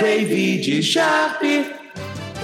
[0.00, 1.42] David Sharp.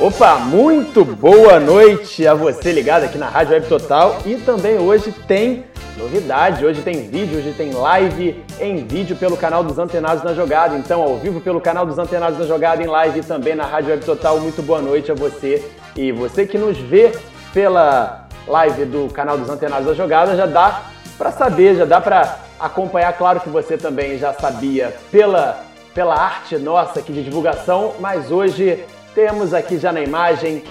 [0.00, 5.12] Opa, muito boa noite a você ligado aqui na Rádio Web Total e também hoje
[5.28, 5.64] tem
[5.96, 10.76] novidade, hoje tem vídeo, hoje tem live em vídeo pelo canal dos Antenados na Jogada,
[10.76, 13.90] então ao vivo pelo canal dos Antenados na Jogada em live e também na Rádio
[13.90, 14.40] Web Total.
[14.40, 15.64] Muito boa noite a você
[15.94, 17.12] e você que nos vê
[17.52, 20.82] pela live do canal dos Antenados na Jogada já dá
[21.16, 26.58] para saber, já dá para acompanhar, claro que você também já sabia pela pela arte
[26.58, 28.84] nossa aqui de divulgação, mas hoje
[29.14, 30.64] temos aqui já na imagem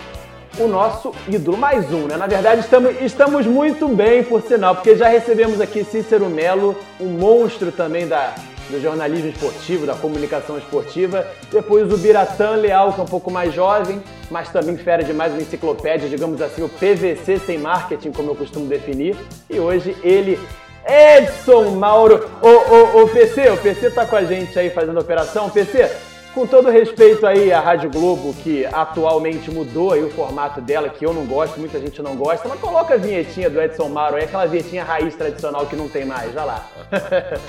[0.60, 2.18] o nosso ídolo, mais um, né?
[2.18, 7.08] Na verdade, estamos, estamos muito bem, por sinal, porque já recebemos aqui Cícero Melo, um
[7.08, 8.36] monstro também da,
[8.70, 11.26] do jornalismo esportivo, da comunicação esportiva.
[11.52, 15.42] Depois o Biratã Leal, que é um pouco mais jovem, mas também fera demais uma
[15.42, 19.16] enciclopédia, digamos assim, o PVC sem marketing, como eu costumo definir.
[19.50, 20.40] E hoje ele
[20.86, 22.30] Edson Mauro.
[22.42, 25.50] Ô, ô, ô, PC, o PC tá com a gente aí fazendo operação.
[25.50, 25.90] PC,
[26.34, 31.06] com todo respeito aí à Rádio Globo, que atualmente mudou aí o formato dela, que
[31.06, 34.24] eu não gosto, muita gente não gosta, mas coloca a vinhetinha do Edson Mauro aí,
[34.24, 36.68] aquela vinhetinha raiz tradicional que não tem mais, olha lá.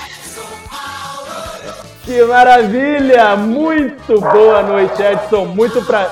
[2.04, 3.36] que maravilha!
[3.36, 5.46] Muito boa noite, Edson.
[5.46, 6.10] Muito pra...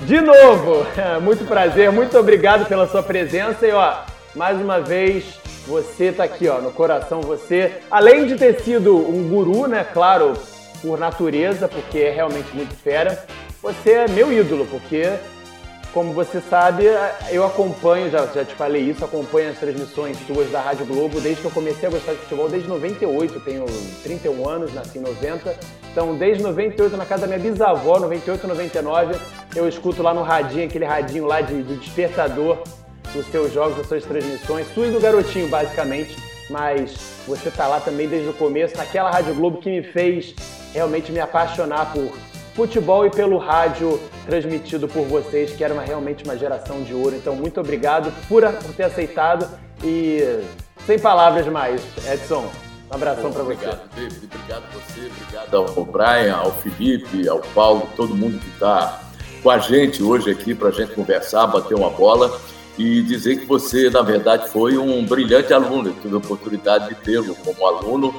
[0.00, 0.86] De novo,
[1.20, 3.96] muito prazer, muito obrigado pela sua presença e ó,
[4.34, 5.24] mais uma vez,
[5.68, 7.20] você tá aqui, ó, no coração.
[7.20, 9.84] Você, além de ter sido um guru, né?
[9.84, 10.32] Claro,
[10.80, 13.22] por natureza, porque é realmente muito fera.
[13.62, 15.12] Você é meu ídolo, porque,
[15.92, 16.84] como você sabe,
[17.30, 21.42] eu acompanho, já, já te falei isso, acompanho as transmissões suas da Rádio Globo desde
[21.42, 23.66] que eu comecei a gostar de futebol, desde 98, tenho
[24.02, 25.54] 31 anos, nasci em 90.
[25.92, 29.16] Então, desde 98, na casa da minha bisavó, 98, 99,
[29.54, 32.62] eu escuto lá no radinho, aquele radinho lá de, de despertador,
[33.14, 36.16] os seus jogos, as suas transmissões, sua e do garotinho, basicamente.
[36.50, 40.34] Mas você tá lá também desde o começo, naquela Rádio Globo que me fez
[40.72, 42.12] realmente me apaixonar por
[42.54, 47.14] futebol e pelo rádio transmitido por vocês, que era uma, realmente uma geração de ouro.
[47.14, 49.48] Então, muito obrigado por, por ter aceitado
[49.84, 50.42] e
[50.84, 51.80] sem palavras mais,
[52.10, 52.50] Edson.
[52.90, 53.52] Um abração para você.
[53.54, 54.28] Obrigado, David.
[54.32, 59.02] Obrigado a você, obrigado ao Brian, ao Felipe, ao Paulo, todo mundo que está
[59.42, 62.40] com a gente hoje aqui para a gente conversar, bater uma bola
[62.78, 65.88] e dizer que você, na verdade, foi um brilhante aluno.
[65.88, 68.14] Eu tive a oportunidade de tê-lo como aluno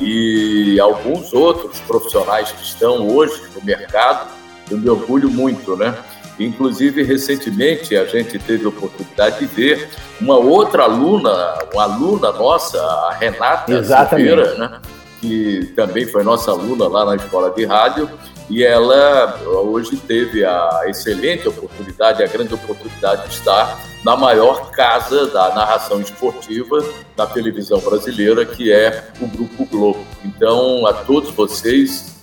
[0.00, 4.30] e alguns outros profissionais que estão hoje no mercado,
[4.70, 5.94] eu me orgulho muito, né?
[6.38, 9.88] Inclusive, recentemente, a gente teve a oportunidade de ver
[10.20, 14.28] uma outra aluna, uma aluna nossa, a Renata Exatamente.
[14.28, 14.80] Silveira, né?
[15.20, 18.10] que também foi nossa aluna lá na Escola de Rádio,
[18.50, 25.26] e ela hoje teve a excelente oportunidade, a grande oportunidade de estar na maior casa
[25.28, 26.84] da narração esportiva
[27.16, 30.04] da televisão brasileira, que é o Grupo Globo.
[30.22, 32.22] Então, a todos vocês,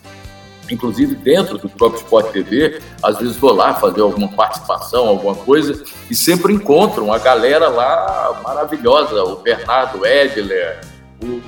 [0.70, 5.84] inclusive dentro do próprio Sport TV, às vezes vou lá fazer alguma participação, alguma coisa,
[6.10, 10.82] e sempre encontro uma galera lá maravilhosa, o Bernardo Edler,
[11.22, 11.42] o,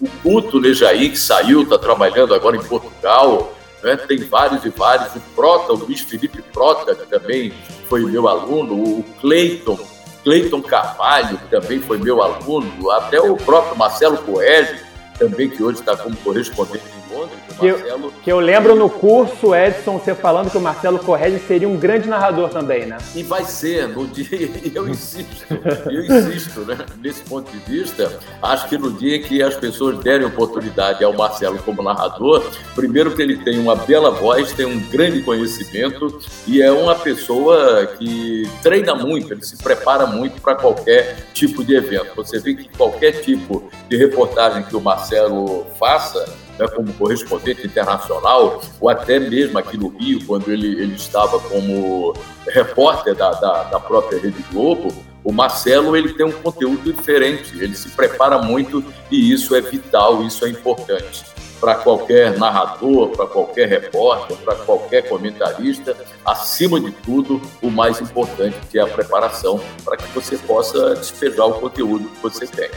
[0.00, 3.52] o Guto Lejaí, que saiu, está trabalhando agora em Portugal,
[3.82, 3.96] né?
[3.96, 7.52] tem vários e vários, o Prota, o Luiz Felipe Prota, que também
[7.88, 9.78] foi meu aluno, o Cleiton,
[10.24, 14.78] Cleiton Carvalho, que também foi meu aluno, até o próprio Marcelo Coelho,
[15.18, 17.38] também que hoje está como correspondente em Londres.
[17.58, 21.68] Que eu, que eu lembro no curso, Edson, você falando que o Marcelo Correge seria
[21.68, 22.98] um grande narrador também, né?
[23.14, 24.26] E vai ser, no dia,
[24.74, 25.44] eu insisto,
[25.90, 26.78] eu insisto, né?
[27.02, 31.58] Nesse ponto de vista, acho que no dia que as pessoas derem oportunidade ao Marcelo
[31.58, 36.70] como narrador, primeiro que ele tem uma bela voz, tem um grande conhecimento e é
[36.70, 42.14] uma pessoa que treina muito, ele se prepara muito para qualquer tipo de evento.
[42.14, 46.24] Você vê que qualquer tipo de reportagem que o Marcelo faça,
[46.58, 52.14] né, como correspondente internacional, ou até mesmo aqui no Rio, quando ele, ele estava como
[52.48, 54.92] repórter da, da, da própria Rede Globo,
[55.24, 60.22] o Marcelo ele tem um conteúdo diferente, ele se prepara muito e isso é vital,
[60.22, 61.24] isso é importante
[61.60, 68.56] para qualquer narrador, para qualquer repórter, para qualquer comentarista, acima de tudo, o mais importante
[68.70, 72.70] que é a preparação para que você possa despejar o conteúdo que você tem.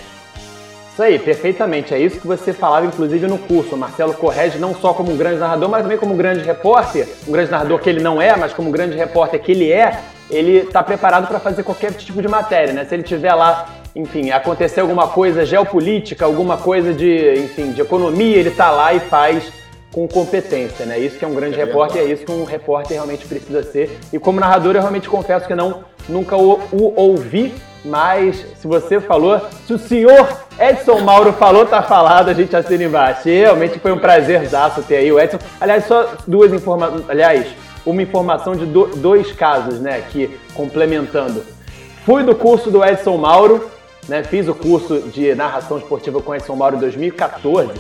[1.02, 1.96] Isso aí, perfeitamente.
[1.96, 3.74] É isso que você falava, inclusive, no curso.
[3.74, 7.08] O Marcelo Correge, não só como um grande narrador, mas também como um grande repórter.
[7.28, 10.00] Um grande narrador que ele não é, mas como um grande repórter que ele é,
[10.30, 12.86] ele está preparado para fazer qualquer tipo de matéria, né?
[12.86, 18.38] Se ele tiver lá, enfim, acontecer alguma coisa geopolítica, alguma coisa de, enfim, de economia,
[18.38, 19.52] ele está lá e faz
[19.92, 21.00] com competência, né?
[21.00, 23.98] Isso que é um grande é repórter, é isso que um repórter realmente precisa ser.
[24.14, 29.00] E como narrador, eu realmente confesso que não nunca o, o ouvi, mas se você
[29.00, 30.28] falou, se o senhor
[30.60, 33.28] Edson Mauro falou, tá falado, a gente assina embaixo.
[33.28, 35.40] E realmente foi um prazerzaço ter aí o Edson.
[35.60, 37.10] Aliás, só duas informações.
[37.10, 37.48] Aliás,
[37.86, 41.44] uma informação de do, dois casos, né, aqui complementando.
[42.06, 43.70] Fui do curso do Edson Mauro,
[44.08, 47.72] né, fiz o curso de narração esportiva com Edson Mauro em 2014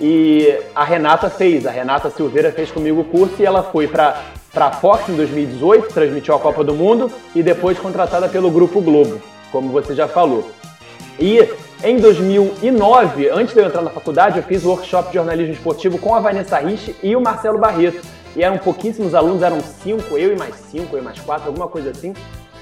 [0.00, 4.16] e a Renata fez, a Renata Silveira fez comigo o curso e ela foi para
[4.54, 9.20] a Fox em 2018, transmitiu a Copa do Mundo e depois contratada pelo Grupo Globo,
[9.50, 10.50] como você já falou.
[11.18, 11.48] E
[11.82, 15.98] em 2009, antes de eu entrar na faculdade, eu fiz o workshop de jornalismo esportivo
[15.98, 18.00] com a Vanessa Rich e o Marcelo Barreto
[18.36, 21.68] e eram pouquíssimos alunos, eram cinco, eu e mais cinco, eu e mais quatro, alguma
[21.68, 22.14] coisa assim.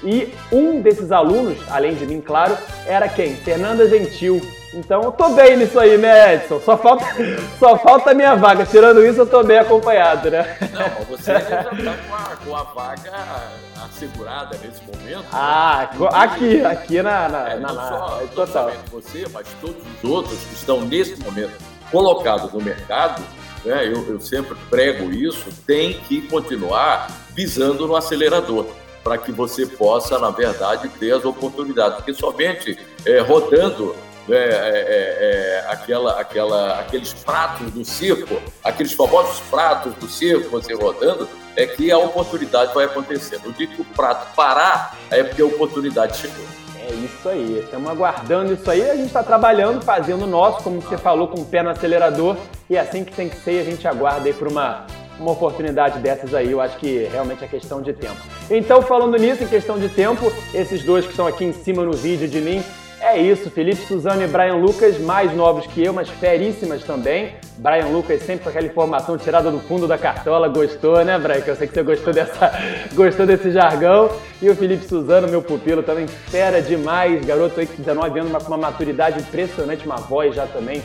[0.03, 2.57] E um desses alunos, além de mim, claro,
[2.87, 3.35] era quem?
[3.35, 4.41] Fernanda Gentil.
[4.73, 6.59] Então eu tô bem nisso aí, né, Edson?
[6.61, 7.05] Só falta,
[7.59, 8.65] só falta a minha vaga.
[8.65, 10.57] Tirando isso, eu tô bem acompanhado, né?
[10.71, 13.68] Não, você já tá com a, com a vaga
[13.99, 15.25] assegurada nesse momento.
[15.31, 16.09] Ah, né?
[16.13, 18.71] aqui, aqui na, na, é, na, na só, total.
[18.91, 21.53] você, mas todos os outros que estão nesse momento
[21.91, 23.23] colocados no mercado
[23.65, 28.65] né, eu, eu sempre prego isso, tem que continuar pisando no acelerador
[29.03, 31.97] para que você possa, na verdade, ter as oportunidades.
[31.97, 33.95] Porque somente é, rodando
[34.33, 40.49] é, é, é, é aquela, aquela, aqueles pratos do circo, aqueles famosos pratos do circo,
[40.49, 43.39] você rodando, é que a oportunidade vai acontecer.
[43.43, 46.45] No dia que o prato parar, é porque a oportunidade chegou.
[46.89, 48.89] É isso aí, estamos aguardando isso aí.
[48.89, 52.35] A gente está trabalhando, fazendo o nosso, como você falou, com o pé no acelerador.
[52.69, 54.87] E é assim que tem que ser, a gente aguarda aí por uma,
[55.19, 56.51] uma oportunidade dessas aí.
[56.51, 58.17] Eu acho que realmente é questão de tempo.
[58.49, 61.93] Então, falando nisso, em questão de tempo, esses dois que estão aqui em cima no
[61.93, 62.63] vídeo de mim,
[63.01, 67.35] é isso, Felipe Suzano e Brian Lucas, mais novos que eu, mas feríssimas também.
[67.57, 71.41] Brian Lucas sempre com aquela informação tirada do fundo da cartola, gostou, né, Brian?
[71.41, 72.51] Que eu sei que você gostou, dessa,
[72.93, 74.09] gostou desse jargão.
[74.41, 78.43] E o Felipe Suzano, meu pupilo, também fera demais, garoto aí com 19 anos, mas
[78.43, 80.83] com uma maturidade impressionante, uma voz já também,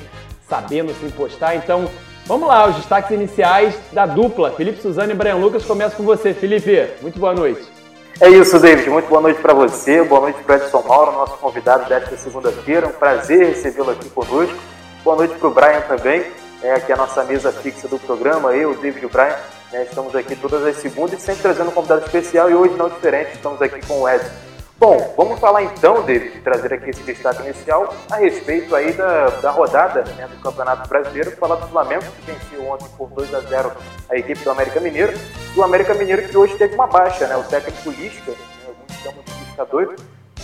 [0.49, 1.57] sabendo se impostar.
[1.57, 1.89] Então,
[2.27, 5.65] vamos lá, os destaques iniciais da dupla, Felipe Suzano e Brian Lucas.
[5.65, 6.91] Começo com você, Felipe.
[7.03, 7.74] Muito boa noite.
[8.21, 8.89] É isso, David.
[8.89, 12.87] Muito boa noite para você, boa noite para Edson Mauro, nosso convidado desta segunda-feira.
[12.87, 14.57] Um prazer recebê-lo aqui conosco.
[15.03, 16.25] Boa noite para o Brian também,
[16.63, 18.55] é aqui a nossa mesa fixa do programa.
[18.55, 19.37] Eu, David e o Brian,
[19.73, 23.33] né, estamos aqui todas as segundas, sempre trazendo um convidado especial e hoje não diferente,
[23.33, 24.44] estamos aqui com o Edson.
[24.77, 29.51] Bom, vamos falar então, David, trazer aqui esse destaque inicial a respeito aí da, da
[29.53, 33.73] rodada né, do Campeonato Brasileiro, falar do Flamengo, que venceu ontem por 2 a 0
[34.11, 35.13] a equipe do América Mineiro,
[35.55, 37.37] do América Mineiro que hoje teve uma baixa, né?
[37.37, 38.37] O técnico Lisca, né,
[38.67, 39.95] alguns chamam de Lisca doido,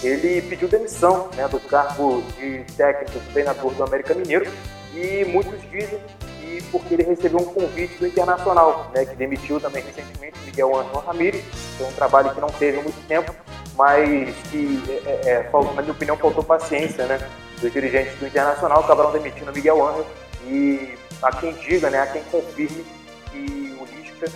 [0.02, 4.50] ele pediu demissão né, do cargo de técnico treinador do América Mineiro
[4.94, 5.98] e muitos dizem
[6.40, 11.06] que porque ele recebeu um convite do Internacional, né, que demitiu também recentemente Miguel Antônio
[11.06, 11.44] Ramírez,
[11.76, 13.34] foi um trabalho que não teve muito tempo,
[13.76, 17.18] mas que, é, é, é na minha opinião, faltou paciência né,
[17.60, 20.06] dos dirigentes do Internacional, acabaram demitindo Miguel Angel.
[20.46, 22.84] E há quem diga, né, há quem confirme
[23.30, 24.26] que o Lisca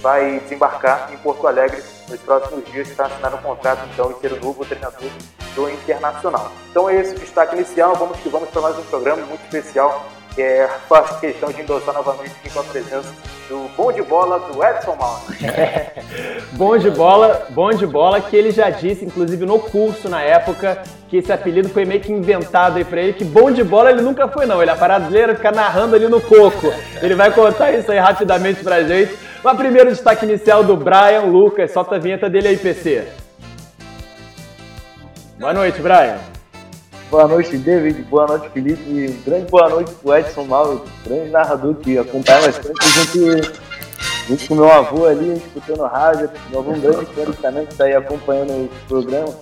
[0.00, 4.32] vai desembarcar em Porto Alegre nos próximos dias para assinar um contrato então e ser
[4.32, 5.10] o novo treinador
[5.54, 6.52] do Internacional.
[6.70, 10.06] Então é esse o destaque inicial, vamos que vamos para mais um programa muito especial
[10.36, 13.12] é, faço questão de endossar novamente aqui com a presença
[13.48, 15.22] do bom de bola do Edson Mauro.
[16.52, 20.82] bom de bola, bom de bola que ele já disse, inclusive no curso na época,
[21.08, 24.02] que esse apelido foi meio que inventado aí pra ele, que bom de bola ele
[24.02, 26.72] nunca foi não, ele é brasileiro, fica narrando ali no coco.
[27.00, 29.16] Ele vai contar isso aí rapidamente pra gente.
[29.42, 33.06] Mas primeiro destaque inicial do Brian Lucas, solta a vinheta dele aí, PC.
[35.38, 36.37] Boa noite, Brian.
[37.10, 38.02] Boa noite, David.
[38.02, 38.82] Boa noite, Felipe.
[38.82, 42.72] E grande boa noite pro Edson Mauro, grande narrador que acompanha bastante.
[42.78, 43.52] A gente,
[44.28, 47.84] junto com meu avô ali, escutando rádio, meu avô um grande fã também que está
[47.84, 49.34] aí acompanhando o programa.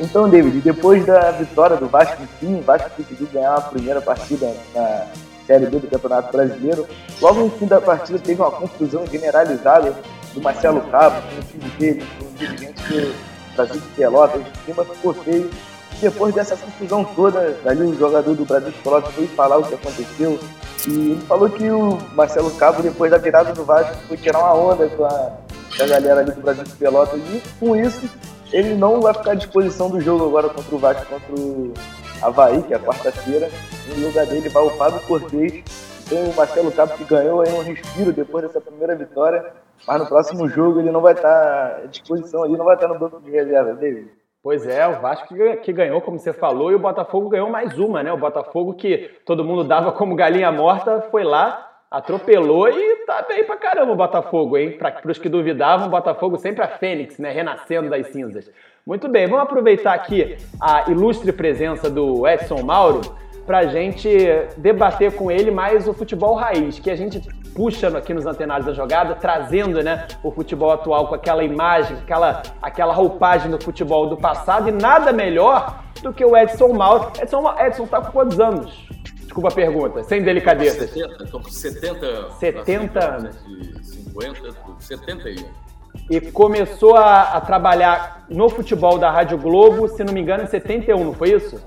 [0.00, 4.52] Então, David, depois da vitória do Vasco, enfim, o Vasco conseguiu ganhar a primeira partida
[4.74, 5.06] na
[5.46, 6.88] Série B do Campeonato Brasileiro.
[7.22, 9.94] Logo no fim da partida teve uma confusão generalizada
[10.34, 13.14] do Marcelo Cabo, com o time dele, com o dirigente do
[13.54, 15.48] Brasil de Pelotas, o clima ficou feio
[16.00, 19.74] depois dessa confusão toda, ali o jogador do Brasil de Pelotas foi falar o que
[19.74, 20.38] aconteceu.
[20.86, 24.54] E ele falou que o Marcelo Cabo, depois da virada do Vasco, foi tirar uma
[24.54, 25.32] onda com a,
[25.76, 27.20] com a galera ali do Brasil de Pelotas.
[27.20, 28.08] E com isso,
[28.52, 31.74] ele não vai ficar à disposição do jogo agora contra o Vasco, contra o
[32.22, 33.50] Havaí, que é quarta-feira.
[33.88, 35.64] No lugar dele vai o Fábio Cortez.
[36.08, 39.44] Tem o Marcelo Cabo que ganhou aí um respiro depois dessa primeira vitória.
[39.86, 42.98] Mas no próximo jogo ele não vai estar à disposição ali, não vai estar no
[42.98, 44.10] banco de reserva, David.
[44.46, 45.34] Pois é, o Vasco
[45.64, 48.12] que ganhou, como você falou, e o Botafogo ganhou mais uma, né?
[48.12, 53.42] O Botafogo que todo mundo dava como galinha morta, foi lá, atropelou e tá bem
[53.42, 54.78] pra caramba o Botafogo, hein?
[54.78, 57.32] Para os que duvidavam, o Botafogo sempre a Fênix, né?
[57.32, 58.48] Renascendo das cinzas.
[58.86, 63.00] Muito bem, vamos aproveitar aqui a ilustre presença do Edson Mauro
[63.46, 64.08] para a gente
[64.56, 67.20] debater com ele mais o futebol raiz, que a gente
[67.54, 72.42] puxa aqui nos antenados da jogada, trazendo né, o futebol atual com aquela imagem, aquela,
[72.60, 77.12] aquela roupagem do futebol do passado, e nada melhor do que o Edson Mauro.
[77.20, 78.86] Edson, Edson está com quantos anos?
[79.22, 80.86] Desculpa a pergunta, sem delicadeza.
[80.86, 83.36] 70, estou com 70, 70 anos.
[83.82, 85.66] 50, 71.
[86.10, 90.46] E começou a, a, trabalhar no futebol da Rádio Globo, se não me engano, em
[90.46, 91.60] 71, não foi isso?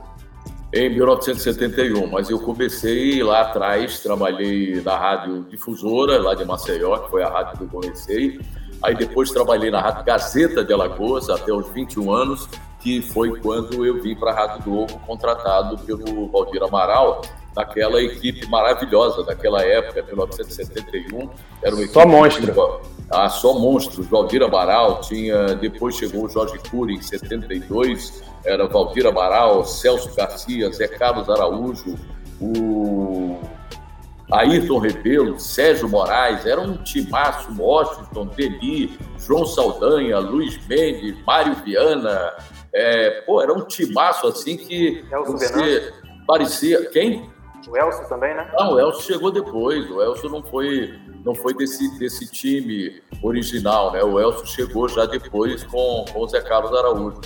[0.72, 7.10] Em 1971, mas eu comecei lá atrás, trabalhei na Rádio Difusora, lá de Maceió, que
[7.10, 8.40] foi a rádio que eu comecei.
[8.84, 12.48] Aí depois trabalhei na Rádio Gazeta de Alagoas até os 21 anos,
[12.80, 17.24] que foi quando eu vim para a Rádio Globo, contratado pelo Valdir Amaral,
[17.56, 21.30] daquela equipe maravilhosa daquela época, 1971.
[21.64, 22.46] Era uma só monstro.
[22.46, 24.08] De, ah, só monstros.
[24.08, 30.72] Valdir Amaral, tinha, depois chegou o Jorge Cury em 72, era Valdir Amaral, Celso Garcia,
[30.72, 31.96] Zé Carlos Araújo,
[32.42, 33.40] o
[34.32, 42.34] Ayrton Rebelo, Sérgio Moraes, era um timaço, Washington, Deli, João Saldanha, Luiz Mendes, Mário Viana,
[42.74, 45.94] é, pô, era um timaço assim que Elcio você
[46.28, 46.86] parecia...
[46.92, 47.30] Quem?
[47.68, 48.50] O Elcio também, né?
[48.58, 49.90] Não, o Elcio chegou depois.
[49.92, 54.04] O Elcio não foi, não foi desse, desse time original, né?
[54.04, 57.22] O Elcio chegou já depois com, com o Zé Carlos Araújo.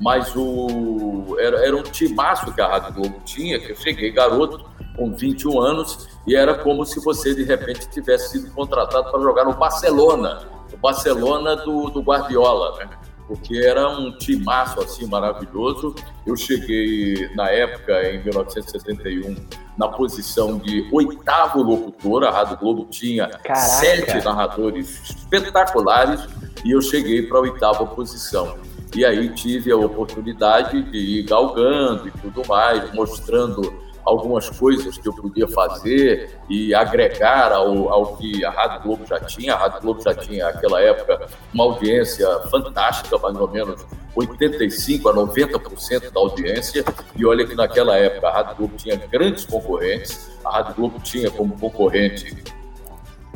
[0.00, 4.64] Mas o, era, era um timaço que a Rádio Globo tinha, que eu cheguei garoto,
[4.96, 9.44] com 21 anos, e era como se você, de repente, tivesse sido contratado para jogar
[9.44, 12.90] no Barcelona, o Barcelona do, do Guardiola, né?
[13.26, 15.94] porque era um timaço assim maravilhoso.
[16.24, 19.36] Eu cheguei na época, em 1971,
[19.76, 22.24] na posição de oitavo locutor.
[22.24, 23.56] A Rádio Globo tinha Caraca.
[23.56, 26.20] sete narradores espetaculares
[26.64, 28.56] e eu cheguei para a oitava posição.
[28.94, 35.08] E aí tive a oportunidade de ir galgando e tudo mais, mostrando algumas coisas que
[35.08, 39.54] eu podia fazer e agregar ao, ao que a Rádio Globo já tinha.
[39.54, 43.84] A Rádio Globo já tinha, naquela época, uma audiência fantástica, mais ou menos
[44.16, 46.84] 85% a 90% da audiência.
[47.16, 50.30] E olha que naquela época a Rádio Globo tinha grandes concorrentes.
[50.44, 52.36] A Rádio Globo tinha como concorrente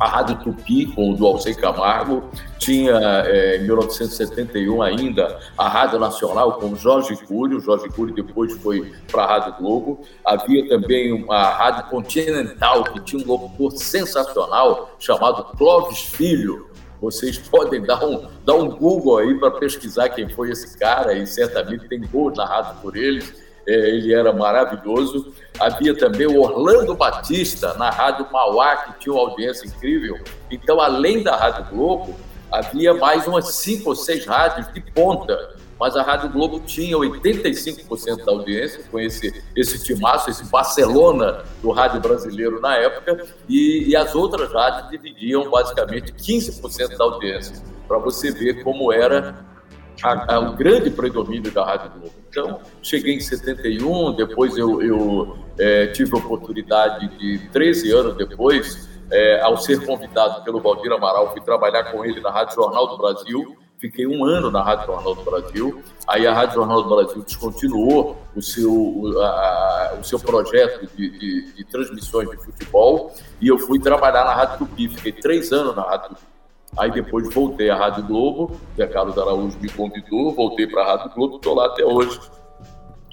[0.01, 2.23] a Rádio Tupi, com o do Alcei Camargo,
[2.57, 2.91] tinha
[3.27, 8.91] é, em 1971 ainda a Rádio Nacional com Jorge Cury, o Jorge Cury depois foi
[9.11, 15.55] para a Rádio Globo, havia também uma Rádio Continental que tinha um locutor sensacional chamado
[15.55, 20.75] Clóvis Filho, vocês podem dar um, dar um Google aí para pesquisar quem foi esse
[20.79, 25.33] cara, e certamente tem gols narrados por eles ele era maravilhoso.
[25.59, 30.19] Havia também o Orlando Batista na Rádio Mauá, que tinha uma audiência incrível.
[30.49, 32.15] Então, além da Rádio Globo,
[32.51, 35.55] havia mais umas cinco ou seis rádios de ponta.
[35.79, 41.71] Mas a Rádio Globo tinha 85% da audiência, com esse, esse timaço, esse Barcelona do
[41.71, 47.97] rádio brasileiro na época, e, e as outras rádios dividiam basicamente 15% da audiência, para
[47.97, 49.43] você ver como era
[50.03, 52.20] a, a, o grande predomínio da Rádio Globo.
[52.31, 58.89] Então, cheguei em 71, depois eu, eu é, tive a oportunidade de, 13 anos depois,
[59.11, 62.97] é, ao ser convidado pelo Valdir Amaral, fui trabalhar com ele na Rádio Jornal do
[62.97, 67.21] Brasil, fiquei um ano na Rádio Jornal do Brasil, aí a Rádio Jornal do Brasil
[67.21, 73.13] descontinuou o seu, a, o seu projeto de, de, de, transmissões de futebol.
[73.41, 76.30] E eu fui trabalhar na Rádio Tupi, fiquei três anos na Rádio Tupi.
[76.77, 81.11] Aí depois voltei à Rádio Globo, Zé Carlos Araújo me convidou, voltei para a Rádio
[81.13, 82.19] Globo, estou lá até hoje.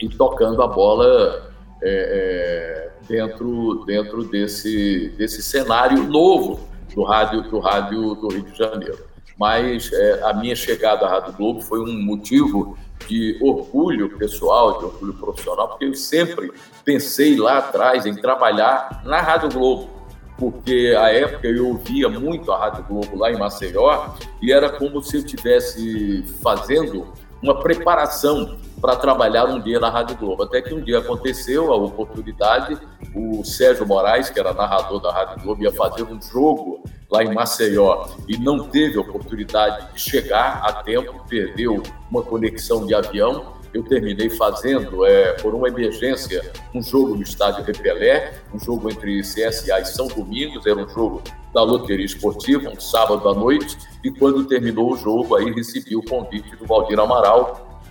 [0.01, 7.59] E tocando a bola é, é, dentro, dentro desse, desse cenário novo do rádio, do
[7.59, 8.99] rádio do Rio de Janeiro.
[9.37, 14.85] Mas é, a minha chegada à Rádio Globo foi um motivo de orgulho pessoal, de
[14.85, 16.53] orgulho profissional, porque eu sempre
[16.85, 19.98] pensei lá atrás em trabalhar na Rádio Globo
[20.39, 25.03] porque à época eu ouvia muito a Rádio Globo lá em Maceió e era como
[25.03, 30.45] se eu estivesse fazendo uma preparação para trabalhar um dia na Rádio Globo.
[30.45, 32.79] Até que um dia aconteceu a oportunidade,
[33.15, 37.35] o Sérgio Moraes, que era narrador da Rádio Globo, ia fazer um jogo lá em
[37.35, 43.58] Maceió e não teve a oportunidade de chegar a tempo, perdeu uma conexão de avião
[43.73, 49.21] eu terminei fazendo, é, por uma emergência, um jogo no estádio Repelé, um jogo entre
[49.21, 51.23] CSA e São Domingos, era um jogo
[51.53, 56.03] da loteria esportiva, um sábado à noite, e quando terminou o jogo, aí recebi o
[56.03, 57.83] convite do Valdir Amaral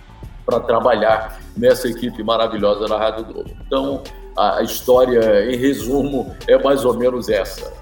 [0.44, 3.50] para trabalhar nessa equipe maravilhosa na Rádio Globo.
[3.66, 4.02] Então,
[4.36, 7.72] a história, em resumo, é mais ou menos essa.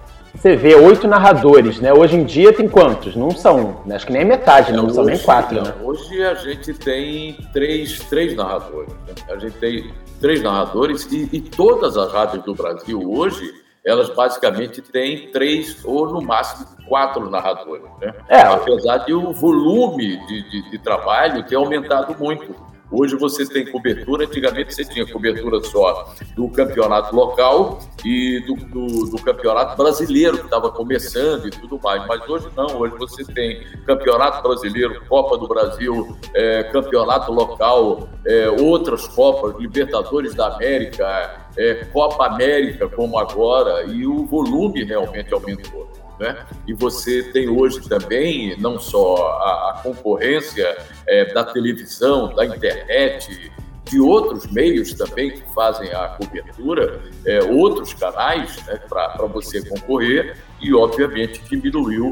[0.47, 1.93] Você vê oito narradores, né?
[1.93, 3.17] Hoje em dia tem quantos?
[3.17, 3.97] Não são, né?
[3.97, 5.75] acho que nem metade, não, são nem quatro, né?
[5.83, 8.95] Hoje a gente tem três, três narradores.
[9.09, 9.15] Né?
[9.29, 13.53] A gente tem três narradores e, e todas as rádios do Brasil hoje
[13.85, 18.15] elas basicamente têm três ou no máximo quatro narradores, né?
[18.29, 18.43] É.
[18.43, 22.55] Apesar de o volume de, de, de trabalho ter aumentado muito.
[22.91, 29.11] Hoje você tem cobertura, antigamente você tinha cobertura só do campeonato local e do, do,
[29.11, 32.07] do campeonato brasileiro, que estava começando e tudo mais.
[32.07, 38.49] Mas hoje não, hoje você tem campeonato brasileiro, Copa do Brasil, é, campeonato local, é,
[38.51, 45.96] outras Copas, Libertadores da América, é, Copa América, como agora, e o volume realmente aumentou.
[46.19, 46.47] Né?
[46.67, 53.53] E você tem hoje também não só a, a concorrência é, da televisão, da internet,
[53.85, 60.37] de outros meios também que fazem a cobertura, é, outros canais né, para você concorrer,
[60.61, 62.11] e obviamente diminuiu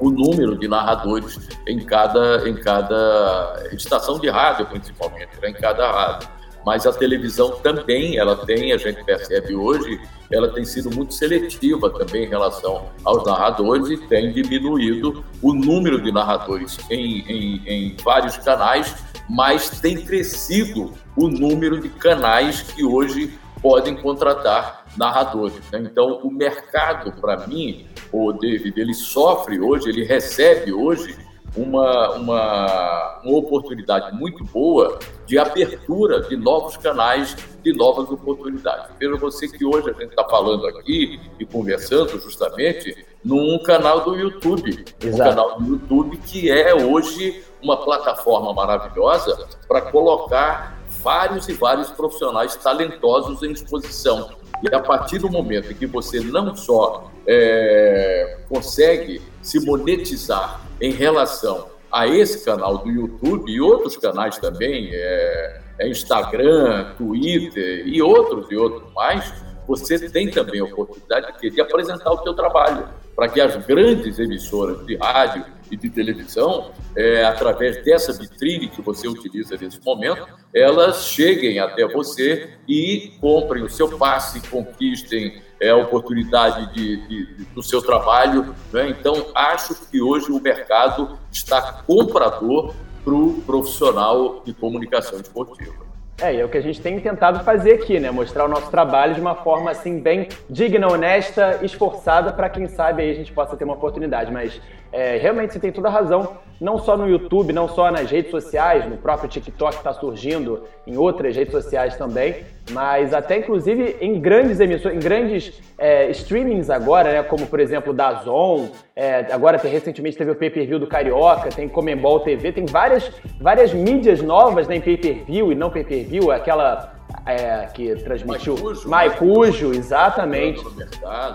[0.00, 5.92] o número de narradores em cada, em cada estação de rádio, principalmente, né, em cada
[5.92, 10.00] rádio mas a televisão também, ela tem, a gente percebe hoje,
[10.30, 16.00] ela tem sido muito seletiva também em relação aos narradores e tem diminuído o número
[16.00, 18.94] de narradores em, em, em vários canais,
[19.28, 25.60] mas tem crescido o número de canais que hoje podem contratar narradores.
[25.70, 25.80] Né?
[25.80, 31.16] Então, o mercado, para mim, o David, ele sofre hoje, ele recebe hoje
[31.56, 38.90] uma, uma, uma oportunidade muito boa de abertura de novos canais, de novas oportunidades.
[38.98, 44.16] Veja você que hoje a gente está falando aqui e conversando justamente num canal do
[44.16, 44.84] YouTube.
[45.00, 45.30] Exato.
[45.30, 51.90] Um canal do YouTube que é hoje uma plataforma maravilhosa para colocar vários e vários
[51.90, 54.30] profissionais talentosos em exposição.
[54.62, 60.90] E a partir do momento em que você não só é, consegue se monetizar em
[60.90, 68.00] relação a esse canal do YouTube e outros canais também, é, é Instagram, Twitter e
[68.00, 69.32] outros e outros mais,
[69.66, 74.18] você tem também a oportunidade de, de apresentar o seu trabalho para que as grandes
[74.18, 80.26] emissoras de rádio e de televisão, é, através dessa vitrine que você utiliza nesse momento,
[80.54, 87.44] elas cheguem até você e comprem o seu passe, conquistem é, oportunidade de, de, de,
[87.46, 88.54] do seu trabalho.
[88.72, 88.88] Né?
[88.88, 95.90] Então, acho que hoje o mercado está comprador para o profissional de comunicação esportiva.
[96.20, 98.10] É, e é o que a gente tem tentado fazer aqui, né?
[98.10, 103.02] Mostrar o nosso trabalho de uma forma assim bem digna, honesta, esforçada para quem sabe
[103.02, 104.30] aí a gente possa ter uma oportunidade.
[104.30, 104.60] Mas
[104.92, 108.30] é, realmente você tem toda a razão, não só no YouTube, não só nas redes
[108.30, 114.20] sociais, no próprio TikTok está surgindo, em outras redes sociais também, mas até inclusive em
[114.20, 117.22] grandes emissões, em grandes é, streamings agora, né?
[117.22, 121.68] Como por exemplo da Zon, é, agora tem, recentemente teve o pay-per-view do Carioca, tem
[121.68, 127.66] Comembol TV, tem várias, várias mídias novas né, em pay-per-view e não pay-per-view aquela é,
[127.72, 130.64] que transmitiu Maicujo, Maicujo exatamente.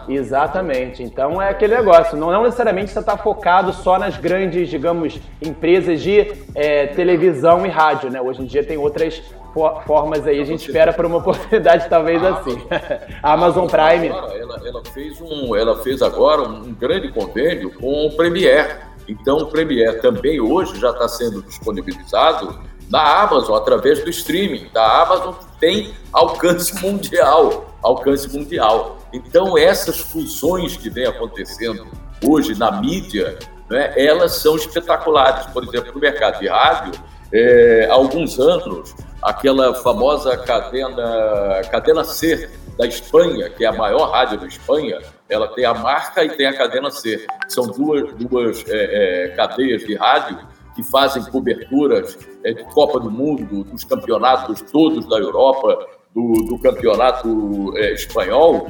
[0.08, 1.04] Exatamente.
[1.04, 2.18] Então é aquele negócio.
[2.18, 7.70] Não, não necessariamente você está focado só nas grandes, digamos, empresas de é, televisão e
[7.70, 8.22] rádio, né?
[8.22, 9.22] Hoje em dia tem outras
[9.86, 10.42] formas aí.
[10.42, 12.62] A gente espera por uma oportunidade talvez a assim.
[13.22, 14.10] a Amazon Prime.
[14.10, 18.76] Agora, ela, ela, fez um, ela fez agora um grande convênio com o Premiere.
[19.08, 24.70] Então o Premiere também hoje já está sendo disponibilizado da Amazon através do streaming.
[24.74, 28.98] Da Amazon tem alcance mundial, alcance mundial.
[29.14, 31.88] Então essas fusões que vem acontecendo
[32.24, 33.38] hoje na mídia,
[33.70, 35.46] né, elas são espetaculares.
[35.48, 36.94] Por exemplo, no mercado de rádio,
[37.32, 44.12] é, há alguns anos, aquela famosa cadena, cadena C da Espanha, que é a maior
[44.12, 47.26] rádio da Espanha, ela tem a marca e tem a cadena C.
[47.48, 50.38] São duas, duas é, é, cadeias de rádio
[50.76, 56.60] que fazem coberturas é, de Copa do Mundo, dos campeonatos todos da Europa, do, do
[56.60, 58.70] campeonato é, espanhol,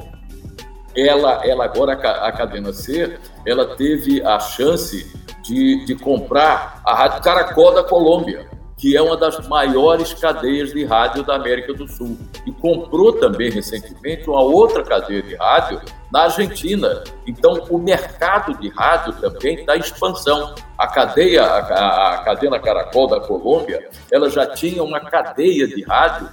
[0.96, 5.12] ela, ela agora, a cadena C, ela teve a chance
[5.44, 10.84] de, de comprar a Rádio Caracol da Colômbia que é uma das maiores cadeias de
[10.84, 12.18] rádio da América do Sul.
[12.46, 17.04] E comprou também recentemente uma outra cadeia de rádio na Argentina.
[17.26, 20.54] Então, o mercado de rádio também está em expansão.
[20.78, 26.30] A cadeia, a, a cadeia Caracol da Colômbia, ela já tinha uma cadeia de rádio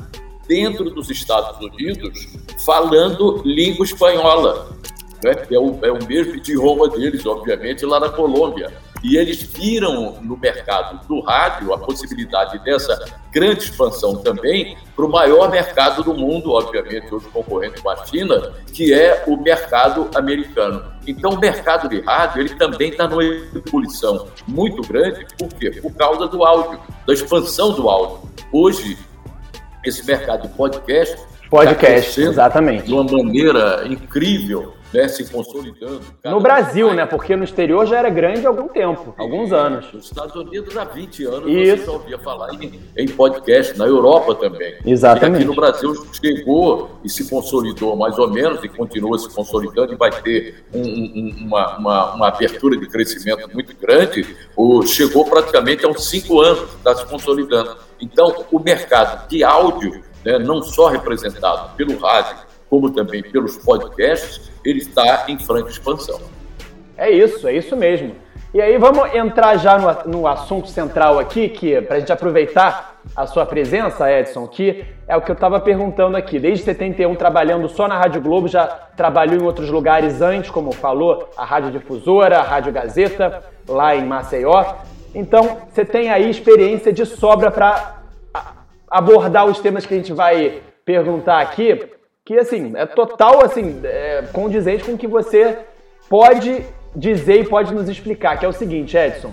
[0.49, 2.27] dentro dos Estados Unidos
[2.65, 4.69] falando língua espanhola,
[5.23, 5.33] né?
[5.49, 8.73] é, o, é o mesmo idioma deles, obviamente, lá na Colômbia.
[9.03, 15.09] E eles viram no mercado do rádio a possibilidade dessa grande expansão também para o
[15.11, 20.85] maior mercado do mundo, obviamente, hoje concorrente com a China, que é o mercado americano.
[21.07, 25.71] Então, o mercado de rádio ele também está numa ebulição muito grande, por quê?
[25.83, 28.31] Por causa do áudio, da expansão do áudio.
[28.53, 28.97] Hoje,
[29.85, 31.17] esse mercado de podcast.
[31.51, 32.87] Podcast, exatamente.
[32.87, 36.03] De uma maneira incrível né, se consolidando.
[36.25, 37.07] No Brasil, né?
[37.07, 39.93] Porque no exterior já era grande há algum tempo, alguns anos.
[39.93, 41.77] Nos Estados Unidos há 20 anos Isso.
[41.77, 44.75] você já ouvia falar em, em, podcast, na Europa também.
[44.85, 45.33] Exatamente.
[45.33, 49.93] E aqui no Brasil chegou e se consolidou mais ou menos e continua se consolidando
[49.93, 54.37] e vai ter um, um, uma, uma, uma, abertura de crescimento muito grande.
[54.57, 57.77] O, chegou praticamente há uns cinco anos, está se consolidando.
[58.01, 62.37] Então, o mercado de áudio, né, não só representado pelo rádio,
[62.69, 66.21] como também pelos podcasts, ele está em franca expansão.
[66.97, 68.15] É isso, é isso mesmo.
[68.55, 73.01] E aí vamos entrar já no, no assunto central aqui, que para a gente aproveitar
[73.17, 76.39] a sua presença, Edson, que é o que eu estava perguntando aqui.
[76.39, 81.31] Desde 71 trabalhando só na Rádio Globo, já trabalhou em outros lugares antes, como falou,
[81.37, 84.75] a Rádio Difusora, a Rádio Gazeta, lá em Maceió.
[85.15, 88.03] Então, você tem aí experiência de sobra para
[88.89, 91.91] abordar os temas que a gente vai perguntar aqui
[92.25, 95.59] que assim é total assim é, condizente com o que você
[96.09, 99.33] pode dizer e pode nos explicar, que é o seguinte, Edson.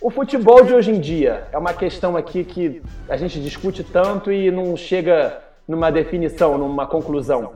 [0.00, 4.32] O futebol de hoje em dia é uma questão aqui que a gente discute tanto
[4.32, 5.38] e não chega
[5.68, 7.52] numa definição, numa conclusão.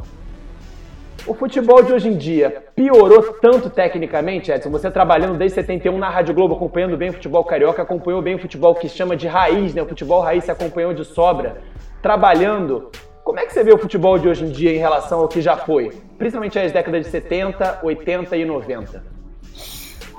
[1.27, 4.71] O futebol de hoje em dia piorou tanto tecnicamente, Edson?
[4.71, 8.39] Você trabalhando desde 71 na Rádio Globo, acompanhando bem o futebol carioca, acompanhou bem o
[8.39, 9.83] futebol que chama de raiz, né?
[9.83, 11.57] O futebol raiz se acompanhou de sobra,
[12.01, 12.93] trabalhando
[13.27, 15.43] como é que você vê o futebol de hoje em dia em relação ao que
[15.43, 15.91] já foi?
[16.17, 19.05] Principalmente as décadas de 70, 80 e 90.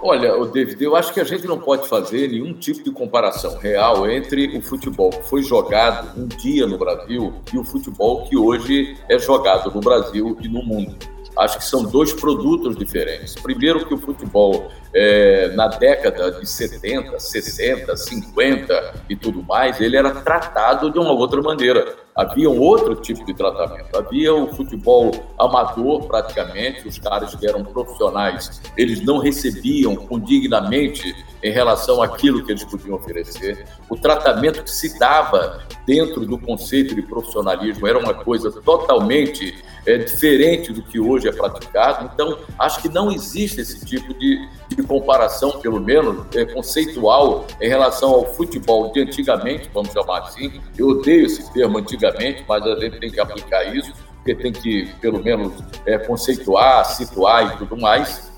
[0.02, 4.12] Olha, David, eu acho que a gente não pode fazer nenhum tipo de comparação real
[4.12, 8.98] entre o futebol que foi jogado um dia no Brasil e o futebol que hoje
[9.10, 10.98] é jogado no Brasil e no mundo.
[11.38, 13.36] Acho que são dois produtos diferentes.
[13.36, 19.96] Primeiro que o futebol é, na década de 70, 60, 50 e tudo mais, ele
[19.96, 21.96] era tratado de uma outra maneira.
[22.18, 23.96] Havia um outro tipo de tratamento.
[23.96, 31.52] Havia o futebol amador, praticamente, os caras que eram profissionais, eles não recebiam condignamente em
[31.52, 33.68] relação àquilo que eles podiam oferecer.
[33.88, 39.54] O tratamento que se dava dentro do conceito de profissionalismo era uma coisa totalmente
[39.88, 42.12] é, diferente do que hoje é praticado.
[42.14, 47.70] Então, acho que não existe esse tipo de, de comparação, pelo menos é, conceitual, em
[47.70, 50.62] relação ao futebol de antigamente, vamos chamar assim.
[50.78, 54.94] Eu odeio esse termo antigamente, mas a gente tem que aplicar isso, porque tem que,
[55.00, 55.54] pelo menos,
[55.86, 58.30] é, conceituar, situar e tudo mais.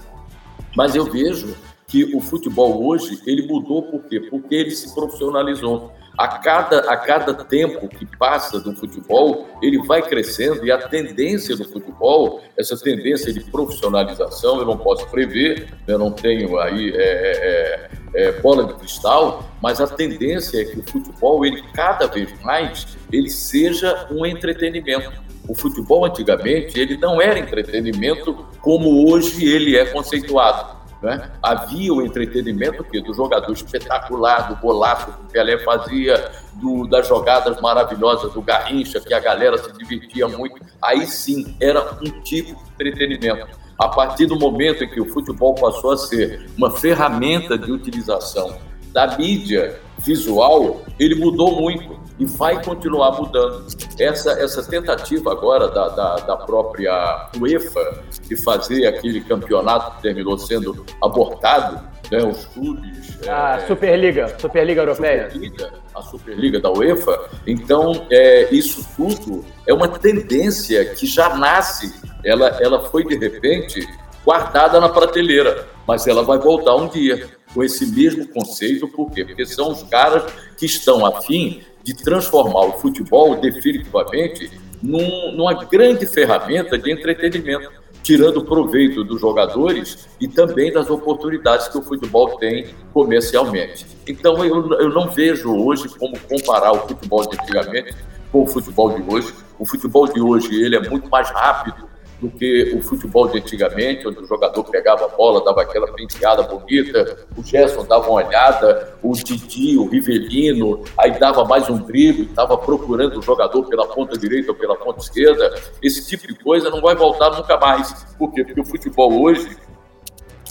[0.77, 1.57] Mas eu vejo
[1.88, 4.19] que o futebol hoje ele mudou por quê?
[4.19, 10.01] Porque ele se profissionalizou a cada, a cada tempo que passa do futebol, ele vai
[10.01, 15.97] crescendo e a tendência do futebol, essa tendência de profissionalização, eu não posso prever, eu
[15.97, 20.79] não tenho aí é, é, é, é, bola de cristal, mas a tendência é que
[20.82, 25.13] o futebol, ele cada vez mais, ele seja um entretenimento.
[25.47, 30.79] O futebol antigamente, ele não era entretenimento como hoje ele é conceituado.
[31.01, 31.31] Né?
[31.41, 37.07] Havia o entretenimento que, do jogador espetacular, do golaço que o Pelé fazia, do, das
[37.07, 40.57] jogadas maravilhosas do Garrincha, que a galera se divertia muito.
[40.81, 43.47] Aí sim, era um tipo de entretenimento.
[43.77, 48.57] A partir do momento em que o futebol passou a ser uma ferramenta de utilização
[48.91, 53.65] da mídia visual, ele mudou muito e vai continuar mudando.
[53.97, 60.38] Essa, essa tentativa agora da, da, da, própria UEFA de fazer aquele campeonato que terminou
[60.38, 63.17] sendo abortado, né, os clubes.
[63.27, 65.32] A é, Superliga, Superliga Europeia.
[65.32, 67.29] Superliga, a Superliga da UEFA.
[67.47, 71.93] Então, é, isso tudo é uma tendência que já nasce,
[72.25, 73.88] ela, ela foi de repente
[74.25, 79.25] guardada na prateleira, mas ela vai voltar um dia com esse mesmo conceito, por quê?
[79.25, 86.06] Porque são os caras que estão afim de transformar o futebol definitivamente num, numa grande
[86.06, 87.71] ferramenta de entretenimento,
[88.04, 93.88] tirando proveito dos jogadores e também das oportunidades que o futebol tem comercialmente.
[94.08, 97.95] Então eu, eu não vejo hoje como comparar o futebol de antigamente
[98.32, 99.34] com o futebol de hoje.
[99.58, 101.88] O futebol de hoje ele é muito mais rápido,
[102.21, 106.43] do que o futebol de antigamente, onde o jogador pegava a bola, dava aquela penteada
[106.43, 112.23] bonita, o Gerson dava uma olhada, o Didi, o Rivelino, aí dava mais um drible,
[112.23, 115.55] estava procurando o jogador pela ponta direita ou pela ponta esquerda.
[115.82, 118.05] Esse tipo de coisa não vai voltar nunca mais.
[118.17, 118.43] Por quê?
[118.43, 119.58] Porque o futebol hoje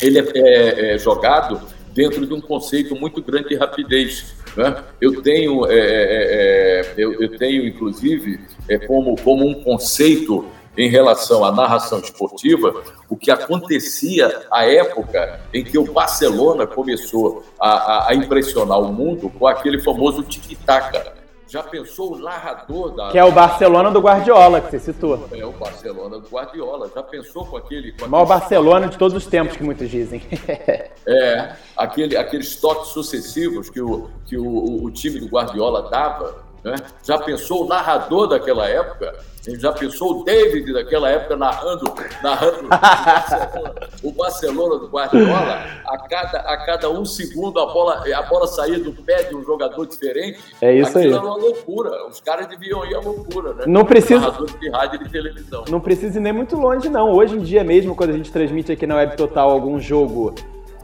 [0.00, 1.60] ele é, é, é jogado
[1.92, 4.36] dentro de um conceito muito grande de rapidez.
[4.56, 4.74] Né?
[5.00, 8.40] Eu tenho, é, é, é eu, eu, tenho inclusive,
[8.86, 10.46] como, como um conceito
[10.78, 17.44] em relação à narração esportiva, o que acontecia à época em que o Barcelona começou
[17.58, 21.18] a, a, a impressionar o mundo com aquele famoso tic-tac.
[21.48, 23.10] Já pensou o narrador da.
[23.10, 25.28] Que é o Barcelona do Guardiola, que você citou.
[25.32, 26.90] É o Barcelona do Guardiola.
[26.94, 27.92] Já pensou com aquele.
[27.92, 30.22] Com o maior Barcelona de todos os tempos, que muitos dizem.
[31.08, 36.47] é, aquele, aqueles toques sucessivos que o, que o, o time do Guardiola dava.
[36.64, 36.74] Né?
[37.02, 39.14] Já pensou o narrador daquela época?
[39.58, 45.64] Já pensou o David daquela época narrando, narrando o, Barcelona, o Barcelona do Guardiola?
[45.86, 49.42] A cada, a cada um segundo a bola, a bola saía do pé de um
[49.42, 50.38] jogador diferente.
[50.60, 51.18] É isso Aquilo aí.
[51.18, 52.06] era uma loucura.
[52.08, 53.64] Os caras deviam ir à loucura, né?
[53.66, 54.20] Não precisa.
[54.20, 55.64] Narradores de rádio e de televisão.
[55.70, 57.12] Não precisa ir nem muito longe, não.
[57.12, 60.34] Hoje em dia mesmo, quando a gente transmite aqui na Web Total algum jogo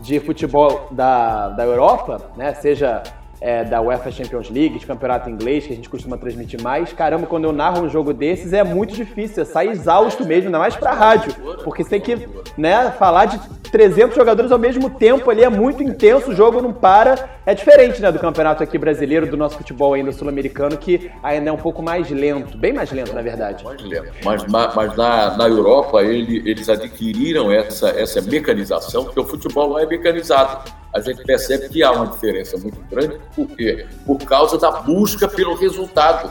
[0.01, 2.55] de futebol da, da Europa, né?
[2.55, 3.03] Seja
[3.41, 6.93] é, da UEFA Champions League, de campeonato inglês, que a gente costuma transmitir mais.
[6.93, 10.59] Caramba, quando eu narro um jogo desses é muito difícil, você sai exausto mesmo, ainda
[10.59, 11.35] mais pra rádio.
[11.63, 13.41] Porque você tem que né, falar de
[13.75, 17.29] 300 jogadores ao mesmo tempo ali, é muito intenso, o jogo não para.
[17.45, 21.53] É diferente né, do campeonato aqui brasileiro, do nosso futebol ainda sul-americano, que ainda é
[21.53, 23.65] um pouco mais lento, bem mais lento, na verdade.
[23.65, 24.13] Mais lento.
[24.25, 29.79] Mas, mas na, na Europa ele, eles adquiriram essa, essa mecanização, porque o futebol não
[29.79, 33.19] é mecanizado a gente percebe que há uma diferença muito grande.
[33.35, 33.87] Por quê?
[34.07, 36.31] Por causa da busca pelo resultado.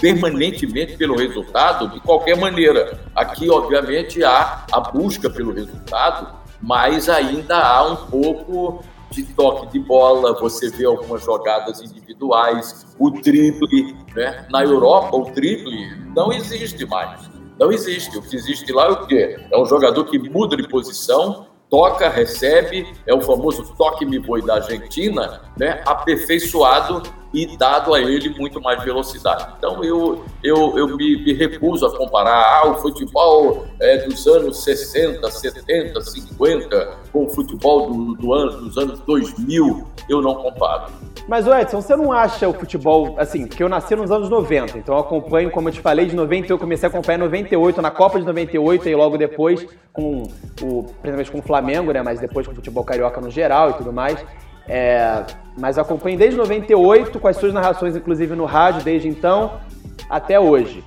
[0.00, 2.98] Permanentemente pelo resultado, de qualquer maneira.
[3.14, 9.80] Aqui, obviamente, há a busca pelo resultado, mas ainda há um pouco de toque de
[9.80, 14.46] bola, você vê algumas jogadas individuais, o drible, né?
[14.48, 17.28] Na Europa, o drible não existe mais.
[17.58, 18.16] Não existe.
[18.16, 19.36] O que existe lá é o quê?
[19.50, 24.56] É um jogador que muda de posição, toca, recebe, é o famoso toque-me boi da
[24.56, 29.46] Argentina, né, aperfeiçoado e dado a ele muito mais velocidade.
[29.58, 34.62] Então eu, eu, eu me, me recuso a comparar ah, o futebol é, dos anos
[34.64, 40.92] 60, 70, 50 com o futebol do, do ano, dos anos 2000, eu não comparo.
[41.28, 44.96] Mas, Edson, você não acha o futebol, assim, porque eu nasci nos anos 90, então
[44.96, 47.90] eu acompanho, como eu te falei, de 90, eu comecei a acompanhar em 98, na
[47.90, 50.24] Copa de 98 e logo depois com
[50.60, 53.74] o, principalmente com o Flamengo, né, mas depois com o futebol carioca no geral e
[53.74, 54.24] tudo mais.
[54.68, 55.24] É,
[55.58, 59.60] mas acompanho desde 98, com as suas narrações, inclusive no rádio, desde então
[60.08, 60.82] até hoje.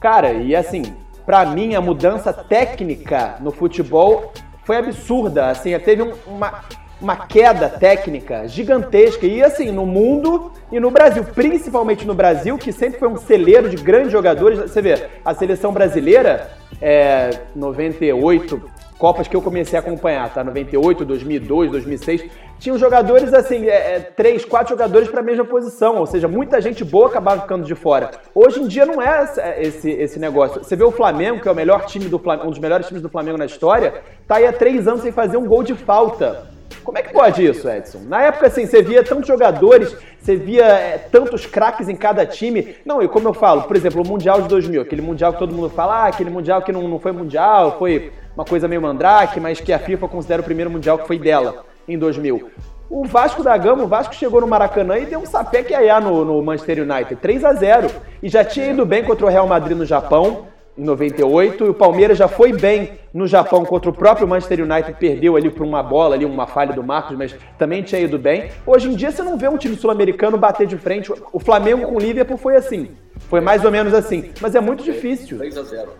[0.00, 0.82] Cara, e assim,
[1.24, 4.32] para mim a mudança técnica no futebol
[4.64, 5.48] foi absurda.
[5.48, 6.60] Assim, teve um, uma,
[7.00, 9.26] uma queda técnica gigantesca.
[9.26, 13.68] E assim, no mundo e no Brasil, principalmente no Brasil, que sempre foi um celeiro
[13.68, 14.58] de grandes jogadores.
[14.58, 18.62] Você vê, a seleção brasileira, é, 98,
[19.00, 20.44] Copas que eu comecei a acompanhar, tá?
[20.44, 22.30] 98, 2002, 2006.
[22.58, 26.60] Tinham jogadores assim, é, é, três, quatro jogadores para a mesma posição, ou seja, muita
[26.60, 28.10] gente boa acabava ficando de fora.
[28.34, 30.62] Hoje em dia não é esse, esse negócio.
[30.62, 33.02] Você vê o Flamengo, que é o melhor time do Flamengo, um dos melhores times
[33.02, 36.59] do Flamengo na história, tá aí há três anos sem fazer um gol de falta.
[36.84, 38.00] Como é que pode isso, Edson?
[38.06, 42.76] Na época, assim, você via tantos jogadores, você via é, tantos craques em cada time.
[42.84, 45.54] Não, e como eu falo, por exemplo, o Mundial de 2000, aquele Mundial que todo
[45.54, 49.40] mundo fala, ah, aquele Mundial que não, não foi Mundial, foi uma coisa meio mandrake,
[49.40, 52.50] mas que a FIFA considera o primeiro Mundial que foi dela, em 2000.
[52.88, 56.00] O Vasco da Gama, o Vasco chegou no Maracanã e deu um sapé que ia
[56.00, 59.46] no, no Manchester United, 3 a 0 E já tinha ido bem contra o Real
[59.46, 60.46] Madrid no Japão,
[60.80, 64.94] em 98, e o Palmeiras já foi bem no Japão contra o próprio Manchester United,
[64.98, 68.50] perdeu ali por uma bola, ali uma falha do Marcos, mas também tinha ido bem.
[68.66, 71.12] Hoje em dia você não vê um time sul-americano bater de frente.
[71.32, 72.92] O Flamengo com o Liverpool foi assim.
[73.28, 74.30] Foi mais ou menos assim.
[74.40, 75.36] Mas é muito difícil.
[75.36, 75.90] 3 a 0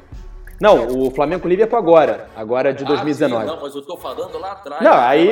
[0.61, 3.35] não, o Flamengo Liverpool agora, agora de 2019.
[3.35, 4.83] Ah, sim, não, mas eu tô falando lá atrás.
[4.83, 5.27] Não, aí.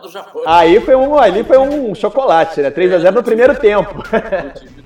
[0.00, 0.42] Do Japão.
[0.46, 2.70] Aí foi um, ali foi um chocolate, né?
[2.70, 3.98] 3 a 0 no primeiro tempo.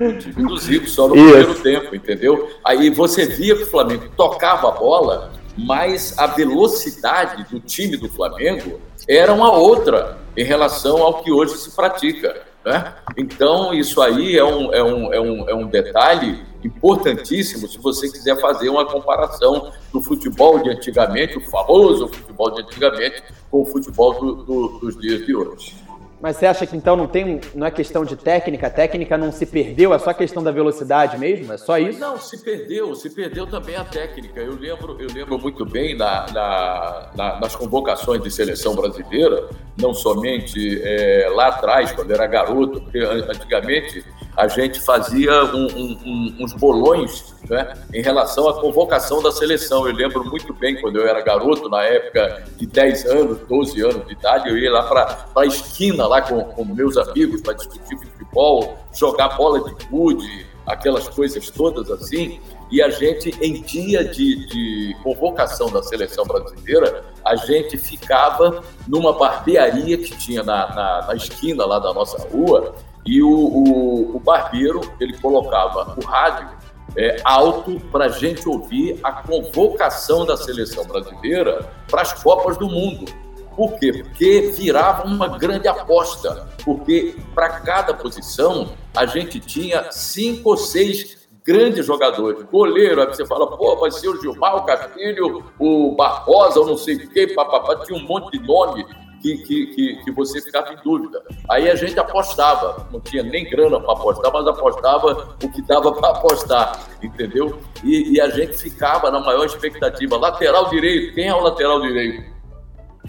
[0.00, 1.28] O time do Zico, só no Isso.
[1.28, 2.48] primeiro tempo, entendeu?
[2.64, 8.09] Aí você via que o Flamengo tocava a bola, mas a velocidade do time do
[8.09, 12.40] Flamengo era uma outra em relação ao que hoje se pratica.
[12.64, 12.94] Né?
[13.18, 18.11] Então, isso aí é um, é, um, é, um, é um detalhe importantíssimo se você
[18.11, 23.66] quiser fazer uma comparação do futebol de antigamente, o famoso futebol de antigamente, com o
[23.66, 25.88] futebol do, do, dos dias de hoje.
[26.20, 29.31] Mas você acha que então não tem, não é questão de técnica, a técnica não
[29.31, 31.52] se perdeu, é só questão da velocidade mesmo?
[31.52, 32.00] É só isso?
[32.00, 34.40] Não, se perdeu, se perdeu também a técnica.
[34.40, 39.48] Eu lembro, eu lembro muito bem na, na, na, nas convocações de seleção brasileira,
[39.81, 44.04] não somente é, lá atrás, quando era garoto, porque antigamente
[44.37, 49.87] a gente fazia um, um, um, uns bolões né, em relação à convocação da seleção.
[49.87, 54.06] Eu lembro muito bem quando eu era garoto, na época de 10 anos, 12 anos
[54.06, 57.96] de idade, eu ia lá para a esquina lá com, com meus amigos para discutir
[57.98, 62.40] futebol, jogar bola de gude, aquelas coisas todas assim.
[62.70, 69.14] E a gente, em dia de, de, convocação da seleção brasileira, a gente ficava numa
[69.14, 72.74] barbearia que tinha na, na, na esquina lá da nossa rua
[73.06, 76.58] E o, o, o barbeiro, ele colocava o rádio
[76.96, 82.68] é, alto para a gente ouvir a convocação da seleção brasileira para as Copas do
[82.68, 83.05] Mundo.
[83.55, 83.92] Por quê?
[83.92, 91.29] Porque virava uma grande aposta, porque para cada posição a gente tinha cinco ou seis
[91.44, 92.44] grandes jogadores.
[92.44, 96.77] Goleiro, aí você fala, pô, vai ser o Gilmar, o Castilho, o Barbosa, ou não
[96.77, 98.87] sei o quê, papapá, tinha um monte de nome
[99.20, 101.22] que, que, que, que, você ficava em dúvida.
[101.50, 105.92] Aí a gente apostava, não tinha nem grana para apostar, mas apostava o que dava
[105.92, 107.59] para apostar, entendeu?
[107.83, 110.16] E, e, a gente ficava na maior expectativa.
[110.16, 112.38] Lateral direito, quem é o lateral direito?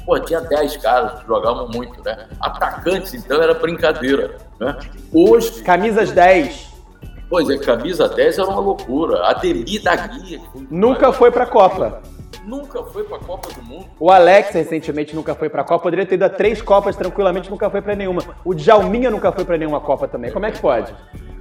[0.05, 2.27] Pô, tinha 10 caras que jogavam muito, né?
[2.39, 4.77] Atacantes, então, era brincadeira, né?
[5.13, 5.61] Hoje...
[5.63, 6.69] Camisas 10.
[7.29, 9.27] Pois é, camisa 10 era uma loucura.
[9.27, 10.41] Ademir da Guia.
[10.71, 12.01] Nunca foi para a Copa.
[12.49, 13.85] Nunca foi para a Copa do Mundo.
[13.99, 15.83] O Alex recentemente nunca foi para a Copa.
[15.83, 18.23] Poderia ter ido a três Copas tranquilamente, nunca foi para nenhuma.
[18.43, 20.31] O Djalminha nunca foi para nenhuma Copa também.
[20.31, 20.91] Como é que pode?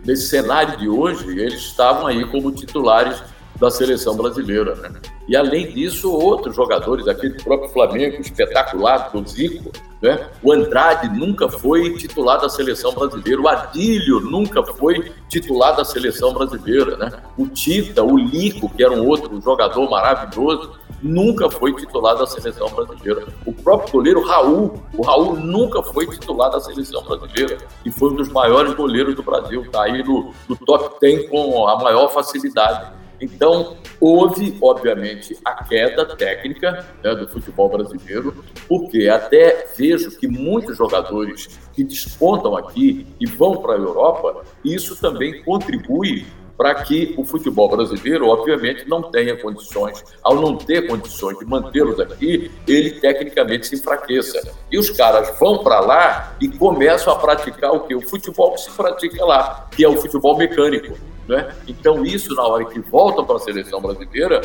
[0.05, 3.23] Nesse cenário de hoje, eles estavam aí como titulares
[3.59, 4.75] da seleção brasileira.
[4.75, 5.01] Né?
[5.27, 10.29] E além disso, outros jogadores, aquele próprio Flamengo, espetacular, do Zico, né?
[10.43, 16.35] o Andrade nunca foi titular da seleção brasileira, o Adílio nunca foi titular da seleção
[16.35, 17.11] brasileira, né?
[17.39, 22.69] o Tita, o Lico, que era um outro jogador maravilhoso, nunca foi titular da seleção
[22.71, 23.27] brasileira.
[23.47, 28.17] O próprio goleiro Raul, o Raul nunca foi titular da seleção brasileira e foi um
[28.17, 32.99] dos maiores goleiros do Brasil, está aí no, no top 10 com a maior facilidade.
[33.21, 40.77] Então, houve, obviamente, a queda técnica né, do futebol brasileiro, porque até vejo que muitos
[40.77, 46.27] jogadores que despontam aqui e vão para a Europa, isso também contribui
[46.59, 52.01] para que o futebol brasileiro, obviamente, não tenha condições, ao não ter condições de mantê-los
[52.01, 54.53] aqui, ele tecnicamente se enfraqueça.
[54.71, 57.95] E os caras vão para lá e começam a praticar o que?
[57.95, 60.99] O futebol que se pratica lá, que é o futebol mecânico.
[61.29, 61.55] Né?
[61.69, 64.41] Então, isso, na hora que voltam para a seleção brasileira,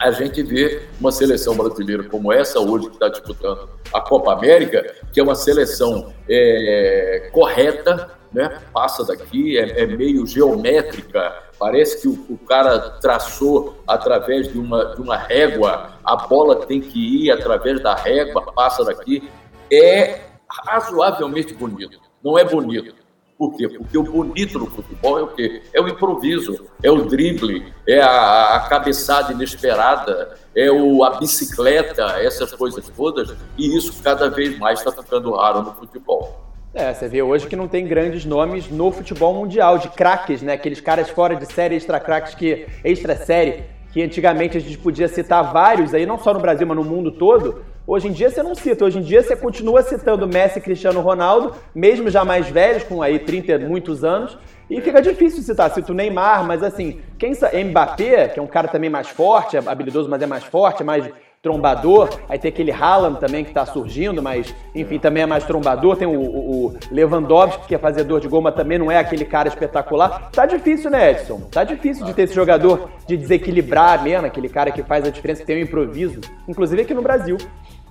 [0.00, 4.96] a gente vê uma seleção brasileira como essa hoje que está disputando a Copa América,
[5.12, 8.60] que é uma seleção é, correta, né?
[8.72, 14.94] passa daqui, é, é meio geométrica, parece que o, o, cara traçou através de uma,
[14.94, 19.28] de uma régua, a bola tem que ir através da régua, passa daqui.
[19.72, 22.00] É razoavelmente bonito.
[22.22, 22.94] Não é bonito,
[23.40, 23.66] por quê?
[23.70, 25.62] Porque o bonito no futebol é o quê?
[25.72, 32.02] É o improviso, é o drible, é a, a cabeçada inesperada, é o, a bicicleta,
[32.20, 36.49] essas coisas todas, e isso cada vez mais está ficando raro no futebol.
[36.72, 40.52] É, você vê hoje que não tem grandes nomes no futebol mundial, de craques, né?
[40.52, 42.66] Aqueles caras fora de série, extra craques que.
[42.84, 46.76] extra série, que antigamente a gente podia citar vários aí, não só no Brasil, mas
[46.76, 47.64] no mundo todo.
[47.84, 51.00] Hoje em dia você não cita, hoje em dia você continua citando Messi e Cristiano
[51.00, 55.92] Ronaldo, mesmo já mais velhos, com aí 30 muitos anos, e fica difícil citar, cito
[55.92, 60.22] Neymar, mas assim, quem Mbappé, que é um cara também mais forte, é habilidoso, mas
[60.22, 61.10] é mais forte, é mais
[61.42, 62.10] trombador.
[62.28, 65.96] Aí tem aquele Haaland também que está surgindo, mas enfim, também é mais trombador.
[65.96, 69.24] Tem o, o, o, Lewandowski, que é fazedor de gol, mas também não é aquele
[69.24, 70.30] cara espetacular.
[70.30, 71.40] Tá difícil, né, Edson?
[71.50, 75.40] Tá difícil de ter esse jogador de desequilibrar mesmo, aquele cara que faz a diferença,
[75.40, 77.38] que tem um improviso, inclusive aqui no Brasil.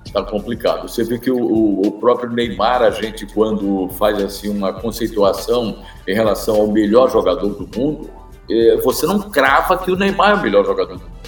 [0.06, 0.88] Está complicado.
[0.88, 6.14] Você vê que o, o, próprio Neymar, a gente, quando faz assim uma conceituação em
[6.14, 8.10] relação ao melhor jogador do mundo,
[8.50, 11.19] é, você não crava que o Neymar é o melhor jogador do mundo.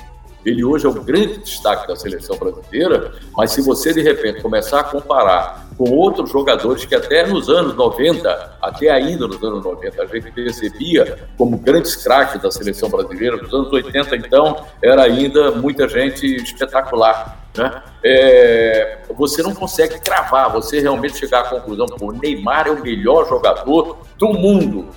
[0.46, 4.80] Ele hoje é o grande destaque da seleção brasileira, mas se você de repente começar
[4.80, 10.02] a comparar com outros jogadores que até nos anos 90, até ainda nos anos 90,
[10.02, 15.52] a gente percebia como grandes craques da seleção brasileira, nos anos 80 então era ainda
[15.52, 17.40] muita gente espetacular.
[17.56, 17.84] Né?
[18.04, 23.28] É, você não consegue cravar, você realmente chegar à conclusão o Neymar é o melhor
[23.28, 24.90] jogador do mundo.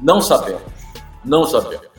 [0.00, 0.62] Não sabemos,
[1.24, 1.89] não sabemos.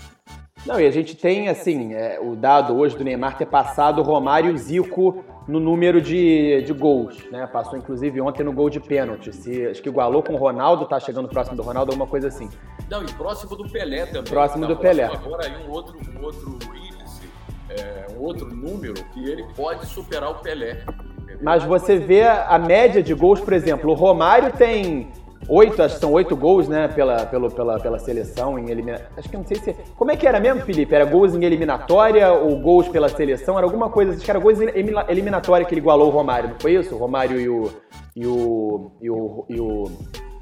[0.66, 4.04] Não, e a gente tem, assim, é, o dado hoje do Neymar ter passado o
[4.04, 7.48] Romário e o Zico no número de, de gols, né?
[7.48, 9.34] Passou, inclusive, ontem no gol de pênalti.
[9.34, 12.50] Se, acho que igualou com o Ronaldo, tá chegando próximo do Ronaldo, alguma coisa assim.
[12.90, 14.32] Não, e próximo do Pelé também.
[14.32, 15.06] Próximo tá do Pelé.
[15.06, 17.28] Agora aí um outro, um outro índice,
[17.70, 20.86] é, um outro número que ele pode superar o Pelé.
[21.42, 25.10] Mas você vê a média de gols, por exemplo, o Romário tem
[25.48, 29.12] oito, acho que são oito gols, né, pela, pela, pela, pela seleção em eliminatória.
[29.18, 29.74] Acho que não sei se.
[29.96, 30.94] Como é que era mesmo, Felipe?
[30.94, 33.58] Era gols em eliminatória ou gols pela seleção?
[33.58, 34.70] Era alguma coisa, acho que era gols em
[35.10, 36.96] eliminatória que ele igualou o Romário, não foi isso?
[36.96, 37.72] O Romário e o.
[38.14, 39.84] E o, e o, e o,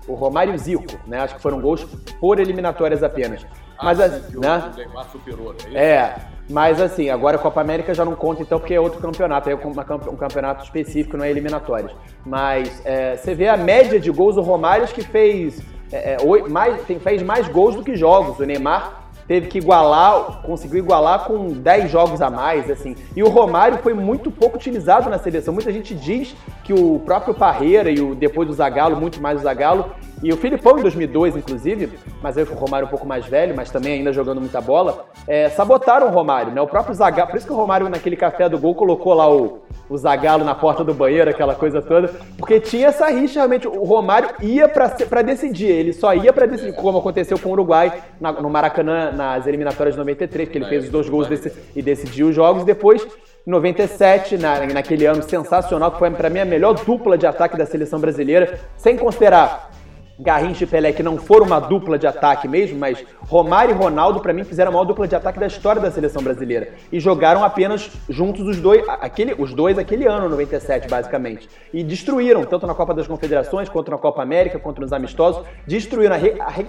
[0.07, 1.19] o Romário e o Zico, né?
[1.19, 1.85] Acho que foram gols
[2.19, 3.45] por eliminatórias apenas.
[3.77, 4.71] Ah, Mas, sim, né?
[4.73, 6.15] o Neymar superou, é, é
[6.49, 9.55] Mas assim, agora a Copa América já não conta então porque é outro campeonato, é
[9.55, 11.95] um campeonato específico, não é eliminatórios.
[12.25, 16.81] Mas é, você vê a média de gols do Romário que fez, é, é mais,
[16.83, 18.39] tem, fez mais gols do que jogos.
[18.39, 22.95] O Neymar teve que igualar, conseguiu igualar com 10 jogos a mais, assim.
[23.15, 25.53] E o Romário foi muito pouco utilizado na seleção.
[25.53, 29.43] Muita gente diz que o próprio Parreira e o depois do Zagallo, muito mais o
[29.43, 29.91] Zagallo,
[30.21, 31.89] e o Filipão em 2002, inclusive,
[32.21, 35.49] mas aí o Romário um pouco mais velho, mas também ainda jogando muita bola, é,
[35.49, 36.61] sabotaram o Romário, né?
[36.61, 39.59] O próprio Zagallo, por isso que o Romário naquele café do gol colocou lá o,
[39.89, 43.67] o Zagallo na porta do banheiro, aquela coisa toda, porque tinha essa rixa realmente.
[43.67, 48.03] O Romário ia para decidir, ele só ia para decidir, como aconteceu com o Uruguai
[48.19, 51.81] na, no Maracanã nas eliminatórias de 93, que ele fez os dois gols desse, e
[51.81, 53.07] decidiu os jogos, depois
[53.45, 57.65] 97, na, naquele ano sensacional, que foi para mim a melhor dupla de ataque da
[57.65, 59.71] seleção brasileira, sem considerar
[60.19, 64.19] Garrincha e Pelé, que não foram uma dupla de ataque mesmo, mas Romário e Ronaldo,
[64.19, 66.73] para mim, fizeram a maior dupla de ataque da história da seleção brasileira.
[66.91, 71.49] E jogaram apenas juntos os dois, aquele, os dois aquele ano, 97, basicamente.
[71.73, 75.45] E destruíram, tanto na Copa das Confederações, quanto na Copa América, quanto nos amistosos.
[75.65, 76.15] Destruíram,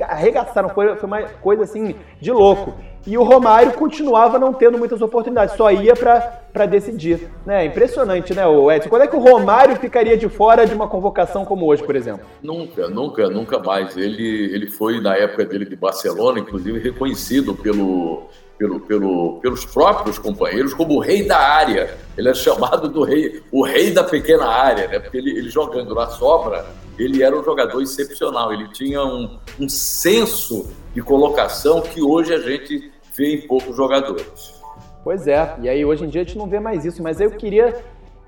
[0.01, 2.75] arregaçaram, foi, foi uma coisa assim de louco.
[3.07, 7.31] E o Romário continuava não tendo muitas oportunidades, só ia para decidir.
[7.47, 7.65] Né?
[7.67, 8.43] Impressionante, né,
[8.75, 8.89] Edson?
[8.89, 12.27] Quando é que o Romário ficaria de fora de uma convocação como hoje, por exemplo?
[12.43, 13.97] Nunca, nunca, nunca mais.
[13.97, 18.29] Ele, ele foi, na época dele de Barcelona, inclusive reconhecido pelo,
[18.59, 21.97] pelo, pelo, pelos próprios companheiros como o rei da área.
[22.17, 24.99] Ele é chamado do rei, o rei da pequena área, né?
[24.99, 26.67] porque ele, ele jogando na sobra,
[26.99, 28.53] ele era um jogador excepcional.
[28.53, 34.60] Ele tinha um, um senso de colocação que hoje a gente vê em poucos jogadores.
[35.03, 37.31] Pois é, e aí hoje em dia a gente não vê mais isso, mas eu
[37.31, 37.75] queria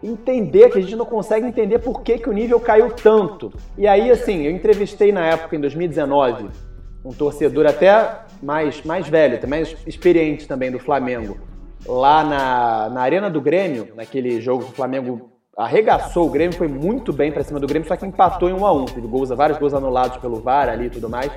[0.02, 3.52] entender, que a gente não consegue entender por que, que o nível caiu tanto.
[3.78, 6.48] E aí, assim, eu entrevistei na época, em 2019,
[7.04, 11.38] um torcedor até mais, mais velho, mais experiente também do Flamengo,
[11.86, 16.68] lá na, na Arena do Grêmio, naquele jogo que o Flamengo arregaçou o Grêmio, foi
[16.68, 19.28] muito bem para cima do Grêmio, só que empatou em 1 a 1 Teve gols,
[19.30, 21.30] vários gols anulados pelo VAR ali e tudo mais.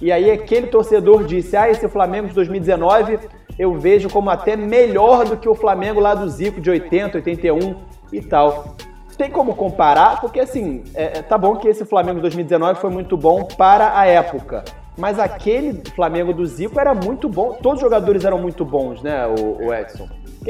[0.00, 3.18] E aí aquele torcedor disse: Ah, esse Flamengo de 2019
[3.58, 7.74] eu vejo como até melhor do que o Flamengo lá do Zico de 80, 81
[8.12, 8.76] e tal.
[9.16, 12.90] Tem como comparar, porque assim, é, é tá bom que esse Flamengo de 2019 foi
[12.90, 14.64] muito bom para a época.
[14.98, 17.52] Mas aquele Flamengo do Zico era muito bom.
[17.62, 20.08] Todos os jogadores eram muito bons, né, o, Edson?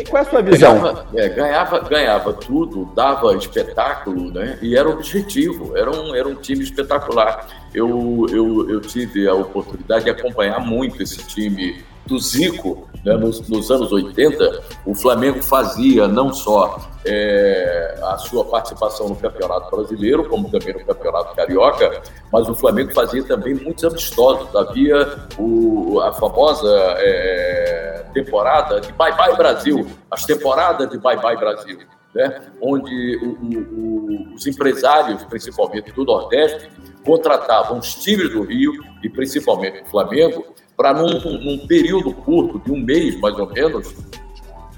[0.08, 0.74] Qual é a sua visão?
[0.80, 4.58] Ganhava, é, ganhava, ganhava, tudo, dava espetáculo, né?
[4.62, 7.46] E era objetivo, era um, era um time espetacular.
[7.74, 13.46] Eu, eu, eu tive a oportunidade de acompanhar muito esse time do Zico, né, nos,
[13.48, 20.28] nos, anos 80, o Flamengo fazia não só é, a sua participação no Campeonato Brasileiro,
[20.28, 22.02] como também no Campeonato Carioca,
[22.32, 24.54] mas o Flamengo fazia também muitos amistosos.
[24.56, 31.36] Havia o, a famosa é, temporada de Bye Bye Brasil, as temporadas de Bye Bye
[31.36, 31.78] Brasil.
[32.14, 36.70] Né, onde o, o, os empresários, principalmente do Nordeste,
[37.04, 40.42] contratavam os times do Rio e principalmente o Flamengo
[40.78, 43.96] para num, num período curto, de um mês mais ou menos,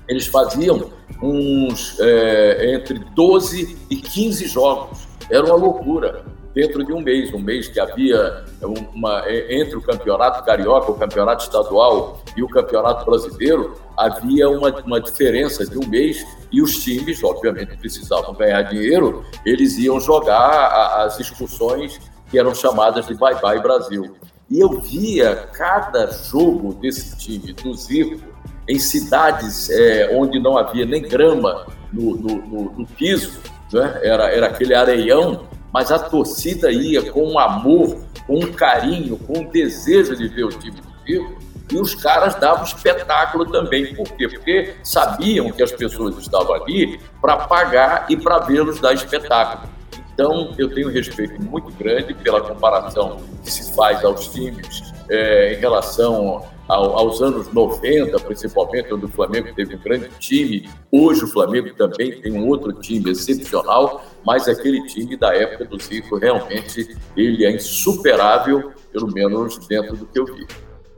[0.09, 0.91] eles faziam
[1.23, 5.07] uns é, entre 12 e 15 jogos.
[5.31, 6.25] Era uma loucura
[6.55, 8.45] dentro de um mês, um mês que havia
[8.95, 14.71] uma é, entre o campeonato carioca, o campeonato estadual e o campeonato brasileiro, havia uma,
[14.81, 21.05] uma diferença de um mês e os times, obviamente, precisavam ganhar dinheiro, eles iam jogar
[21.05, 22.01] as excursões
[22.31, 24.17] que eram chamadas de Bye Bye Brasil.
[24.49, 28.21] E eu via cada jogo desse time, do Zico,
[28.69, 33.41] em cidades é, onde não havia nem grama no, no, no, no piso,
[33.73, 34.01] né?
[34.03, 39.41] era, era aquele areião, mas a torcida ia com um amor, com um carinho, com
[39.41, 43.95] um desejo de ver o time do Zico, e os caras davam espetáculo também.
[43.95, 44.29] Por quê?
[44.29, 49.69] Porque sabiam que as pessoas estavam ali para pagar e para vê-los dar espetáculo.
[50.21, 55.55] Então, eu tenho um respeito muito grande pela comparação que se faz aos times é,
[55.55, 60.69] em relação ao, aos anos 90, principalmente, onde o Flamengo teve um grande time.
[60.93, 65.83] Hoje, o Flamengo também tem um outro time excepcional, mas aquele time da época do
[65.83, 70.47] Zico, realmente, ele é insuperável, pelo menos dentro do que eu vi.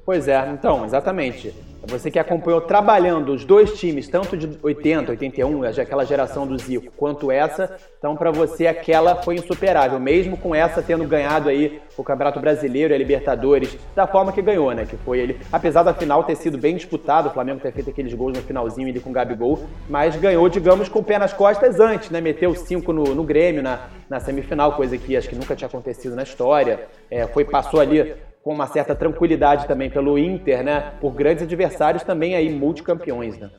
[0.04, 1.54] Pois é, então, exatamente.
[1.86, 6.92] Você que acompanhou trabalhando os dois times, tanto de 80, 81, aquela geração do Zico,
[6.96, 12.04] quanto essa, então para você aquela foi insuperável, mesmo com essa tendo ganhado aí o
[12.04, 14.86] Campeonato Brasileiro e a Libertadores da forma que ganhou, né?
[14.86, 18.14] Que foi ele, apesar da final ter sido bem disputado, o Flamengo ter feito aqueles
[18.14, 19.58] gols no finalzinho ele com o Gabigol,
[19.88, 22.20] mas ganhou, digamos, com o pé nas costas antes, né?
[22.20, 26.14] Meteu cinco no, no Grêmio na, na semifinal, coisa que acho que nunca tinha acontecido
[26.14, 26.86] na história.
[27.10, 30.92] É, foi passou ali com uma certa tranquilidade também pelo Inter, né?
[31.00, 33.50] Por grandes adversários também aí multicampeões, né?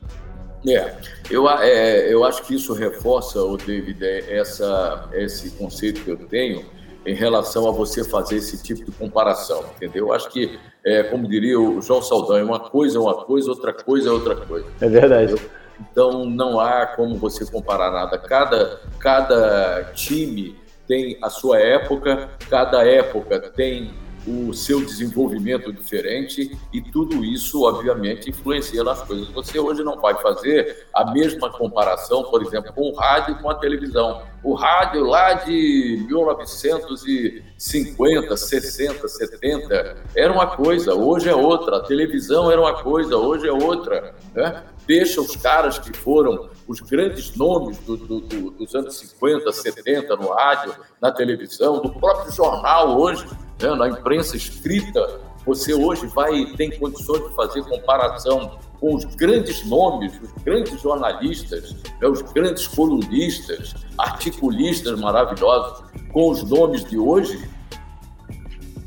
[0.66, 0.94] É,
[1.30, 6.16] eu, é, eu acho que isso reforça, o David, é, essa, esse conceito que eu
[6.16, 6.64] tenho
[7.06, 10.06] em relação a você fazer esse tipo de comparação, entendeu?
[10.06, 13.74] Eu acho que, é, como diria o João Saldanha, uma coisa é uma coisa, outra
[13.74, 14.66] coisa é outra coisa.
[14.80, 15.32] É verdade.
[15.34, 15.50] Entendeu?
[15.80, 18.16] Então, não há como você comparar nada.
[18.16, 20.56] Cada, cada time
[20.86, 23.92] tem a sua época, cada época tem
[24.26, 29.28] o seu desenvolvimento diferente e tudo isso, obviamente, influencia nas coisas.
[29.28, 33.50] Você hoje não pode fazer a mesma comparação, por exemplo, com o rádio e com
[33.50, 34.22] a televisão.
[34.42, 41.78] O rádio lá de 1950, 60, 70 era uma coisa, hoje é outra.
[41.78, 44.14] A televisão era uma coisa, hoje é outra.
[44.34, 44.62] Né?
[44.86, 50.16] Deixa os caras que foram os grandes nomes do, do, do, dos anos 50, 70
[50.16, 53.26] no rádio, na televisão, do próprio jornal hoje
[53.60, 59.64] né, na imprensa escrita, você hoje vai tem condições de fazer comparação com os grandes
[59.66, 67.48] nomes, os grandes jornalistas, né, os grandes colunistas, articulistas maravilhosos, com os nomes de hoje?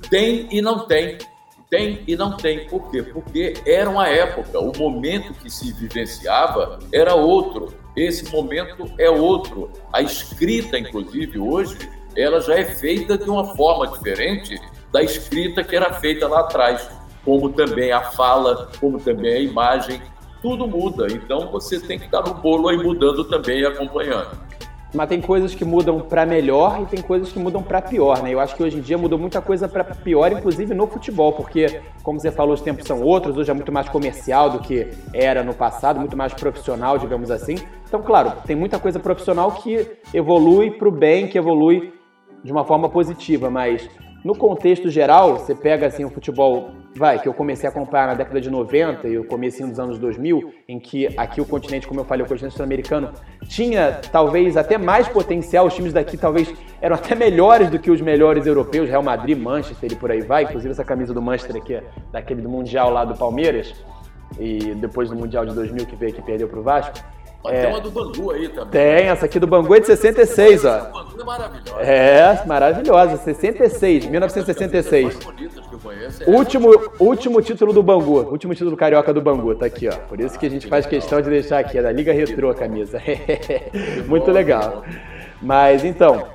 [0.10, 1.18] Tem e não tem.
[1.70, 2.68] Tem e não tem.
[2.68, 3.04] Por quê?
[3.04, 7.74] Porque era uma época, o momento que se vivenciava era outro.
[7.96, 9.72] Esse momento é outro.
[9.92, 11.78] A escrita, inclusive, hoje,
[12.16, 14.60] ela já é feita de uma forma diferente
[14.92, 16.90] da escrita que era feita lá atrás,
[17.26, 20.02] como também a fala, como também a imagem,
[20.42, 21.08] tudo muda.
[21.12, 24.47] Então você tem que estar no bolo aí mudando também e acompanhando.
[24.98, 28.34] Mas tem coisas que mudam para melhor e tem coisas que mudam para pior, né?
[28.34, 31.82] Eu acho que hoje em dia mudou muita coisa para pior, inclusive no futebol, porque,
[32.02, 35.44] como você falou, os tempos são outros, hoje é muito mais comercial do que era
[35.44, 37.58] no passado, muito mais profissional, digamos assim.
[37.88, 41.94] Então, claro, tem muita coisa profissional que evolui para o bem, que evolui
[42.44, 43.88] de uma forma positiva, mas
[44.26, 48.14] no contexto geral, você pega assim o futebol, vai, que eu comecei a acompanhar na
[48.14, 52.00] década de 90 e o começo dos anos 2000, em que aqui o continente, como
[52.00, 53.12] eu falei, o continente sul-americano
[53.48, 58.02] tinha talvez até mais potencial, os times daqui talvez eram até melhores do que os
[58.02, 61.82] melhores europeus, Real Madrid, Manchester e por aí vai, inclusive essa camisa do Manchester aqui,
[62.12, 63.74] daquele do Mundial lá do Palmeiras,
[64.40, 66.98] e depois do Mundial de 2000 que veio aqui perdeu pro Vasco.
[67.46, 68.70] É, tem uma do Bangu aí também.
[68.72, 70.68] Tem, essa aqui do Bangu é de 66, ó.
[70.68, 71.82] Essa Bangu é maravilhosa.
[71.82, 75.20] É, maravilhosa, 66, 1966.
[76.22, 76.70] É último,
[77.00, 79.96] último título do Bangu, último título carioca do Bangu, tá aqui, ó.
[80.10, 82.56] Por isso que a gente faz questão de deixar aqui, é da Liga Retrô a
[82.56, 83.02] camisa.
[84.08, 84.84] Muito legal.
[85.42, 86.28] Mas então,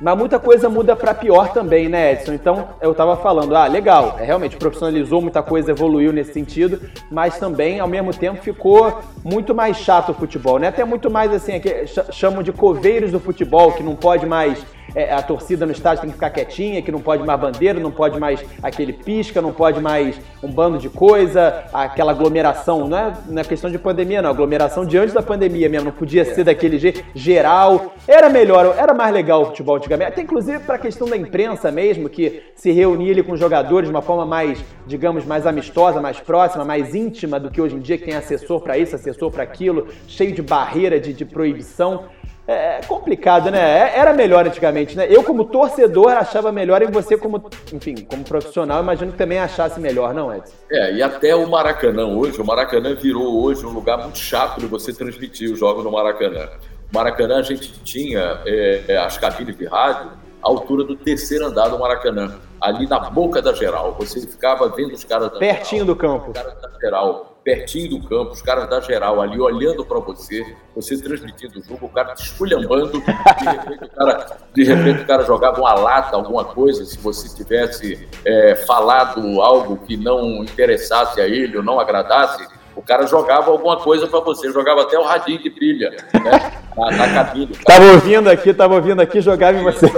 [0.00, 2.32] mas muita coisa muda para pior também, né, Edson?
[2.32, 6.80] Então, eu tava falando, ah, legal, é, realmente profissionalizou, muita coisa evoluiu nesse sentido,
[7.10, 10.68] mas também, ao mesmo tempo, ficou muito mais chato o futebol, né?
[10.68, 14.64] Até muito mais, assim, aqui, chamam de coveiros do futebol, que não pode mais
[14.94, 17.90] é, a torcida no estádio tem que ficar quietinha, que não pode mais bandeira, não
[17.90, 23.12] pode mais aquele pisca, não pode mais um bando de coisa, aquela aglomeração, não é
[23.28, 26.44] na é questão de pandemia, não, aglomeração de antes da pandemia mesmo, não podia ser
[26.44, 27.94] daquele jeito geral.
[28.06, 31.70] Era melhor, era mais legal o futebol antigamente, até inclusive para a questão da imprensa
[31.70, 36.00] mesmo, que se reunia ali com os jogadores de uma forma mais, digamos, mais amistosa,
[36.00, 39.30] mais próxima, mais íntima do que hoje em dia, que tem assessor para isso, assessor
[39.30, 42.04] para aquilo, cheio de barreira, de, de proibição.
[42.50, 43.60] É, é complicado, né?
[43.60, 45.06] É, era melhor antigamente, né?
[45.08, 47.40] Eu, como torcedor, achava melhor e você, como,
[47.72, 50.52] enfim, como profissional, imagino que também achasse melhor, não, Edson?
[50.68, 54.66] É, e até o Maracanã hoje, o Maracanã virou hoje um lugar muito chato de
[54.66, 56.48] você transmitir os jogos no Maracanã.
[56.92, 60.10] Maracanã a gente tinha é, é as cabines de rádio
[60.42, 63.96] à altura do terceiro andar do Maracanã, ali na boca da geral.
[63.98, 66.30] Você ficava vendo os caras da Pertinho geral, do campo.
[66.30, 70.44] Os caras da geral pertinho do campo, os caras da geral ali olhando para você,
[70.74, 75.06] você transmitindo o jogo, o cara te esculhambando, de repente o cara, de repente, o
[75.06, 81.20] cara jogava uma lata, alguma coisa, se você tivesse é, falado algo que não interessasse
[81.20, 85.02] a ele ou não agradasse, o cara jogava alguma coisa para você, jogava até o
[85.02, 86.52] radinho de pilha, né?
[86.76, 87.52] Na, na cabine.
[87.64, 89.90] Tava ouvindo aqui, tava ouvindo aqui, jogava em você.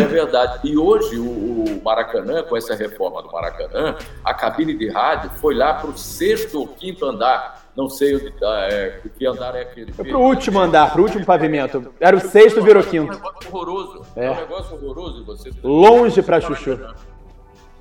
[0.00, 0.60] É verdade.
[0.64, 5.54] E hoje o, o, Maracanã, com essa reforma do Maracanã, a cabine de rádio foi
[5.54, 7.62] lá para o sexto ou quinto andar.
[7.76, 9.92] Não sei onde tá, é, que andar é aquele.
[9.92, 11.92] Foi pro último andar, pro último pavimento.
[11.98, 13.12] Era o sexto, virou quinto.
[13.12, 14.06] É um negócio horroroso.
[14.14, 15.50] É, é um negócio horroroso você.
[15.62, 16.78] Longe para chuchu.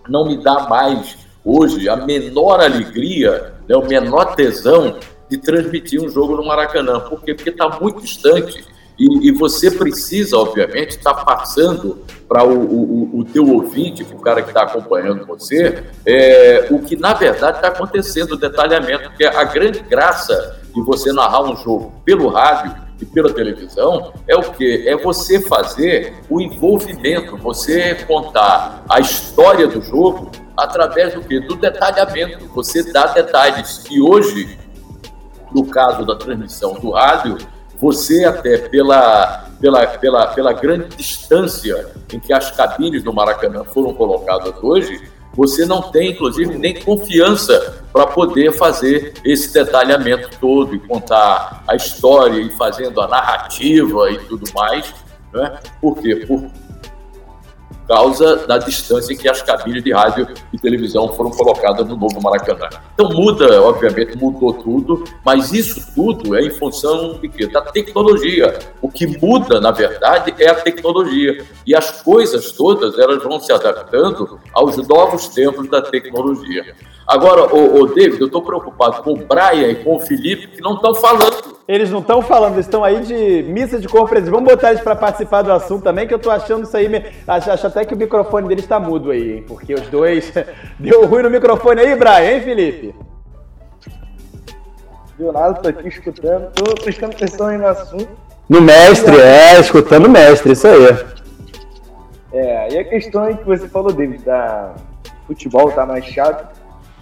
[0.08, 4.98] Não me dá mais hoje a menor alegria, né, o menor tesão
[5.30, 7.00] de transmitir um jogo no Maracanã.
[7.00, 7.34] Por quê?
[7.34, 8.66] Porque está muito distante
[8.98, 14.20] e, e você precisa, obviamente, estar tá passando para o, o, o, teu ouvinte, o
[14.20, 19.26] cara que está acompanhando você, é, o que na verdade está acontecendo, o detalhamento, porque
[19.26, 24.44] a grande graça de você narrar um jogo pelo rádio e pela televisão é o
[24.54, 24.88] que?
[24.88, 31.40] É você fazer o envolvimento, você contar a história do jogo através do quê?
[31.40, 32.48] Do detalhamento.
[32.54, 33.84] Você dá detalhes.
[33.90, 34.58] E hoje,
[35.52, 37.38] no caso da transmissão do rádio,
[37.82, 43.92] você até pela, pela, pela, pela grande distância em que as cabines do Maracanã foram
[43.92, 45.02] colocadas hoje,
[45.34, 51.76] você não tem, inclusive, nem confiança para poder fazer esse detalhamento todo e contar a
[51.76, 54.94] história e fazendo a narrativa e tudo mais.
[55.34, 55.58] Né?
[55.80, 56.18] Por quê?
[56.28, 56.52] Por,
[57.92, 62.22] causa da distância em que as cabines de rádio e televisão foram colocadas no novo
[62.22, 62.70] Maracanã.
[62.94, 67.48] Então muda, obviamente, mudou tudo, mas isso tudo é em função de quê?
[67.48, 68.58] Da tecnologia.
[68.82, 71.46] O que muda, na verdade, é a tecnologia.
[71.68, 76.74] E as coisas todas, elas vão se adaptando aos novos tempos da tecnologia.
[77.06, 80.76] Agora, o, David, eu estou preocupado com o Brian e com o Felipe, que não
[80.76, 81.61] estão falando.
[81.68, 84.34] Eles não estão falando, eles estão aí de missa de cor presidente.
[84.34, 86.88] Vamos botar eles para participar do assunto também, que eu estou achando isso aí.
[87.28, 89.46] Acho, acho, até que o microfone deles está mudo aí, hein?
[89.48, 90.34] Porque os dois.
[90.80, 92.96] Deu ruim no microfone aí, Brian, hein, Felipe?
[95.18, 98.10] Deu nada, tô aqui escutando, tô prestando atenção aí no assunto.
[98.50, 101.06] No mestre, é, escutando o mestre, isso aí.
[102.34, 104.74] É, e a questão aí que você falou, David, da
[105.28, 106.62] futebol tá mais chato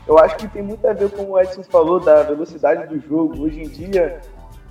[0.10, 3.44] eu acho que tem muito a ver com o Edson falou da velocidade do jogo.
[3.44, 4.20] Hoje em dia,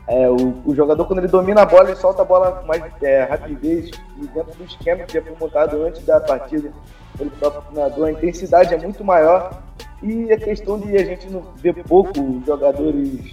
[0.08, 2.82] é, o, o, jogador, quando ele domina a bola, ele solta a bola com mais
[3.02, 6.72] é, rapidez e dentro do esquema que foi montado antes da partida
[7.16, 9.62] pelo próprio treinador, a intensidade é muito maior.
[10.02, 12.12] E a questão de a gente não ver pouco
[12.46, 13.32] jogadores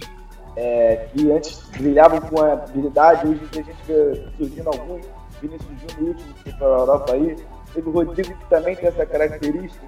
[0.56, 5.06] é, que antes brilhavam com a habilidade, hoje a gente vê surgindo alguns.
[5.40, 7.36] Vinícius Júnior, último que foi para a Europa aí.
[7.74, 9.86] Teve o Rodrigo, que também tem essa característica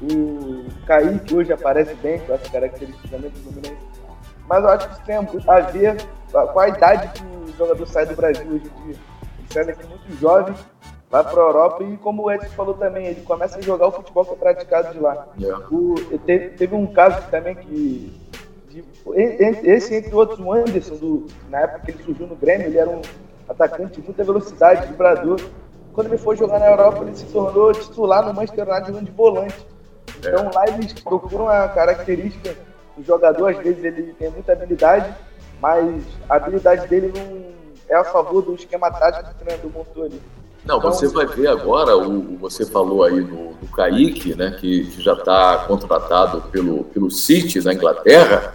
[0.00, 3.95] o Kaique hoje aparece bem com essa característica também do Fluminense.
[4.48, 5.96] Mas eu acho que isso tem a ver
[6.52, 8.96] com a idade que o jogador sai do Brasil hoje em dia.
[9.38, 10.54] Ele sai daqui muito jovem,
[11.10, 13.92] vai para a Europa e, como o Edson falou também, ele começa a jogar o
[13.92, 15.26] futebol que é praticado de lá.
[15.38, 15.66] Yeah.
[15.70, 15.94] O,
[16.24, 18.20] teve, teve, um caso também que.
[18.68, 18.84] De,
[19.64, 22.90] esse, entre outros, o Anderson, do, na época que ele surgiu no Grêmio, ele era
[22.90, 23.00] um
[23.48, 25.40] atacante de muita velocidade, vibrador.
[25.92, 29.12] Quando ele foi jogar na Europa, ele se tornou titular no Manchester United jogando de
[29.12, 29.66] volante.
[30.18, 32.54] Então lá eles procuram a característica
[32.96, 35.14] do jogador, às vezes ele tem muita habilidade,
[35.60, 37.46] mas a habilidade dele não
[37.88, 40.20] é a favor do esquema tático que o treinador montou ali.
[40.64, 44.86] Não, então, você vai ver agora, o, você falou aí do, do Kaique, né, que,
[44.86, 48.54] que já está contratado pelo, pelo City na Inglaterra,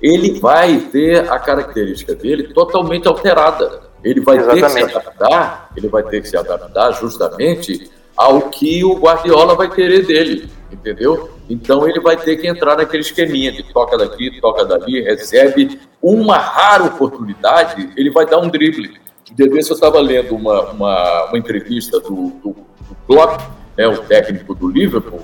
[0.00, 3.82] ele vai ter a característica dele totalmente alterada.
[4.02, 4.74] Ele vai Exatamente.
[4.74, 9.54] ter que se adaptar, ele vai ter que se adaptar justamente ao que o Guardiola
[9.54, 11.30] vai querer dele entendeu?
[11.48, 16.38] Então ele vai ter que entrar naquele esqueminha de toca daqui, toca dali, recebe uma
[16.38, 19.00] rara oportunidade, ele vai dar um drible.
[19.30, 22.56] De vez eu estava lendo uma, uma, uma, entrevista do, do,
[22.88, 23.40] do Klopp,
[23.76, 25.20] né, o técnico do Liverpool,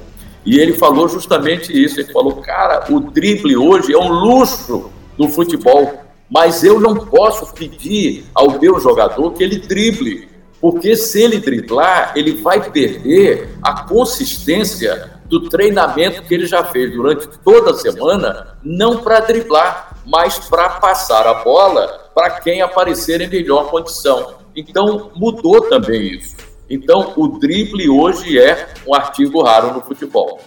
[0.47, 2.01] e ele falou justamente isso.
[2.01, 7.53] Ele falou, cara, o drible hoje é um luxo do futebol, mas eu não posso
[7.53, 10.29] pedir ao meu jogador que ele drible,
[10.61, 16.93] porque se ele driblar, ele vai perder a consistência do treinamento que ele já fez
[16.93, 23.20] durante toda a semana, não para driblar, mas para passar a bola para quem aparecer
[23.20, 24.39] em melhor condição.
[24.57, 26.37] Então, mudou também isso.
[26.68, 30.41] Então, o drible hoje é um artigo raro no futebol.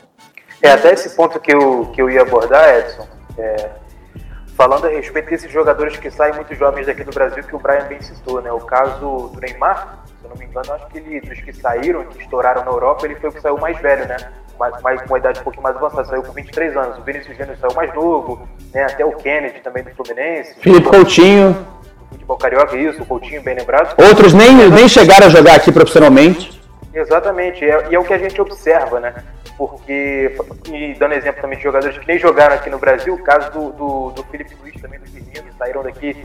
[0.61, 3.07] É até esse ponto que eu, que eu ia abordar, Edson.
[3.37, 3.69] É,
[4.55, 7.85] falando a respeito desses jogadores que saem muito jovens daqui do Brasil, que o Brian
[7.85, 8.51] bem citou, né?
[8.51, 12.05] O caso do Neymar, se eu não me engano, acho que ele, dos que saíram,
[12.05, 14.17] que estouraram na Europa, ele foi o que saiu mais velho, né?
[14.61, 16.99] Mais, mais, com uma idade um pouquinho mais avançada, saiu com 23 anos.
[16.99, 18.83] O Vinícius Júnior saiu mais novo, né?
[18.83, 20.53] até o Kennedy também do Fluminense.
[20.59, 21.65] Felipe Coutinho.
[22.11, 23.95] Futebol carioca, isso, o Coutinho bem lembrado.
[23.99, 26.61] Outros nem, nem chegaram a jogar aqui profissionalmente.
[26.93, 29.15] Exatamente, e é, e é o que a gente observa, né?
[29.57, 30.35] Porque,
[30.69, 33.71] e dando exemplo também de jogadores que nem jogaram aqui no Brasil, o caso do,
[33.71, 36.21] do, do Felipe Luiz também, do Firmino, saíram daqui,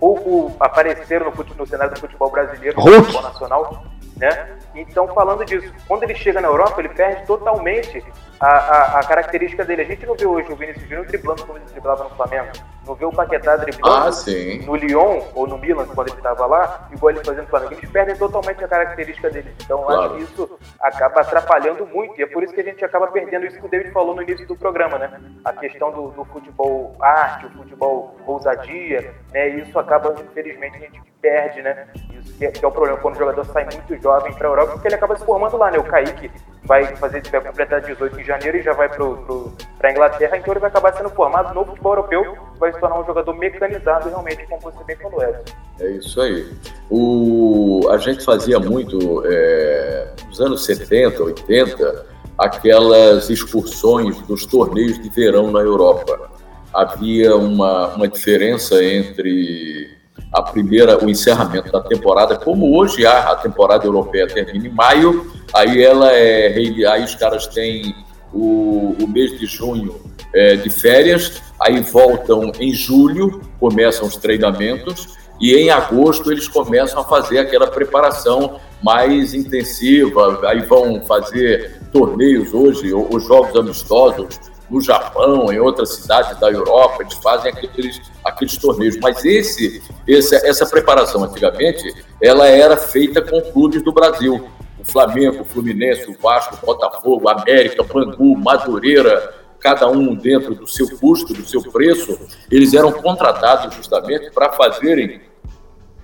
[0.00, 3.84] pouco apareceram no, no cenário do futebol brasileiro, no futebol nacional,
[4.16, 4.48] né?
[4.74, 8.04] Então, falando disso, quando ele chega na Europa, ele perde totalmente
[8.40, 9.82] a, a, a característica dele.
[9.82, 12.48] A gente não vê hoje o Vinícius Júnior driblando como ele driblava no Flamengo.
[12.86, 16.88] Não vê o Paquetá driblando ah, no Lyon ou no Milan, quando ele estava lá,
[16.90, 17.74] igual ele fazendo no Flamengo.
[17.74, 19.54] Eles perdem totalmente a característica dele.
[19.62, 20.00] Então, claro.
[20.00, 22.18] acho que isso acaba atrapalhando muito.
[22.18, 24.22] E é por isso que a gente acaba perdendo isso que o David falou no
[24.22, 25.20] início do programa, né?
[25.44, 29.48] A questão do, do futebol arte, o futebol ousadia, né?
[29.48, 31.88] Isso acaba, infelizmente, a gente perde, né?
[32.18, 34.50] Isso que é, que é o problema quando o jogador sai muito jovem para a
[34.50, 35.78] Europa, porque ele acaba se formando lá, né?
[35.78, 36.30] O Kaique
[36.64, 40.60] vai fazer, vai completar 18 em janeiro e já vai para a Inglaterra, então ele
[40.60, 44.60] vai acabar sendo formado no futebol europeu, vai se tornar um jogador mecanizado realmente, como
[44.62, 45.54] você bem falou, Edson.
[45.80, 46.46] É isso aí.
[46.88, 52.06] O, a gente fazia muito, é, nos anos 70, 80,
[52.38, 56.30] aquelas excursões dos torneios de verão na Europa.
[56.72, 59.98] Havia uma, uma diferença entre
[60.32, 65.82] a primeira, o encerramento da temporada, como hoje a temporada europeia termina em maio, aí
[65.82, 66.54] ela é,
[66.88, 67.94] aí os caras têm
[68.32, 70.00] o, o mês de junho
[70.34, 77.00] é, de férias, aí voltam em julho, começam os treinamentos, e em agosto eles começam
[77.00, 84.38] a fazer aquela preparação mais intensiva, aí vão fazer torneios hoje, os jogos amistosos
[84.70, 88.96] no Japão, em outras cidades da Europa, eles fazem aqueles, aqueles torneios.
[89.02, 94.46] Mas esse, esse, essa preparação antigamente, ela era feita com clubes do Brasil.
[94.80, 100.66] O Flamengo, o Fluminense, o Vasco, o Botafogo, América, Bangu, Madureira, cada um dentro do
[100.66, 102.18] seu custo, do seu preço,
[102.50, 105.20] eles eram contratados justamente para fazerem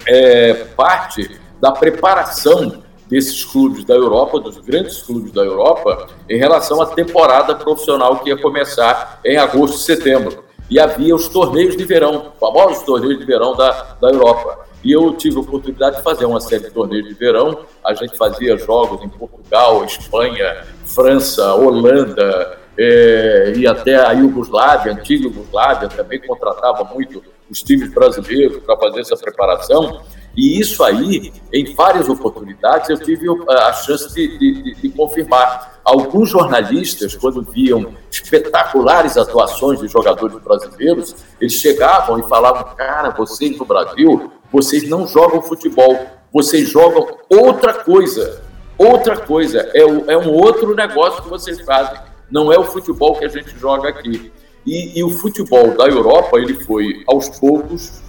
[0.06, 6.82] é, parte da preparação desses clubes da Europa, dos grandes clubes da Europa, em relação
[6.82, 10.44] à temporada profissional que ia começar em agosto e setembro.
[10.68, 13.70] E havia os torneios de verão, famosos torneios de verão da,
[14.00, 14.65] da Europa.
[14.86, 17.58] E eu tive a oportunidade de fazer uma série de torneios de verão.
[17.84, 25.24] A gente fazia jogos em Portugal, Espanha, França, Holanda, é, e até a Iugoslávia, antiga
[25.24, 27.20] Iugoslávia, também contratava muito
[27.50, 30.02] os times brasileiros para fazer essa preparação.
[30.36, 35.80] E isso aí, em várias oportunidades, eu tive a chance de, de, de, confirmar.
[35.82, 43.56] Alguns jornalistas, quando viam espetaculares atuações de jogadores brasileiros, eles chegavam e falavam: Cara, vocês
[43.56, 45.98] no Brasil, vocês não jogam futebol,
[46.32, 48.42] vocês jogam outra coisa.
[48.78, 51.98] Outra coisa, é, é um outro negócio que vocês fazem.
[52.30, 54.30] Não é o futebol que a gente joga aqui.
[54.66, 58.02] E, e o futebol da Europa, ele foi, aos poucos,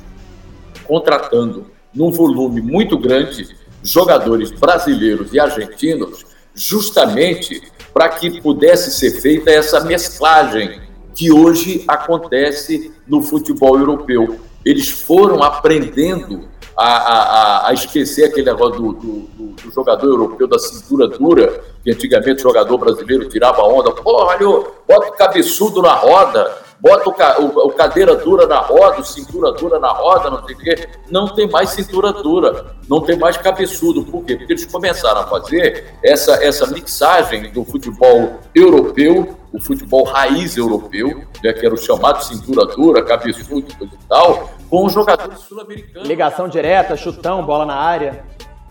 [0.84, 7.62] contratando num volume muito grande jogadores brasileiros e argentinos, justamente
[7.94, 10.82] para que pudesse ser feita essa mesclagem
[11.16, 14.40] que hoje acontece no futebol europeu.
[14.68, 20.60] Eles foram aprendendo a, a, a esquecer aquele negócio do, do, do, jogador europeu da
[20.60, 23.92] cintura dura, que antigamente o jogador brasileiro tirava onda.
[23.92, 29.02] Porra, olha, bota o cabeçudo na roda, bota o, o, o, cadeira dura na roda,
[29.06, 30.90] cintura dura na roda, não sei o quê.
[31.10, 34.04] Não tem mais cintura dura, não tem mais cabeçudo.
[34.04, 34.36] Por quê?
[34.36, 41.24] Porque eles começaram a fazer essa, essa mixagem do futebol europeu, o futebol raiz europeu,
[41.44, 46.08] né, que era o chamado cintura dura, cabeçudo e tal, com os jogadores sul-americanos.
[46.08, 48.24] Ligação direta, chutão, bola na área.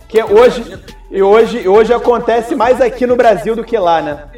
[0.08, 0.78] Que hoje,
[1.10, 4.28] e hoje, hoje acontece mais aqui no Brasil do que lá, né?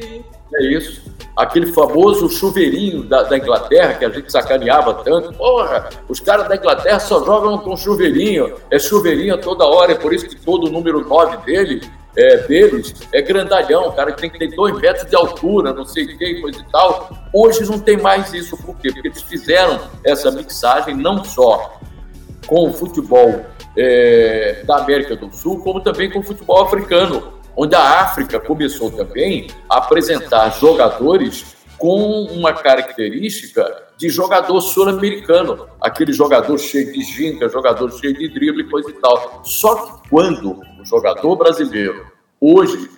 [0.54, 5.32] É isso aquele famoso chuveirinho da, da, Inglaterra, que a gente sacaneava tanto.
[5.34, 10.12] Porra, os caras da Inglaterra só jogam com chuveirinho, é chuveirinho toda hora, é por
[10.12, 11.80] isso que todo o número 9 dele,
[12.16, 16.18] é, deles é grandalhão, cara tem que ter dois metros de altura, não sei o
[16.18, 17.10] que, coisa e tal.
[17.32, 18.90] Hoje não tem mais isso, por quê?
[18.92, 21.78] Porque eles fizeram essa mixagem não só
[22.46, 23.44] com o futebol
[23.76, 28.88] é, da América do Sul, como também com o futebol africano onde a África começou
[28.88, 37.48] também a apresentar jogadores com uma característica de jogador sul-americano, aquele jogador cheio de ginga,
[37.48, 39.42] jogador cheio de drible e coisa e tal.
[39.44, 42.06] Só que quando jogador brasileiro,
[42.40, 42.90] hoje,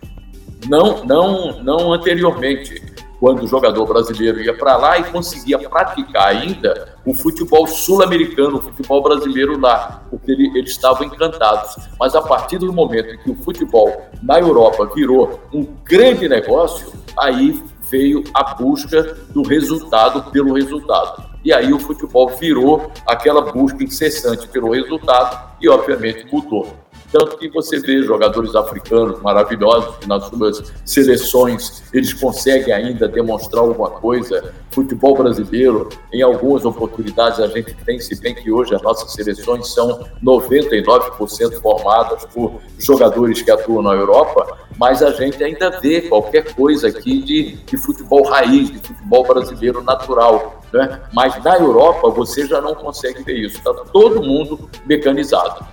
[0.68, 6.94] não, não, não anteriormente, quando o jogador brasileiro ia para lá e conseguia praticar ainda
[7.04, 11.76] o futebol sul-americano, o futebol brasileiro lá, porque ele, eles estavam encantados.
[11.98, 16.92] Mas a partir do momento em que o futebol na Europa virou um grande negócio,
[17.18, 21.28] aí veio a busca do resultado pelo resultado.
[21.44, 26.66] E aí o futebol virou aquela busca incessante pelo resultado e, obviamente, mudou.
[27.12, 33.62] Tanto que você vê jogadores africanos maravilhosos que nas suas seleções eles conseguem ainda demonstrar
[33.62, 34.54] alguma coisa.
[34.70, 39.72] Futebol brasileiro, em algumas oportunidades a gente tem, se bem que hoje as nossas seleções
[39.72, 46.54] são 99% formadas por jogadores que atuam na Europa, mas a gente ainda vê qualquer
[46.54, 50.62] coisa aqui de, de futebol raiz, de futebol brasileiro natural.
[50.72, 51.00] Né?
[51.12, 53.58] Mas na Europa você já não consegue ver isso.
[53.58, 55.66] Está todo mundo mecanizado.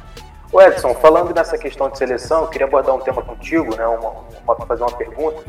[0.57, 4.09] O Edson, falando nessa questão de seleção, eu queria abordar um tema contigo, né, uma,
[4.43, 5.43] uma, fazer uma pergunta,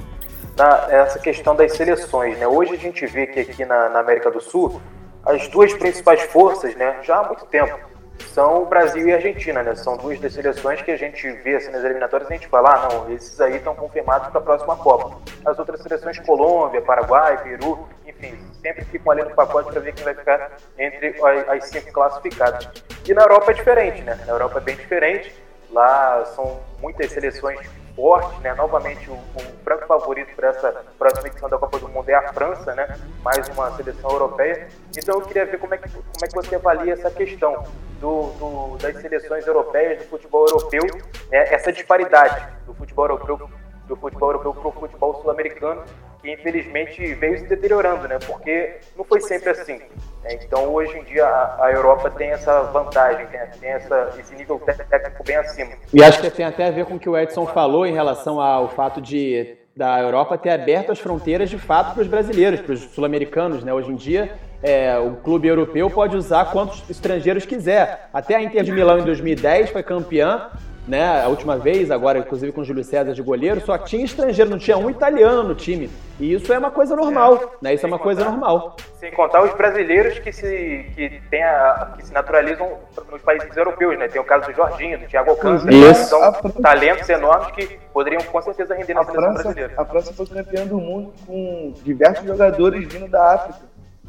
[0.54, 2.36] na, essa questão das seleções.
[2.38, 2.46] Né?
[2.46, 4.82] Hoje a gente vê que aqui na, na América do Sul,
[5.24, 7.87] as duas principais forças, né, já há muito tempo,
[8.24, 9.74] são o Brasil e a Argentina, né?
[9.74, 12.74] São duas das seleções que a gente vê assim, nas eliminatórias e a gente fala,
[12.74, 15.18] ah, não, esses aí estão confirmados para a próxima Copa.
[15.44, 20.04] As outras seleções, Colômbia, Paraguai, Peru, enfim, sempre ficam ali no pacote para ver quem
[20.04, 21.14] vai ficar entre
[21.48, 22.68] as cinco classificadas.
[23.06, 24.18] E na Europa é diferente, né?
[24.26, 25.34] Na Europa é bem diferente.
[25.70, 27.60] Lá são muitas seleções
[27.98, 28.54] forte, né?
[28.54, 32.32] Novamente o, o franco favorito para essa próxima edição da Copa do Mundo é a
[32.32, 32.96] França, né?
[33.24, 34.68] Mais uma seleção europeia.
[34.96, 37.64] Então eu queria ver como é que, como é que você avalia essa questão
[38.00, 40.84] do, do das seleções europeias, do futebol europeu,
[41.28, 41.52] né?
[41.52, 43.50] essa disparidade do futebol europeu
[43.88, 45.82] do futebol europeu para o futebol sul-americano,
[46.20, 48.18] que infelizmente veio se deteriorando, né?
[48.26, 49.78] Porque não foi sempre assim.
[50.22, 50.38] Né?
[50.42, 55.24] Então hoje em dia a, Europa tem essa vantagem, tem, tem essa, esse nível técnico
[55.24, 55.72] bem acima.
[55.92, 58.40] E acho que tem até a ver com o que o Edson falou em relação
[58.40, 62.72] ao fato de da Europa ter aberto as fronteiras de fato para os brasileiros, para
[62.72, 63.72] os sul-americanos, né?
[63.72, 68.08] Hoje em dia é, o clube europeu pode usar quantos estrangeiros quiser.
[68.12, 70.50] Até a Inter de Milão em 2010 foi campeã
[70.88, 71.22] né?
[71.22, 74.58] A última vez, agora, inclusive com o Júlio César de goleiro, só tinha estrangeiro, não
[74.58, 75.90] tinha um italiano no time.
[76.18, 77.48] E isso é uma coisa normal, é.
[77.62, 77.74] né?
[77.74, 78.76] Isso é uma coisa normal.
[78.98, 82.78] Sem contar os brasileiros que se, que tem a, que se naturalizam
[83.12, 84.08] nos países europeus, né?
[84.08, 85.72] Tem o caso do Jorginho, do Thiago Alcântara.
[85.72, 86.06] Isso.
[86.06, 86.62] São França...
[86.62, 89.74] talentos enormes que poderiam com certeza render na a seleção França, brasileira.
[89.76, 93.60] A França foi campeã do mundo com diversos jogadores vindo da África,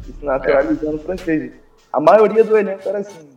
[0.01, 0.99] se naturalizando é.
[0.99, 1.68] franceses.
[1.91, 3.29] A maioria do elenco era assim,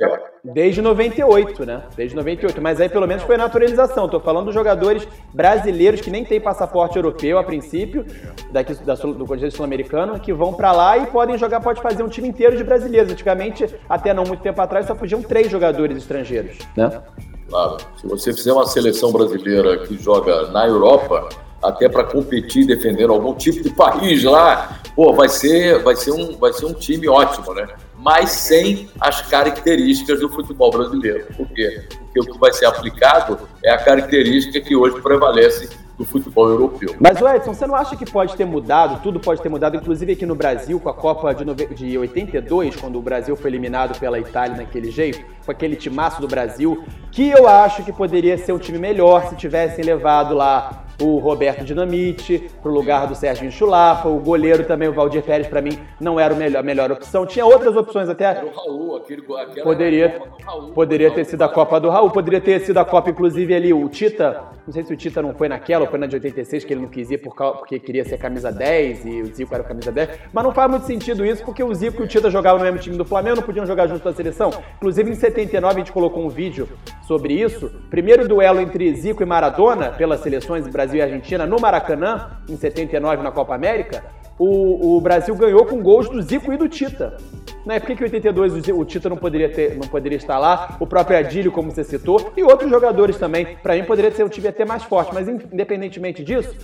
[0.00, 0.20] é.
[0.44, 1.82] Desde 98, né?
[1.96, 2.60] Desde 98.
[2.62, 4.08] Mas aí pelo menos foi naturalização.
[4.08, 8.06] Tô falando dos jogadores brasileiros que nem têm passaporte europeu a princípio,
[8.50, 12.08] daqui da, do continente sul-americano, que vão para lá e podem jogar, pode fazer um
[12.08, 13.12] time inteiro de brasileiros.
[13.12, 17.02] Antigamente, até não muito tempo atrás, só podiam três jogadores estrangeiros, né?
[17.48, 17.78] Claro.
[18.00, 21.28] Se você fizer uma seleção brasileira que joga na Europa,
[21.62, 26.36] até para competir, defendendo algum tipo de país lá, pô, vai ser, vai ser, um,
[26.36, 27.68] vai ser um time ótimo, né?
[27.96, 31.26] Mas sem as características do futebol brasileiro.
[31.36, 31.84] Por quê?
[31.98, 35.68] Porque o que vai ser aplicado é a característica que hoje prevalece
[36.00, 36.96] do futebol europeu.
[36.98, 39.02] Mas, Edson, você não acha que pode ter mudado?
[39.02, 41.66] Tudo pode ter mudado, inclusive aqui no Brasil, com a Copa de, nove...
[41.66, 46.26] de 82, quando o Brasil foi eliminado pela Itália naquele jeito, com aquele timaço do
[46.26, 46.82] Brasil,
[47.12, 51.64] que eu acho que poderia ser um time melhor se tivessem levado lá o Roberto
[51.64, 56.20] Dinamite pro lugar do Sérgio Chulapa, o goleiro também, o Valdir Pérez, para mim, não
[56.20, 57.26] era melhor, a melhor opção.
[57.26, 58.24] Tinha outras opções até.
[58.24, 59.22] Era o Raul, aquele,
[59.62, 63.54] poderia, Raul, poderia ter sido a Copa do Raul, poderia ter sido a Copa, inclusive,
[63.54, 66.14] ali, o Tita, não sei se o Tita não foi naquela, ou foi na de
[66.14, 69.64] 86, que ele não quis ir porque queria ser camisa 10 e o Zico era
[69.64, 72.60] camisa 10, mas não faz muito sentido isso, porque o Zico e o Tita jogavam
[72.60, 74.52] no mesmo time do Flamengo, não podiam jogar junto da seleção.
[74.76, 76.68] Inclusive, em 79, a gente colocou um vídeo
[77.02, 77.68] sobre isso.
[77.90, 83.24] Primeiro duelo entre Zico e Maradona, pelas seleções Brasil e Argentina, no Maracanã, em 79,
[83.24, 84.04] na Copa América,
[84.40, 87.18] o, o Brasil ganhou com gols do Zico e do Tita.
[87.66, 87.78] Né?
[87.78, 90.78] Por que, que em 82 o Tita não poderia, ter, não poderia estar lá?
[90.80, 93.58] O próprio Adílio, como você citou, e outros jogadores também.
[93.62, 95.12] Para mim, poderia ser um time até mais forte.
[95.12, 96.56] Mas, independentemente disso,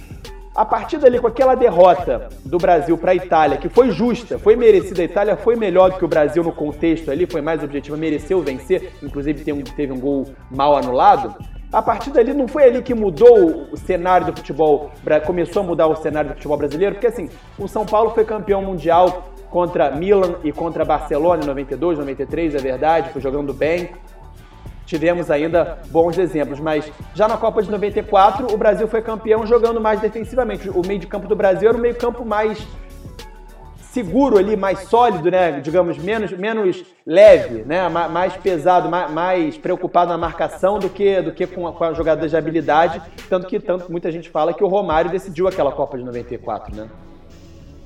[0.54, 4.56] a partir dali, com aquela derrota do Brasil para a Itália, que foi justa, foi
[4.56, 7.94] merecida, a Itália foi melhor do que o Brasil no contexto ali, foi mais objetiva,
[7.94, 9.44] mereceu vencer, inclusive
[9.76, 11.36] teve um gol mal anulado.
[11.72, 14.92] A partir dali, não foi ali que mudou o cenário do futebol,
[15.26, 18.62] começou a mudar o cenário do futebol brasileiro, porque assim, o São Paulo foi campeão
[18.62, 23.90] mundial contra Milan e contra Barcelona em 92, 93, é verdade, foi jogando bem
[24.86, 29.80] tivemos ainda bons exemplos, mas já na Copa de 94 o Brasil foi campeão jogando
[29.80, 30.70] mais defensivamente.
[30.70, 32.64] O meio de campo do Brasil era o meio campo mais
[33.96, 35.58] seguro ali, mais sólido, né?
[35.62, 37.88] Digamos, menos, menos leve, né?
[37.88, 41.94] Mais pesado, mais, mais preocupado na marcação do que, do que com, a, com a
[41.94, 43.00] jogada de habilidade.
[43.30, 46.90] Tanto que tanto, muita gente fala que o Romário decidiu aquela Copa de 94, né?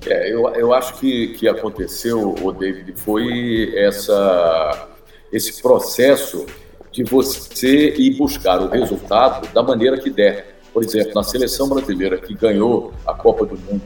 [0.04, 4.88] É, eu, eu acho que que aconteceu, o David, foi essa,
[5.32, 6.44] esse processo
[6.90, 10.59] de você ir buscar o resultado da maneira que der.
[10.72, 13.82] Por exemplo, na seleção brasileira que ganhou a Copa do Mundo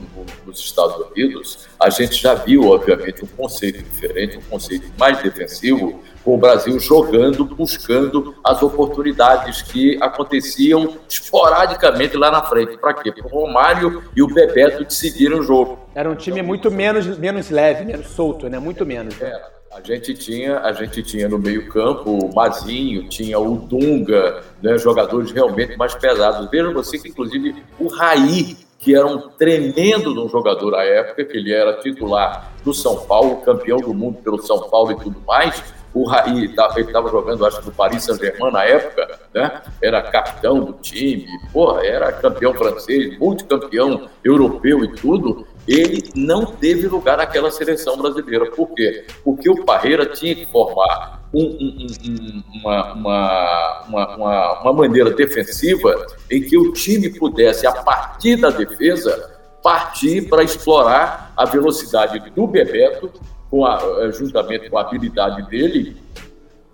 [0.47, 6.03] nos Estados Unidos, a gente já viu, obviamente, um conceito diferente, um conceito mais defensivo,
[6.25, 12.79] com o Brasil jogando, buscando as oportunidades que aconteciam esporadicamente lá na frente.
[12.79, 13.13] Para quê?
[13.13, 15.79] Para o Romário e o Bebeto decidiram o jogo.
[15.95, 18.59] Era um time muito menos, menos leve, menos solto, né?
[18.59, 19.19] Muito menos.
[19.19, 19.29] Né?
[19.29, 19.54] Era.
[19.75, 25.33] A gente tinha, a gente tinha no meio-campo o Mazinho, tinha o Dunga, né, jogadores
[25.33, 26.49] realmente mais pesados.
[26.49, 31.25] Veja você que, inclusive, o Raí, que era um tremendo de um jogador à época,
[31.25, 35.21] que ele era titular do São Paulo, campeão do mundo pelo São Paulo e tudo
[35.27, 35.61] mais.
[35.93, 39.61] O Raí estava jogando, acho, no Paris Saint-Germain na época, né?
[39.83, 46.87] Era capitão do time, porra, era campeão francês, multicampeão europeu e tudo ele não teve
[46.87, 48.51] lugar naquela seleção brasileira.
[48.51, 49.07] Por quê?
[49.25, 56.07] Porque o Parreira tinha que formar um, um, um, uma, uma, uma, uma, maneira defensiva
[56.31, 62.47] em que o time pudesse, a partir da defesa, partir para explorar a velocidade do
[62.47, 63.11] Bebeto,
[63.51, 65.97] com a, juntamente com a habilidade dele,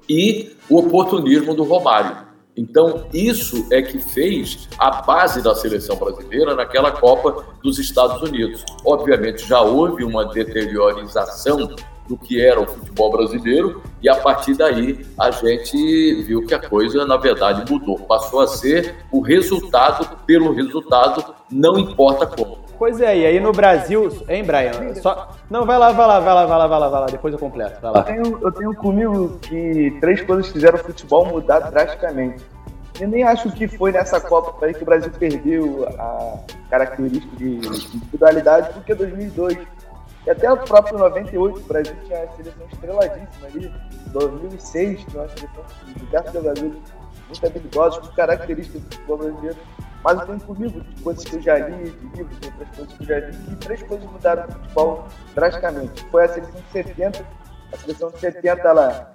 [0.09, 2.30] e o oportunismo do Romário.
[2.57, 8.64] Então, isso é que fez a base da seleção brasileira naquela Copa dos Estados Unidos.
[8.84, 11.74] Obviamente, já houve uma deteriorização
[12.11, 16.59] do que era o futebol brasileiro e a partir daí a gente viu que a
[16.59, 22.59] coisa na verdade mudou, passou a ser o resultado pelo resultado, não importa como.
[22.81, 24.95] Pois é, e aí no Brasil, hein, Brian?
[24.95, 25.37] Só...
[25.51, 27.39] Não, vai lá, vai lá, vai lá, vai lá, vai lá, vai lá, depois eu
[27.39, 27.78] completo.
[27.78, 27.99] Vai lá.
[27.99, 32.43] Eu, tenho, eu tenho comigo que três coisas fizeram o futebol mudar drasticamente.
[32.99, 36.39] Eu nem acho que foi nessa Copa aí que o Brasil perdeu a
[36.70, 37.57] característica de
[37.97, 39.59] individualidade, porque 2002
[40.26, 43.72] e até o próprio 98, o Brasil tinha uma seleção estreladíssima ali.
[44.07, 49.59] 2006, tinha uma seleção de diversos jogadores muito habilidosos, com características do futebol brasileiro.
[50.03, 52.94] Mas eu tenho comigo de coisas que eu já li, de livros, de outras coisas
[52.94, 56.05] que eu já li, e três coisas mudaram o futebol drasticamente.
[56.11, 57.26] Foi a seleção de 70.
[57.72, 59.14] A seleção de 70, ela,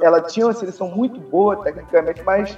[0.00, 2.56] ela tinha uma seleção muito boa tecnicamente, mas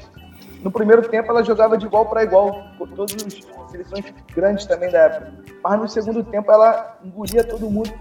[0.63, 4.91] no primeiro tempo ela jogava de igual para igual, com todas as seleções grandes também
[4.91, 5.33] da época.
[5.63, 7.93] Mas no segundo tempo ela engolia todo mundo.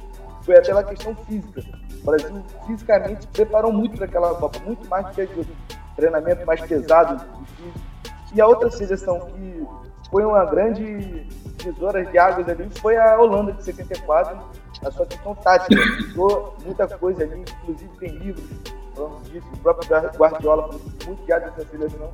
[0.41, 1.61] Foi pela questão física.
[2.01, 5.45] O Brasil fisicamente preparou muito para aquela Copa, muito mais do que aquilo.
[5.95, 7.25] Treinamento mais pesado.
[8.35, 9.65] E a outra seleção que
[10.11, 11.25] foi uma grande
[11.57, 14.37] tesoura de águas ali foi a Holanda de 74,
[14.85, 15.81] a sua questão tática.
[16.09, 18.45] Mudou muita coisa ali, inclusive tem livros
[18.93, 19.47] falando disso.
[19.53, 22.09] O próprio Guardiola falou muito guiado dessa seleção.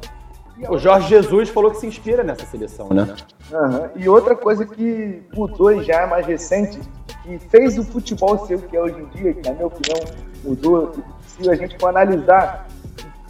[0.70, 3.16] O Jorge Jesus falou que se inspira nessa seleção, né?
[3.52, 3.90] Uhum.
[3.96, 6.80] E outra coisa que mudou e já é mais recente,
[7.24, 10.00] que fez o futebol ser o que é hoje em dia, que na minha opinião
[10.44, 10.92] mudou,
[11.26, 12.68] se a gente for analisar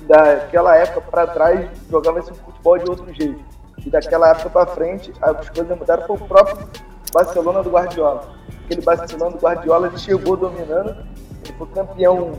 [0.02, 3.44] daquela época para trás, jogava esse futebol de outro jeito.
[3.84, 6.68] E daquela época para frente, as coisas mudaram foi o próprio
[7.14, 8.30] Barcelona do Guardiola.
[8.66, 10.96] Aquele Barcelona do Guardiola chegou dominando,
[11.44, 12.34] ele foi campeão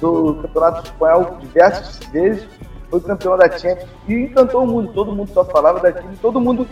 [0.00, 2.46] do Campeonato Espanhol diversas vezes,
[2.88, 4.92] foi campeão da Champions e encantou o mundo.
[4.92, 6.66] Todo mundo só falava daquilo, todo mundo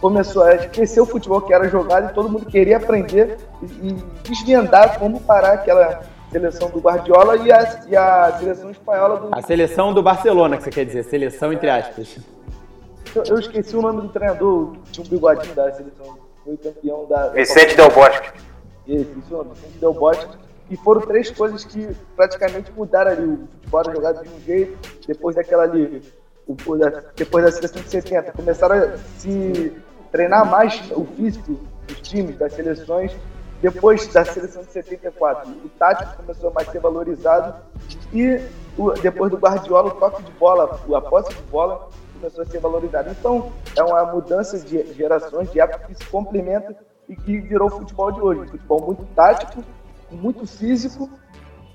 [0.00, 3.36] começou a esquecer o futebol que era jogado e todo mundo queria aprender
[3.82, 3.92] e
[4.22, 9.28] desvendar como parar aquela seleção do Guardiola e a, e a seleção espanhola do.
[9.32, 12.37] A seleção do Barcelona, que você quer dizer, seleção entre aspas.
[13.26, 17.28] Eu, esqueci o nome do treinador, tinha um bigodinho da seleção, foi campeão da.
[17.28, 18.28] Vicente Del Bosque.
[18.86, 20.38] Isso, isso, Vicente Del Bosque
[20.70, 23.24] e foram três coisas que praticamente mudaram ali.
[23.24, 26.02] O futebol era jogado de um jeito, depois daquela ali,
[27.16, 29.72] depois da seleção de 70, começaram a se
[30.10, 33.12] treinar mais o físico dos times, das seleções.
[33.60, 37.56] Depois da seleção de 74, o tático começou a mais ser valorizado
[38.12, 38.40] e
[39.02, 41.88] depois do Guardiola, o toque de bola, a posse de bola
[42.18, 43.10] começou a ser valorizado.
[43.10, 46.76] Então, é uma mudança de gerações, de época que se complementa
[47.08, 48.40] e que virou o futebol de hoje.
[48.40, 49.64] Um futebol muito tático,
[50.10, 51.08] muito físico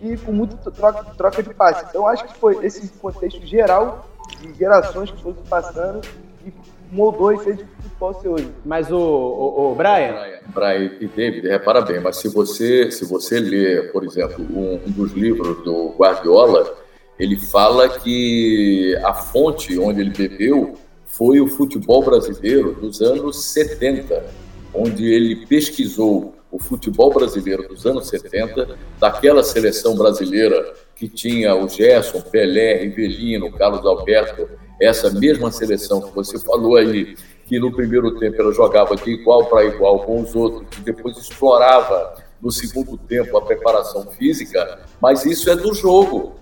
[0.02, 1.86] e com muita troca, troca de passe.
[1.90, 4.06] Então acho que foi esse contexto geral
[4.40, 6.02] de gerações que foram passando
[6.46, 6.54] e
[6.92, 8.52] moldou e fez o futebol ser hoje.
[8.66, 10.14] Mas o, o, o Brian...
[10.48, 14.92] Brian e David, repara bem, mas se você, se você ler, por exemplo, um, um
[14.92, 16.83] dos livros do Guardiola,
[17.20, 20.74] ele fala que a fonte onde ele bebeu
[21.06, 24.26] foi o futebol brasileiro dos anos 70,
[24.74, 31.68] onde ele pesquisou o futebol brasileiro dos anos 70, daquela seleção brasileira que tinha o
[31.68, 34.48] Gerson, Pelé, Rivelino, Carlos Alberto,
[34.80, 39.46] essa mesma seleção que você falou aí, que no primeiro tempo ela jogava de igual
[39.46, 45.26] para igual com os outros, e depois explorava no segundo tempo a preparação física, mas
[45.26, 46.36] isso é do jogo.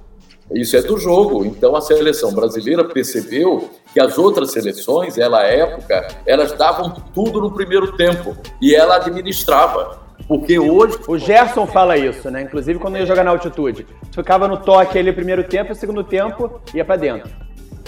[0.54, 1.46] Isso é do jogo.
[1.46, 7.52] Então a seleção brasileira percebeu que as outras seleções, ela época, elas davam tudo no
[7.52, 10.02] primeiro tempo e ela administrava.
[10.28, 10.98] Porque hoje.
[11.08, 12.42] O Gerson fala isso, né?
[12.42, 13.86] Inclusive quando ia jogar na altitude.
[14.14, 17.30] Ficava no toque ali primeiro tempo e segundo tempo ia para dentro.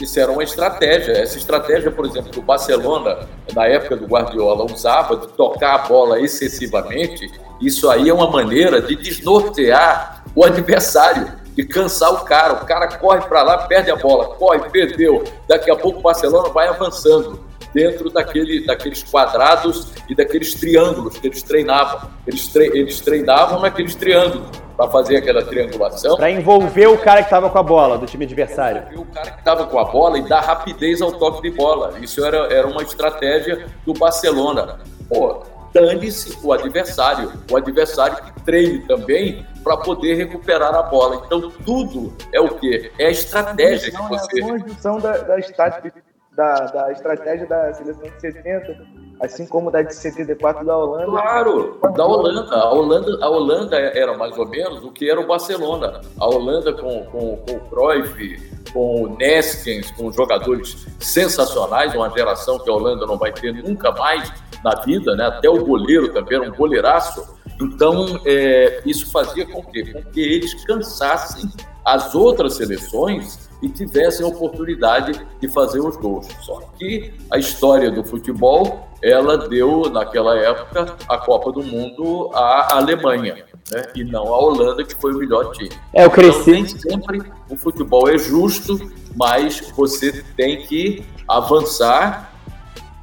[0.01, 1.13] Isso era uma estratégia.
[1.13, 5.77] Essa estratégia, por exemplo, que o Barcelona, na época do Guardiola, usava de tocar a
[5.79, 12.53] bola excessivamente, isso aí é uma maneira de desnortear o adversário de cansar o cara.
[12.53, 15.23] O cara corre para lá, perde a bola, corre, perdeu.
[15.47, 17.39] Daqui a pouco o Barcelona vai avançando
[17.73, 22.09] dentro daquele, daqueles quadrados e daqueles triângulos que eles treinavam.
[22.27, 24.47] Eles, tre eles treinavam naqueles triângulos
[24.77, 26.15] para fazer aquela triangulação.
[26.15, 28.83] Para envolver o cara que estava com a bola do time adversário.
[28.91, 31.93] Envolver o cara que estava com a bola e dar rapidez ao toque de bola.
[32.01, 34.79] Isso era, era uma estratégia do Barcelona.
[35.09, 35.43] Pô,
[35.73, 37.31] dane-se o adversário.
[37.51, 41.23] O adversário que treine também para poder recuperar a bola.
[41.25, 42.91] Então, tudo é o quê?
[42.99, 44.41] É a estratégia que você...
[44.41, 45.93] É a conjunção da, da, estática,
[46.35, 51.05] da, da estratégia da seleção de 70 assim como da de 74 da Holanda.
[51.05, 52.55] Claro, da Holanda.
[52.55, 56.01] A Holanda, a Holanda era mais ou menos o que era o Barcelona.
[56.19, 62.59] A Holanda com, com, com o Cruyff, com o Neskens, com jogadores sensacionais, uma geração
[62.59, 64.31] que a Holanda não vai ter nunca mais
[64.63, 65.27] na vida, né?
[65.27, 67.23] Até o goleiro também era um goleiraço.
[67.61, 71.49] Então, é, isso fazia com com que eles cansassem
[71.85, 76.27] as outras seleções e tivessem a oportunidade de fazer os gols.
[76.41, 82.75] Só que a história do futebol, ela deu, naquela época, a Copa do Mundo à
[82.75, 83.83] Alemanha, né?
[83.95, 85.71] e não à Holanda, que foi o melhor time.
[85.93, 86.51] É, eu cresci.
[86.51, 88.77] Então, nem sempre o futebol é justo,
[89.15, 92.33] mas você tem que avançar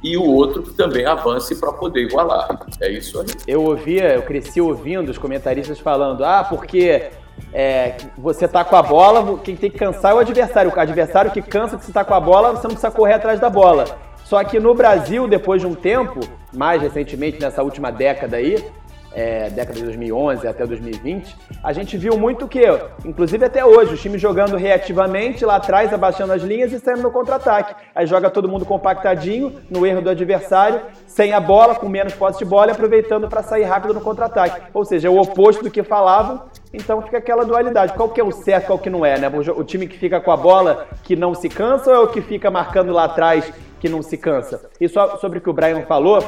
[0.03, 2.67] e o outro que também avance para poder igualar.
[2.79, 3.27] É isso aí.
[3.47, 7.11] Eu ouvia, eu cresci ouvindo os comentaristas falando: ah, porque
[7.53, 10.71] é, você tá com a bola, quem tem que cansar é o adversário.
[10.73, 13.39] O adversário que cansa que você tá com a bola, você não precisa correr atrás
[13.39, 13.85] da bola.
[14.23, 16.21] Só que no Brasil, depois de um tempo,
[16.53, 18.63] mais recentemente nessa última década aí,
[19.13, 22.61] é, década de 2011 até 2020, a gente viu muito que,
[23.05, 27.11] inclusive até hoje, os times jogando reativamente lá atrás, abaixando as linhas e saindo no
[27.11, 27.75] contra-ataque.
[27.93, 32.39] Aí joga todo mundo compactadinho, no erro do adversário, sem a bola, com menos posse
[32.39, 34.61] de bola e aproveitando para sair rápido no contra-ataque.
[34.73, 36.43] Ou seja, é o oposto do que falavam,
[36.73, 37.93] então fica aquela dualidade.
[37.93, 39.31] Qual que é o certo, qual que não é, né?
[39.55, 42.21] O time que fica com a bola que não se cansa ou é o que
[42.21, 44.69] fica marcando lá atrás que não se cansa?
[44.79, 46.19] E só sobre o que o Brian falou,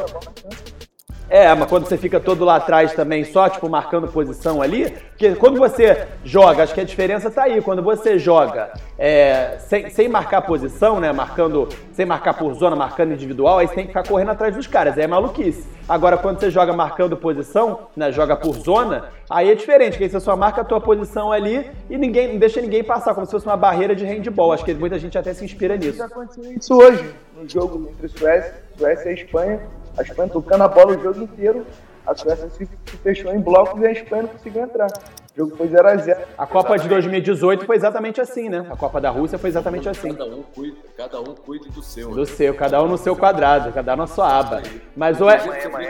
[1.29, 5.35] é, mas quando você fica todo lá atrás também, só tipo marcando posição ali, porque
[5.35, 10.07] quando você joga, acho que a diferença tá aí, quando você joga é, sem, sem
[10.07, 14.07] marcar posição, né, marcando, sem marcar por zona, marcando individual, aí você tem que ficar
[14.07, 15.67] correndo atrás dos caras, aí é maluquice.
[15.87, 20.09] Agora, quando você joga marcando posição, né, joga por zona, aí é diferente, porque aí
[20.09, 23.31] você só marca a tua posição ali e ninguém, não deixa ninguém passar, como se
[23.31, 24.53] fosse uma barreira de handball.
[24.53, 25.97] Acho que muita gente até se inspira nisso.
[25.97, 29.59] Já aconteceu isso hoje, no jogo entre Suécia, Suécia e Espanha
[29.97, 31.65] a Espanha tocando a bola o jogo inteiro,
[32.05, 32.67] a Suécia se,
[33.01, 34.87] fechou em blocos e a Espanha não conseguiu entrar.
[34.87, 36.17] O jogo foi 0x0.
[36.37, 38.67] A Copa de 2018 foi exatamente assim, né?
[38.69, 40.13] A Copa da Rússia foi exatamente assim.
[40.13, 42.11] Cada um cuida, cada um cuida do seu.
[42.11, 42.25] Do né?
[42.25, 44.61] seu, cada um no seu quadrado, cada um na sua aba.
[44.95, 45.29] Mas o.
[45.29, 45.39] É,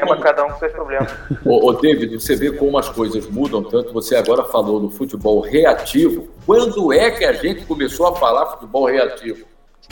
[0.08, 1.12] mas cada um com seus problemas.
[1.44, 3.92] Ô, ô, David, você vê como as coisas mudam tanto.
[3.92, 6.28] Você agora falou no futebol reativo.
[6.46, 9.46] Quando é que a gente começou a falar futebol reativo?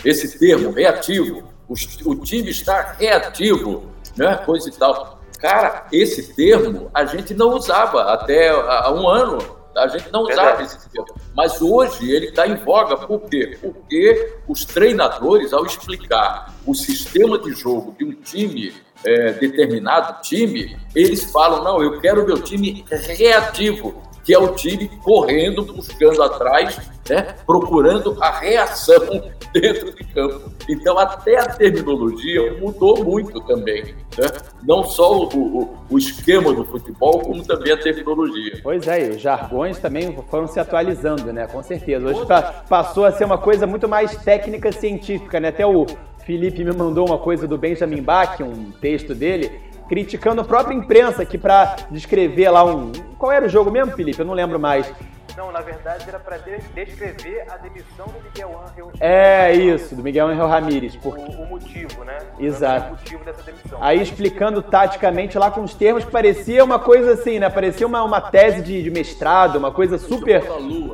[0.05, 1.43] Esse termo, reativo.
[1.68, 1.74] O,
[2.05, 4.36] o time está reativo né?
[4.45, 5.20] Coisa e tal.
[5.39, 9.39] Cara, esse termo a gente não usava até há um ano.
[9.76, 11.07] A gente não usava esse termo.
[11.36, 12.97] Mas hoje ele está em voga.
[12.97, 13.57] Por quê?
[13.59, 20.78] Porque os treinadores, ao explicar o sistema de jogo de um time, é, determinado time,
[20.93, 22.86] eles falam: não, eu quero o meu time
[23.18, 30.51] reativo que é o time correndo, buscando atrás, né, procurando a reação dentro de campo.
[30.69, 33.95] Então, até a terminologia mudou muito também.
[34.17, 34.28] Né?
[34.63, 38.59] Não só o, o, o, esquema do futebol, como também a terminologia.
[38.61, 41.47] Pois é, e os jargões também foram se atualizando, né?
[41.47, 42.05] Com certeza.
[42.05, 42.22] Hoje
[42.69, 45.49] passou a ser uma coisa muito mais técnica científica, né?
[45.49, 45.86] Até o
[46.26, 49.51] Felipe me mandou uma coisa do Benjamin Bach, um texto dele,
[49.91, 52.93] criticando a própria imprensa que para descrever lá um.
[53.17, 54.21] Qual era o jogo mesmo, Felipe?
[54.21, 54.89] Eu não lembro mais.
[55.36, 58.91] Não, na verdade era para descrever a demissão do Miguel Angel.
[58.99, 60.95] É isso, do Miguel Angel Ramírez.
[60.95, 61.17] Por...
[61.17, 62.17] O, o, motivo, né?
[62.39, 62.88] Exato.
[62.88, 63.77] O motivo dessa demissão.
[63.82, 67.49] Aí explicando taticamente lá com os termos que parecia uma coisa assim, né?
[67.49, 70.43] Parecia uma, uma tese de, de mestrado, uma coisa super.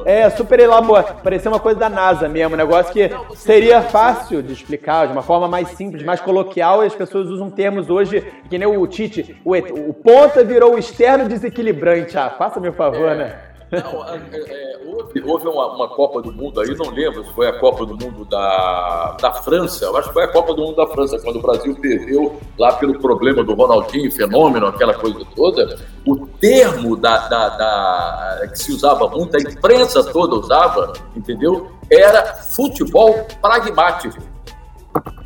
[0.05, 1.15] É, super elaborada.
[1.15, 5.21] Parecia uma coisa da NASA mesmo, um negócio que seria fácil de explicar de uma
[5.21, 9.39] forma mais simples, mais coloquial, e as pessoas usam termos hoje, que nem o Tite,
[9.43, 12.17] o, o ponta virou o externo desequilibrante.
[12.17, 13.15] Ah, faça meu favor, é.
[13.15, 13.46] né?
[13.72, 17.47] Não, é, é, houve, houve uma, uma, Copa do Mundo aí, não lembro se foi
[17.47, 20.76] a Copa do Mundo da, da França, eu acho que foi a Copa do Mundo
[20.78, 25.77] da França, quando o Brasil perdeu lá pelo problema do Ronaldinho, fenômeno, aquela coisa toda.
[26.06, 31.72] O termo da, da, da que se usava muito, a imprensa toda usava, entendeu?
[31.89, 34.18] Era futebol pragmático.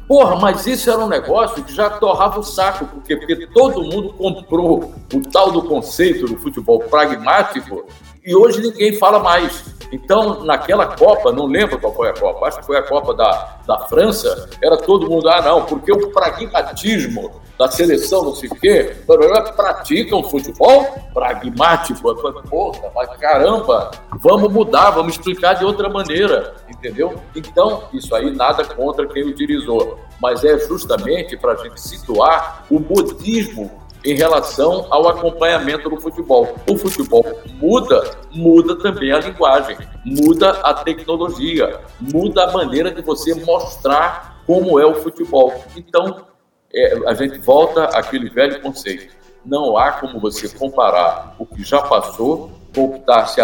[0.08, 4.12] Porra, mas isso era um negócio que já torrava o saco, porque, porque todo mundo
[4.12, 7.86] comprou o tal do conceito do futebol pragmático
[8.26, 9.64] e hoje ninguém fala mais.
[9.92, 13.58] Então, naquela Copa, não lembro qual foi a Copa, acho que foi a Copa da,
[13.68, 18.56] da França, era todo mundo, ah, não, porque o pragmatismo da seleção, não sei o
[18.56, 18.96] quê,
[19.56, 20.84] praticam futebol
[21.14, 22.16] pragmático.
[22.50, 27.22] Porra, mas caramba, vamos mudar, vamos explicar de outra maneira, entendeu?
[27.36, 32.80] Então, isso aí nada contra quem utilizou, mas é justamente para a gente situar o
[32.80, 36.56] modismo em relação ao acompanhamento do futebol.
[36.68, 37.26] O futebol
[37.60, 44.80] muda, muda também a linguagem, muda a tecnologia, muda a maneira de você mostrar como
[44.80, 45.64] é o futebol.
[45.76, 46.26] Então,
[46.74, 49.16] é, a gente volta àquele velho conceito.
[49.46, 53.42] Não há como você comparar o que já passou com o que está se,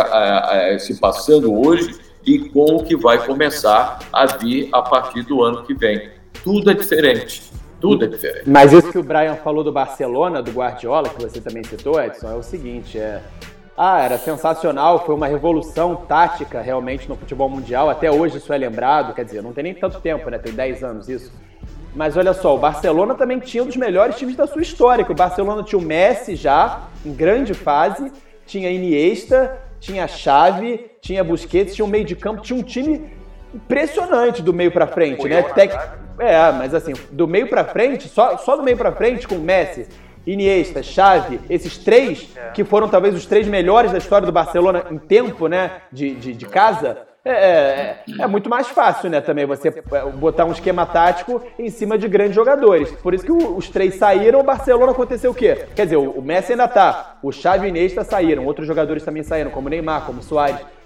[0.80, 5.64] se passando hoje e com o que vai começar a vir a partir do ano
[5.64, 6.12] que vem.
[6.44, 7.52] Tudo é diferente.
[7.80, 8.50] Tudo é diferente.
[8.50, 12.32] Mas isso que o Brian falou do Barcelona, do Guardiola, que você também citou, Edson,
[12.32, 13.22] é o seguinte: é,
[13.78, 17.90] ah, era sensacional, foi uma revolução tática realmente no futebol mundial.
[17.90, 20.40] Até hoje isso é lembrado, quer dizer, não tem nem tanto tempo, né?
[20.40, 21.32] Tem 10 anos isso.
[21.96, 25.06] Mas olha só, o Barcelona também tinha um dos melhores times da sua história.
[25.06, 28.12] Que o Barcelona tinha o Messi já, em grande fase,
[28.46, 33.12] tinha Iniesta, tinha Xavi, tinha Busquets, tinha um meio de campo, tinha um time
[33.58, 35.42] impressionante do meio para frente, né?
[35.44, 35.74] Tec...
[36.20, 39.88] É, mas assim, do meio para frente, só, só do meio para frente com Messi,
[40.26, 42.50] Iniesta, Xavi, esses três, é.
[42.50, 46.34] que foram talvez os três melhores da história do Barcelona em tempo, né, de, de,
[46.34, 49.72] de casa, é, é, é, muito mais fácil, né, também você
[50.16, 52.92] botar um esquema tático em cima de grandes jogadores.
[52.92, 55.66] Por isso que os três saíram, o Barcelona aconteceu o quê?
[55.76, 59.24] Quer dizer, o Messi ainda tá, o Xavi e o Iniesta saíram, outros jogadores também
[59.24, 60.24] saíram, como o Neymar, como o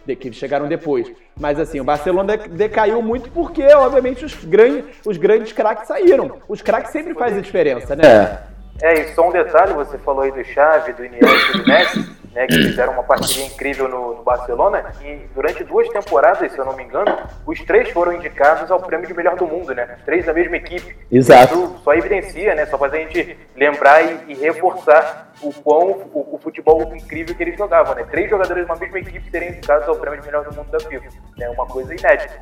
[0.06, 1.12] Soares, que chegaram depois.
[1.40, 6.40] Mas assim, o Barcelona decaiu muito porque, obviamente, os grandes, os grandes craques saíram.
[6.48, 8.04] Os craques sempre fazem a diferença, né?
[8.06, 8.52] É.
[8.82, 12.10] É, e só um detalhe, você falou aí do Xavi, do Iniesta e do Messi,
[12.34, 16.66] né, que fizeram uma parceria incrível no, no, Barcelona, e durante duas temporadas, se eu
[16.66, 17.16] não me engano,
[17.46, 19.98] os três foram indicados ao prêmio de melhor do mundo, né?
[20.00, 20.96] Os três da mesma equipe.
[21.12, 21.54] Exato.
[21.54, 22.66] Isso só evidencia, né?
[22.66, 27.44] Só faz a gente lembrar e, e reforçar o quão o, o, futebol incrível que
[27.44, 28.04] eles jogavam, né?
[28.10, 30.80] Três jogadores de uma mesma equipe serem indicados ao prêmio de melhor do mundo da
[30.80, 31.06] FIFA.
[31.40, 32.42] É uma coisa inédita.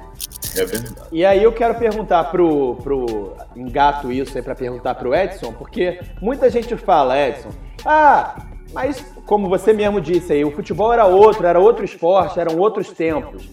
[0.58, 1.08] É verdade.
[1.12, 6.00] E aí eu quero perguntar pro, pro engato isso aí para perguntar pro Edson, porque
[6.22, 7.50] muita gente fala, Edson,
[7.86, 8.36] ah,
[8.74, 12.92] mas, como você mesmo disse aí, o futebol era outro, era outro esporte, eram outros
[12.92, 13.50] tempos.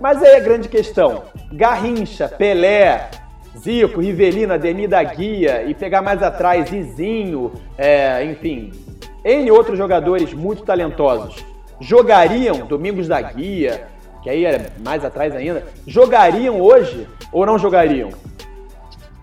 [0.00, 3.10] Mas aí a grande questão: Garrincha, Pelé,
[3.58, 8.72] Zico, Rivelino, Ademir da Guia e pegar mais atrás Zizinho, é, enfim,
[9.24, 11.44] N outros jogadores muito talentosos
[11.80, 13.88] jogariam Domingos da Guia,
[14.22, 18.10] que aí é mais atrás ainda, jogariam hoje ou não jogariam?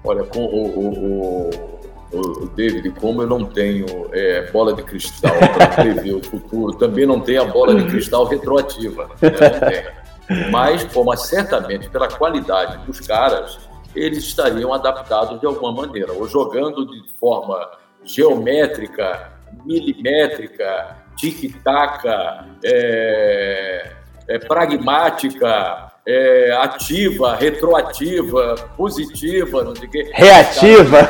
[0.03, 1.79] Olha, com o, o, o
[2.11, 7.05] o David, como eu não tenho é, bola de cristal para prever o futuro, também
[7.05, 9.09] não tenho a bola de cristal retroativa.
[9.21, 10.49] Né?
[10.51, 13.59] Mas, como certamente pela qualidade dos caras,
[13.95, 17.69] eles estariam adaptados de alguma maneira, ou jogando de forma
[18.03, 19.31] geométrica,
[19.65, 22.05] milimétrica, tic-tac,
[22.63, 23.91] é,
[24.27, 30.11] é, pragmática, é, ativa, retroativa, positiva, não sei o quê.
[30.11, 31.01] Reativa.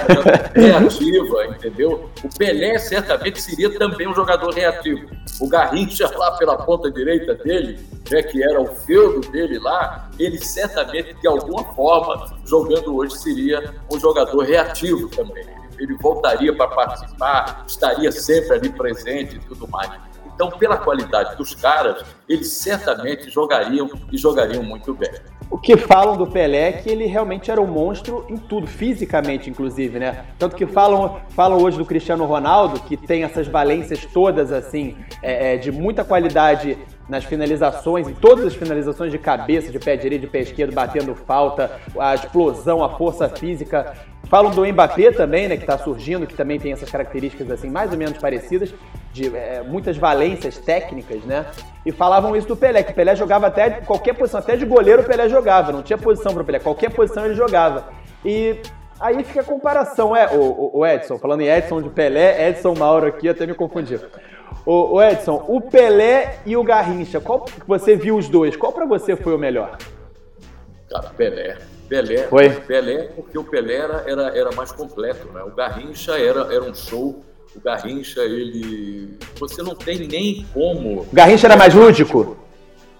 [0.53, 2.09] Reativa, entendeu?
[2.21, 5.09] O Pelé certamente seria também um jogador reativo.
[5.39, 7.79] O Garrincha lá pela ponta direita dele,
[8.11, 13.73] né, que era o feudo dele lá, ele certamente, de alguma forma, jogando hoje, seria
[13.89, 15.45] um jogador reativo também.
[15.79, 20.08] Ele voltaria para participar, estaria sempre ali presente e tudo mais.
[20.39, 25.11] Então, pela qualidade dos caras, eles certamente jogariam e jogariam muito bem.
[25.51, 29.49] O que falam do Pelé é que ele realmente era um monstro em tudo, fisicamente,
[29.49, 30.23] inclusive, né?
[30.37, 35.55] Tanto que falam, falam hoje do Cristiano Ronaldo, que tem essas valências todas, assim, é,
[35.55, 36.77] é, de muita qualidade
[37.09, 41.15] nas finalizações, em todas as finalizações de cabeça, de pé direito, de pé esquerdo, batendo
[41.15, 43.93] falta, a explosão, a força física.
[44.25, 47.91] Falam do Mbappé também, né, que está surgindo, que também tem essas características assim mais
[47.91, 48.71] ou menos parecidas,
[49.11, 51.47] de é, muitas valências técnicas, né?
[51.83, 55.01] E falavam isso do Pelé, que o Pelé jogava até qualquer posição, até de goleiro
[55.01, 57.89] o Pelé jogava, não tinha posição para o Pelé, qualquer posição ele jogava.
[58.23, 58.61] E
[58.99, 63.07] aí fica a comparação, é, o, o Edson, falando em Edson de Pelé, Edson Mauro
[63.07, 63.99] aqui, até me confundir.
[64.71, 68.55] O, Edson, o Pelé e o Garrincha, qual você viu os dois?
[68.55, 69.79] Qual para você foi o melhor?
[70.87, 71.57] Cara, Pelé.
[71.87, 72.51] Pelé, foi?
[72.51, 75.41] Pelé, porque o Pelé era, era, era mais completo, né?
[75.41, 77.25] O Garrincha era, era um show.
[77.55, 79.17] O Garrincha, ele.
[79.39, 81.01] Você não tem nem como.
[81.01, 82.37] O Garrincha era mais lúdico?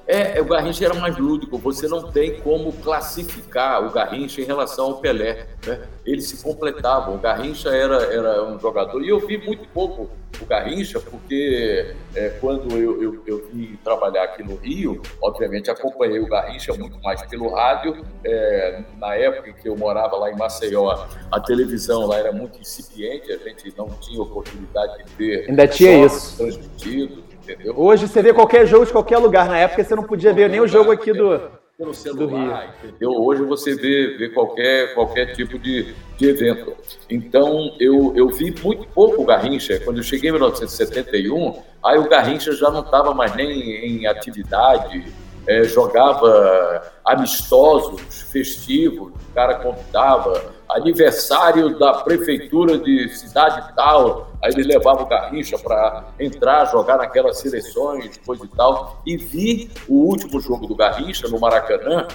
[0.10, 4.86] É, o Garrincha era mais lúdico, você não tem como classificar o Garrincha em relação
[4.86, 5.45] ao Pelé.
[5.64, 5.88] Né?
[6.03, 7.14] Eles se completavam.
[7.14, 10.10] O Garrincha era, era um jogador, e eu vi muito pouco
[10.41, 16.19] o Garrincha, porque é, quando eu, eu, eu, vim trabalhar aqui no Rio, obviamente acompanhei
[16.19, 18.03] o Garrincha muito mais pelo rádio.
[18.26, 22.60] É, na época em que eu morava lá em Maceió, a televisão lá era muito
[22.60, 25.45] incipiente, a gente não tinha oportunidade de ver.
[25.49, 26.36] Ainda tinha isso.
[26.36, 27.73] Transmitido entendeu?
[27.77, 29.47] Hoje você vê qualquer jogo de qualquer lugar.
[29.47, 31.41] Na época você não podia ver nem o jogo aqui do,
[31.77, 33.11] pelo celular, entendeu?
[33.11, 36.73] Hoje você vê, vê qualquer, qualquer tipo de, de evento.
[37.09, 39.80] Então, eu, eu vi muito pouco o Garrincha.
[39.80, 45.05] Quando eu cheguei em 1971, aí o Garrincha já não estava mais nem em atividade,
[45.49, 54.61] é, jogava amistosos, festivos, o cara convidava aniversário da prefeitura de cidade tal, aí ele
[54.61, 60.39] levava o Garrincha para entrar, jogar naquelas seleções, coisa e tal, e vi o último
[60.39, 62.07] jogo do Garrincha no Maracanã,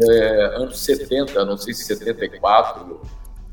[0.00, 3.00] é, anos 70, não sei se 74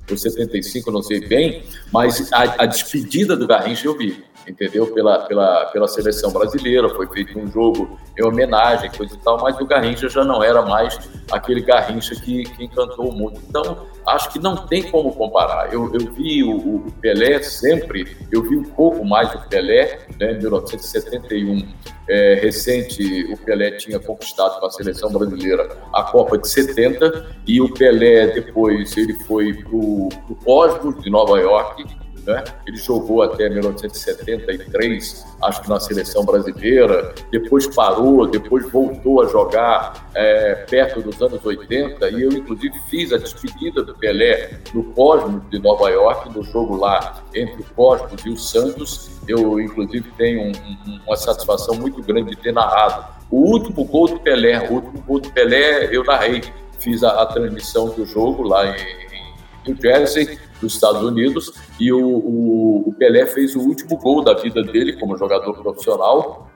[0.08, 4.88] ou 75, não sei bem, mas a, a despedida do Garrincha eu vi entendeu?
[4.88, 9.60] Pela, pela, pela seleção brasileira, foi feito um jogo em homenagem, coisa e tal, mas
[9.60, 10.98] o Garrincha já não era mais
[11.32, 13.40] aquele Garrincha que, que encantou o mundo.
[13.48, 15.74] Então, acho que não tem como comparar.
[15.74, 20.34] Eu, eu vi o, o Pelé sempre, eu vi um pouco mais o Pelé, né,
[20.34, 21.68] em 1971,
[22.10, 27.60] é, recente, o Pelé tinha conquistado com a seleção brasileira a Copa de 70 e
[27.60, 30.10] o Pelé depois ele foi para o
[30.44, 31.86] Cosmos de Nova York
[32.28, 32.44] né?
[32.68, 40.10] Ele jogou até 1973, acho que na seleção brasileira, depois parou, depois voltou a jogar
[40.14, 45.42] é, perto dos anos 80, e eu, inclusive, fiz a despedida do Pelé no Cosmos
[45.50, 49.10] de Nova York, no jogo lá entre o Cosmos e o Santos.
[49.26, 53.16] Eu, inclusive, tenho um, um, uma satisfação muito grande de ter narrado.
[53.32, 56.44] O último gol do Pelé, o último gol do Pelé, eu narrei,
[56.80, 59.08] fiz a, a transmissão do jogo lá em
[59.66, 64.34] New Jersey, dos Estados Unidos, e o, o, o, Pelé fez o último gol da
[64.34, 66.50] vida dele como jogador profissional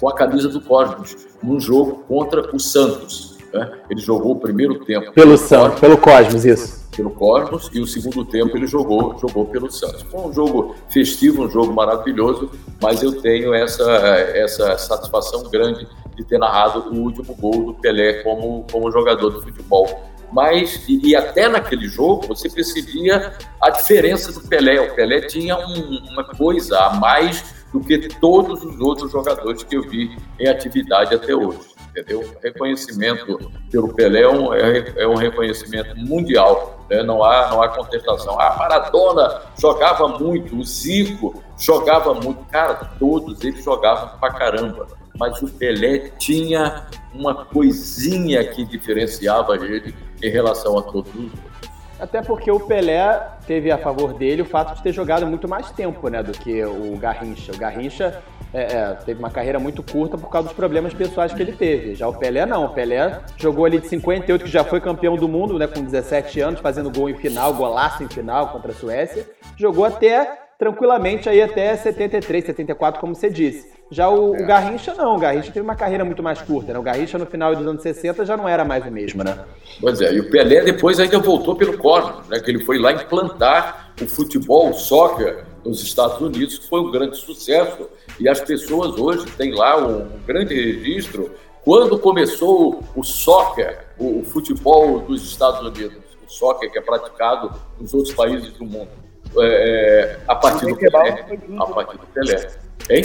[0.00, 3.38] com a camisa do Cosmos, num jogo contra o Santos.
[3.52, 3.70] Né?
[3.88, 6.84] Ele jogou o primeiro tempo pelo Santos, pelo Cosmos, isso.
[6.96, 10.02] Pelo Cosmos, e o segundo tempo ele jogou, jogou pelo Santos.
[10.02, 12.50] Foi um jogo festivo, um jogo maravilhoso,
[12.80, 13.90] mas eu tenho essa,
[14.34, 19.42] essa satisfação grande de ter narrado o último gol do Pelé como, como jogador de
[19.42, 23.32] futebol mas e, e, até naquele jogo você percebia
[23.62, 24.80] a diferença do Pelé.
[24.80, 29.76] O Pelé tinha um, uma coisa a mais do que todos os outros jogadores que
[29.76, 31.60] eu vi em atividade até hoje.
[31.90, 32.28] Entendeu?
[32.42, 37.04] Reconhecimento pelo Pelé é um, é, é um reconhecimento mundial, né?
[37.04, 38.40] não, há, não há contestação.
[38.40, 44.88] A Maradona jogava muito, o Zico jogava muito, cara, todos eles jogavam pra caramba
[45.18, 49.94] mas o Pelé tinha uma coisinha que diferenciava ele
[50.24, 51.74] em relação a todos os outros.
[52.00, 55.70] Até porque o Pelé teve a favor dele o fato de ter jogado muito mais
[55.70, 57.52] tempo né, do que o Garrincha.
[57.52, 58.20] O Garrincha
[58.52, 61.94] é, é, teve uma carreira muito curta por causa dos problemas pessoais que ele teve.
[61.94, 62.66] Já o Pelé não.
[62.66, 66.40] O Pelé jogou ali de 58, que já foi campeão do mundo né, com 17
[66.40, 69.26] anos, fazendo gol em final, golaço em final contra a Suécia.
[69.56, 73.72] Jogou até tranquilamente aí até 73, 74, como você disse.
[73.90, 74.42] Já o, é.
[74.42, 76.78] o, Garrincha não, o Garrincha teve uma carreira muito mais curta, né?
[76.78, 79.38] O Garrincha no final dos anos 60 já não era mais o mesmo, né?
[79.80, 82.40] Pois é, e o Pelé depois ainda voltou pelo Cosmos, né?
[82.40, 86.90] Que ele foi lá implantar o futebol, o soccer nos Estados Unidos, que foi um
[86.90, 87.88] grande sucesso.
[88.18, 91.30] E as pessoas hoje têm lá um, um grande registro.
[91.62, 97.52] Quando começou o soccer, o, o futebol dos Estados Unidos, o soccer que é praticado
[97.78, 99.03] nos outros países do mundo,
[99.38, 101.26] é, é a partir do Pelé.
[101.58, 102.48] A partir do Pelé.
[102.90, 103.02] Hein?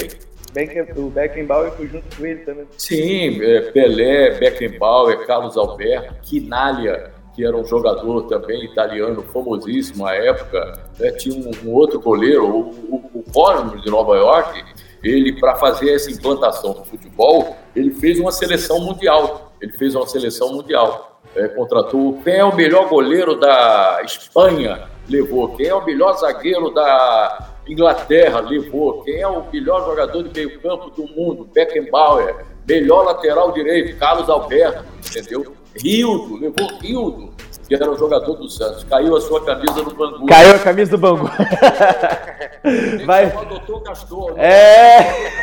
[0.98, 2.66] o Beckenbauer foi junto com ele também.
[2.78, 10.16] Sim, é, Pelé, Beckenbauer, Carlos Alberto, Quinalha, que era um jogador também italiano famosíssimo à
[10.16, 10.74] época.
[11.00, 11.12] Né?
[11.12, 14.64] Tinha um, um, outro goleiro, o, o, o Cosmos de Nova York,
[15.04, 19.54] ele, para fazer essa implantação do futebol, ele fez uma seleção mundial.
[19.62, 21.22] Ele fez uma seleção mundial.
[21.36, 25.56] É, contratou quem é o melhor goleiro da Espanha, levou.
[25.56, 29.04] Quem é o melhor zagueiro da Inglaterra levou.
[29.04, 31.50] Quem é o melhor jogador de meio campo do mundo?
[31.54, 32.46] Beckenbauer.
[32.68, 35.56] Melhor lateral direito, Carlos Alberto, entendeu?
[35.76, 37.34] Rildo, levou Rildo,
[37.68, 38.84] que era o jogador do Santos.
[38.84, 40.26] Caiu a sua camisa no Bangu.
[40.28, 41.30] Caiu a camisa do Bangu.
[43.06, 43.28] Vai.
[43.36, 44.34] O doutor Castor.
[44.34, 44.48] Né?
[44.48, 45.40] É.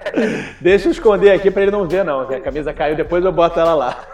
[0.60, 2.20] Deixa eu esconder aqui para ele não ver, não.
[2.20, 4.04] A camisa caiu, depois eu boto ela lá.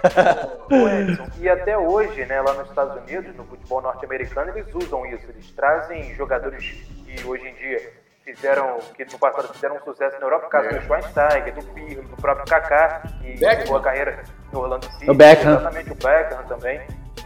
[1.41, 5.25] E até hoje, né, lá nos Estados Unidos, no futebol norte-americano, eles usam isso.
[5.29, 6.65] Eles trazem jogadores
[7.05, 7.93] que hoje em dia
[8.25, 10.75] fizeram, que no passado fizeram um sucesso na Europa, caso é.
[10.75, 14.23] do Schweinsteiger, do Pirlo, do próprio Kaká, que teve a carreira
[14.53, 15.11] no Orlando City.
[15.11, 15.53] O Beckham.
[15.53, 16.81] Exatamente, o Beckham também.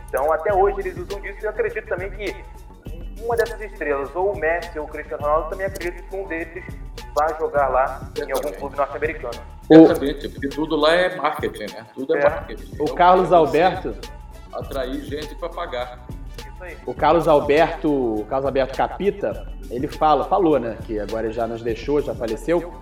[0.08, 2.36] Então, até hoje eles usam disso e eu acredito também que
[3.24, 6.64] uma dessas estrelas, ou o Messi ou o Cristiano Ronaldo, também acredito que um deles
[7.14, 9.40] vai jogar lá em algum clube norte-americano.
[9.70, 11.86] Exatamente, porque tudo lá é marketing, né?
[11.94, 12.22] Tudo é, é.
[12.22, 12.72] marketing.
[12.72, 13.94] O então, Carlos Alberto.
[14.52, 16.06] Atrair gente para pagar.
[16.86, 21.62] O Carlos Alberto, o Carlos Alberto Capita, ele fala, falou, né, que agora já nos
[21.62, 22.72] deixou, já faleceu,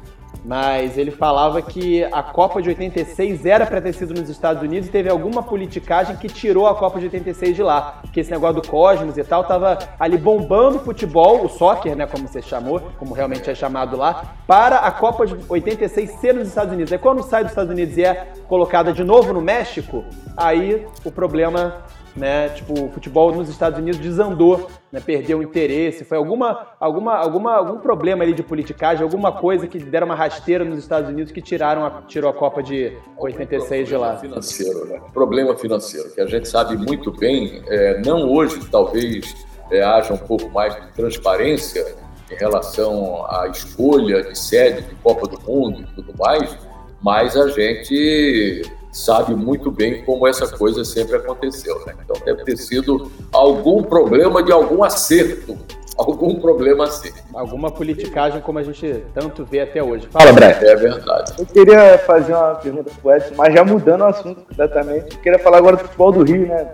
[0.44, 4.88] mas ele falava que a Copa de 86 era para ter sido nos Estados Unidos
[4.88, 8.02] e teve alguma politicagem que tirou a Copa de 86 de lá.
[8.12, 12.06] Que esse negócio do Cosmos e tal tava ali bombando o futebol, o soccer, né,
[12.06, 16.48] como você chamou, como realmente é chamado lá, para a Copa de 86 ser nos
[16.48, 16.92] Estados Unidos.
[16.92, 20.04] Aí quando sai dos Estados Unidos e é colocada de novo no México,
[20.36, 21.84] aí o problema
[22.20, 22.50] né?
[22.50, 25.00] Tipo, o futebol nos Estados Unidos desandou, né?
[25.00, 29.78] Perdeu o interesse, foi alguma, alguma, alguma, algum problema ali de politicagem, alguma coisa que
[29.78, 33.96] deram uma rasteira nos Estados Unidos que tiraram a, tirou a Copa de 86 de
[33.96, 34.16] lá.
[34.18, 35.00] Financeiro, né?
[35.14, 39.34] Problema financeiro, que a gente sabe muito bem, é, não hoje talvez
[39.70, 41.96] é, haja um pouco mais de transparência
[42.30, 46.56] em relação à escolha de sede de Copa do Mundo e tudo mais,
[47.02, 51.80] mas a gente sabe muito bem como essa coisa sempre aconteceu.
[51.86, 51.94] Né?
[52.04, 55.56] Então deve ter sido algum problema de algum acerto.
[55.96, 57.10] Algum problema assim.
[57.34, 60.08] Alguma politicagem como a gente tanto vê até hoje.
[60.10, 60.58] Fala, Bré.
[60.62, 61.34] É verdade.
[61.38, 65.14] Eu queria fazer uma pergunta pro Edson, mas já mudando o assunto completamente.
[65.14, 66.68] Eu queria falar agora do futebol do Rio, né?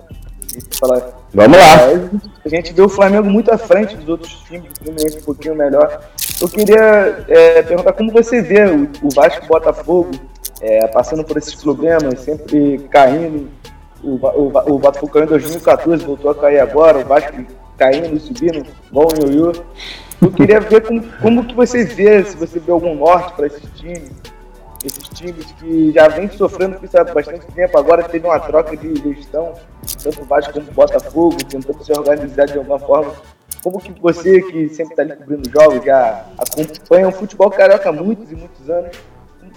[0.78, 1.02] Falar...
[1.34, 2.20] Vamos lá.
[2.44, 5.56] A gente vê o Flamengo muito à frente dos outros times, o Fluminense um pouquinho
[5.56, 6.02] melhor.
[6.40, 10.12] Eu queria é, perguntar como você vê o, o Vasco Botafogo
[10.60, 13.48] é, passando por esses problemas, sempre caindo.
[14.02, 17.44] O, o, o Botafogo caiu em 2014, voltou a cair agora, o Vasco
[17.76, 19.52] caindo subindo, o Ioiô.
[20.20, 23.68] Eu queria ver como, como que você vê, se você vê algum norte para esses
[23.72, 24.10] times,
[24.84, 28.76] esses times que já vêm sofrendo com isso há bastante tempo, agora teve uma troca
[28.76, 29.52] de gestão,
[30.02, 33.12] tanto o Vasco como o Botafogo, tentando se organizar de alguma forma.
[33.62, 37.92] Como que você, que sempre está ali cobrindo jogos, já acompanha o futebol carioca há
[37.92, 38.96] muitos e muitos anos,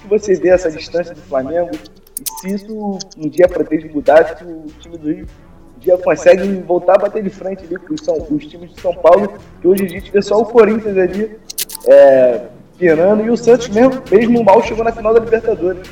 [0.01, 4.43] que você vê essa distância do Flamengo e se isso um dia pretende mudar, se
[4.43, 5.25] o time do Rio
[5.75, 8.93] um dia consegue voltar a bater de frente ali com os, os times de São
[8.93, 11.39] Paulo, que hoje a gente vê só o Corinthians ali
[11.87, 12.41] é,
[12.77, 15.89] pirando e o Santos mesmo, mesmo mal, chegou na final da Libertadores.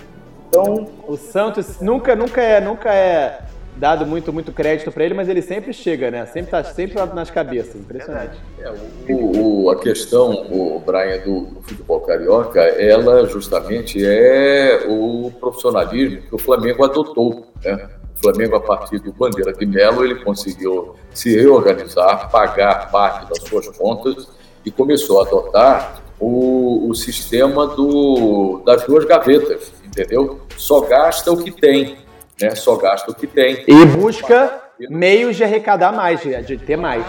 [0.50, 3.40] Então, o Santos nunca, nunca é, nunca é
[3.78, 6.26] dado muito, muito crédito para ele, mas ele sempre chega, né?
[6.26, 7.76] Sempre tá sempre nas cabeças.
[7.76, 8.38] Impressionante.
[8.60, 8.72] É,
[9.10, 16.22] o, o, a questão, o Brian, do, do, futebol carioca, ela justamente é o profissionalismo
[16.22, 17.90] que o Flamengo adotou, né?
[18.18, 23.48] O Flamengo, a partir do Bandeira de Melo, ele conseguiu se reorganizar, pagar parte das
[23.48, 24.28] suas contas
[24.66, 30.40] e começou a adotar o, o sistema do, das duas gavetas, entendeu?
[30.58, 31.98] Só gasta o que tem
[32.42, 32.56] né?
[32.56, 33.64] Só gasta o que tem.
[33.68, 37.06] E busca meios de arrecadar mais, de ter mais.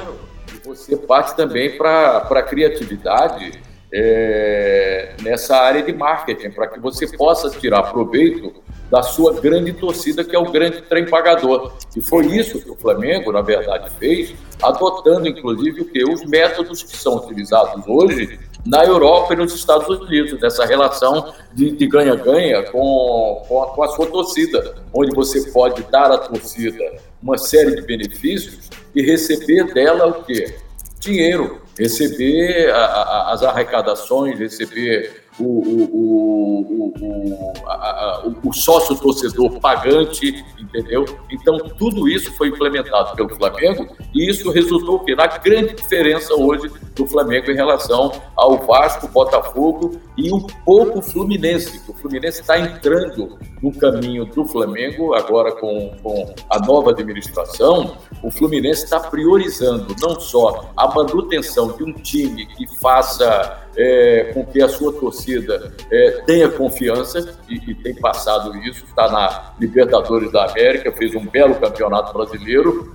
[0.54, 3.52] E você parte também para a criatividade
[3.92, 8.52] é, nessa área de marketing, para que você possa tirar proveito
[8.90, 11.72] da sua grande torcida, que é o grande trem pagador.
[11.94, 16.02] E foi isso que o Flamengo, na verdade, fez, adotando, inclusive, o que?
[16.04, 18.38] Os métodos que são utilizados hoje
[18.68, 24.06] na Europa e nos Estados Unidos, dessa relação de ganha-ganha com, com, com, a sua
[24.06, 26.84] torcida, onde você pode dar à torcida
[27.22, 30.54] uma série de benefícios e receber dela o quê?
[31.00, 36.94] Dinheiro, receber a, a, as arrecadações, receber o, o, o,
[38.24, 41.04] o, o sócio torcedor pagante, entendeu?
[41.30, 47.06] Então, tudo isso foi implementado pelo Flamengo e isso resultou na grande diferença hoje do
[47.06, 51.80] Flamengo em relação ao Vasco, Botafogo e um pouco Fluminense.
[51.88, 57.96] O Fluminense está entrando no caminho do Flamengo, agora com, com a nova administração.
[58.22, 64.44] O Fluminense está priorizando não só a manutenção de um time que faça é, com
[64.44, 70.32] que a sua torcida é, tenha confiança, e, e, tem passado isso, está na Libertadores
[70.32, 72.92] da América, fez um belo campeonato brasileiro,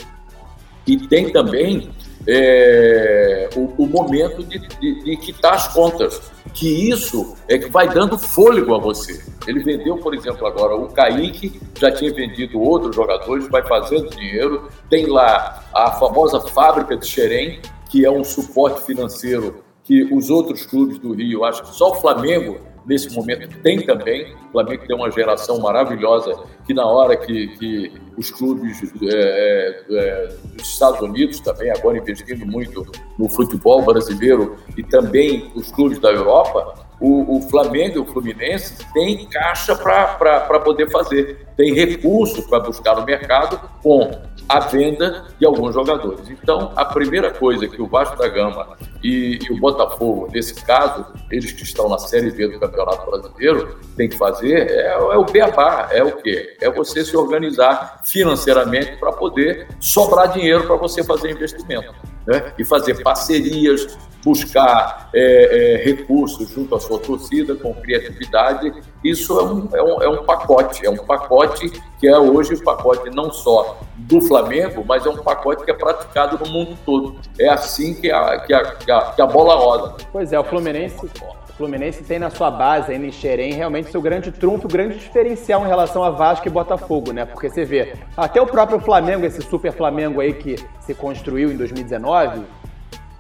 [0.86, 1.92] e tem também
[2.28, 6.22] é, o, o, momento de, de, de, quitar as contas,
[6.54, 9.24] que isso é que vai dando fôlego a você.
[9.48, 14.70] Ele vendeu, por exemplo, agora o Kaique, já tinha vendido outros jogadores, vai fazendo dinheiro,
[14.90, 17.60] tem lá a famosa fábrica de Xerém,
[17.90, 21.96] que é um suporte financeiro que os outros clubes do Rio, acho que só o
[21.96, 24.34] Flamengo nesse momento tem também.
[24.50, 26.36] O Flamengo tem uma geração maravilhosa
[26.66, 31.98] que na hora que, que os clubes é, é, é, dos Estados Unidos também, agora
[31.98, 32.86] investindo muito
[33.18, 38.78] no futebol brasileiro e também os clubes da Europa, o, o Flamengo e o Fluminense
[38.94, 44.10] têm caixa para poder fazer, tem recursos para buscar no mercado com
[44.48, 46.30] a venda de alguns jogadores.
[46.30, 51.06] Então, a primeira coisa que o Vasco da Gama e, e, o Botafogo, nesse caso,
[51.30, 55.26] eles que estão na Série B do Campeonato Brasileiro, tem que fazer é, é o
[55.26, 56.56] beabá, é o quê?
[56.62, 61.94] É você se organizar financeiramente para poder sobrar dinheiro para você fazer investimento.
[62.26, 62.54] Né?
[62.58, 68.74] E fazer parcerias, buscar é, é, recursos junto à sua torcida, com criatividade.
[69.04, 71.70] Isso é um, é, um, é um pacote, é um pacote
[72.00, 75.74] que é hoje o pacote não só do Flamengo, mas é um pacote que é
[75.74, 77.16] praticado no mundo todo.
[77.40, 79.96] É assim que a, que a, que a, que a bola roda.
[80.12, 81.10] Pois é, o Fluminense
[81.54, 85.64] o Fluminense tem na sua base, aí em Xerém, realmente seu grande trunfo, grande diferencial
[85.64, 87.26] em relação a Vasco e Botafogo, né?
[87.26, 91.56] Porque você vê, até o próprio Flamengo, esse super Flamengo aí que se construiu em
[91.56, 92.44] 2019,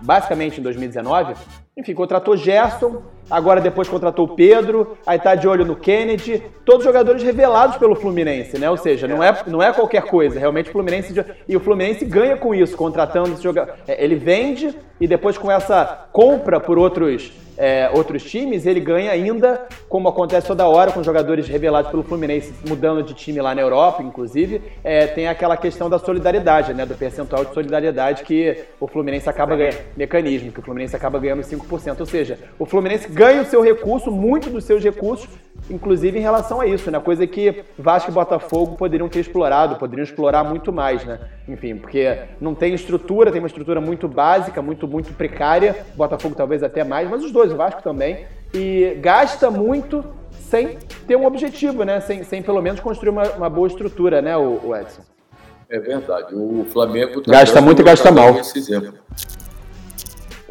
[0.01, 1.35] basicamente em 2019,
[1.75, 7.23] enfim, contratou Gerson, agora depois contratou Pedro, aí tá de olho no Kennedy, todos jogadores
[7.23, 8.69] revelados pelo Fluminense, né?
[8.69, 11.13] Ou seja, não é, não é qualquer coisa, realmente o Fluminense
[11.47, 13.73] e o Fluminense ganha com isso, contratando esse jogador.
[13.87, 19.11] É, ele vende e depois com essa compra por outros é, outros times, ele ganha
[19.11, 23.61] ainda, como acontece toda hora com jogadores revelados pelo Fluminense, mudando de time lá na
[23.61, 28.87] Europa, inclusive, é, tem aquela questão da solidariedade, né, do percentual de solidariedade que o
[28.87, 31.62] Fluminense acaba ganhando, mecanismo, que o Fluminense acaba ganhando 5%.
[31.99, 35.27] Ou seja, o Fluminense ganha o seu recurso, muito dos seus recursos,
[35.69, 40.03] inclusive em relação a isso, né, coisa que Vasco e Botafogo poderiam ter explorado, poderiam
[40.03, 44.87] explorar muito mais, né, enfim, porque não tem estrutura, tem uma estrutura muito básica, muito,
[44.87, 50.03] muito precária, Botafogo talvez até mais, mas os dois o Vasco também, e gasta muito
[50.31, 50.77] sem
[51.07, 51.99] ter um objetivo, né?
[51.99, 55.01] Sem, sem pelo menos construir uma, uma boa estrutura, né, o, o Edson?
[55.69, 56.35] É verdade.
[56.35, 58.37] O Flamengo gasta muito e gasta mal.
[58.37, 58.93] Esse exemplo.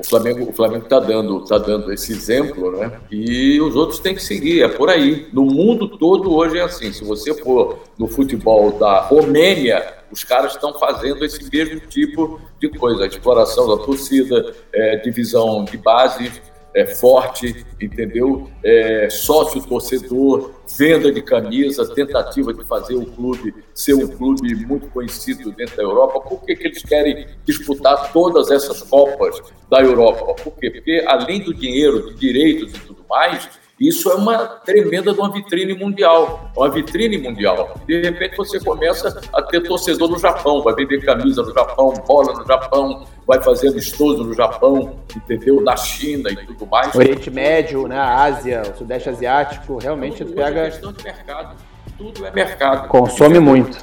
[0.03, 3.01] O Flamengo o Flamengo está dando tá dando esse exemplo, né?
[3.09, 4.63] E os outros têm que seguir.
[4.63, 5.29] É por aí.
[5.33, 6.93] No mundo todo hoje é assim.
[6.93, 12.69] Se você for no futebol da Romênia, os caras estão fazendo esse mesmo tipo de
[12.69, 16.43] coisa: exploração da torcida, é, divisão de bases
[16.75, 18.51] é, forte, entendeu?
[18.63, 24.89] É, sócio torcedor, venda de camisa, tentativa de fazer o clube ser um clube muito
[24.89, 26.21] conhecido dentro da Europa.
[26.21, 29.41] Por que, que eles querem disputar todas essas Copas
[29.71, 30.35] da Europa?
[30.43, 30.71] Por quê?
[30.71, 33.49] Porque além do dinheiro, de direitos e tudo mais,
[33.81, 37.75] isso é uma tremenda de uma vitrine mundial, uma vitrine mundial.
[37.87, 42.33] De repente você começa a ter torcedor no Japão, vai vender camisa no Japão, bola
[42.33, 45.61] no Japão, vai fazer amistoso no Japão, entendeu?
[45.61, 46.95] Na China e tudo mais.
[46.95, 47.99] O Oriente Médio, né?
[47.99, 50.61] a Ásia, o Sudeste Asiático, realmente tudo pega.
[50.61, 51.57] É questão de mercado.
[51.99, 52.89] Tudo é mercado.
[52.89, 53.79] Consome muito.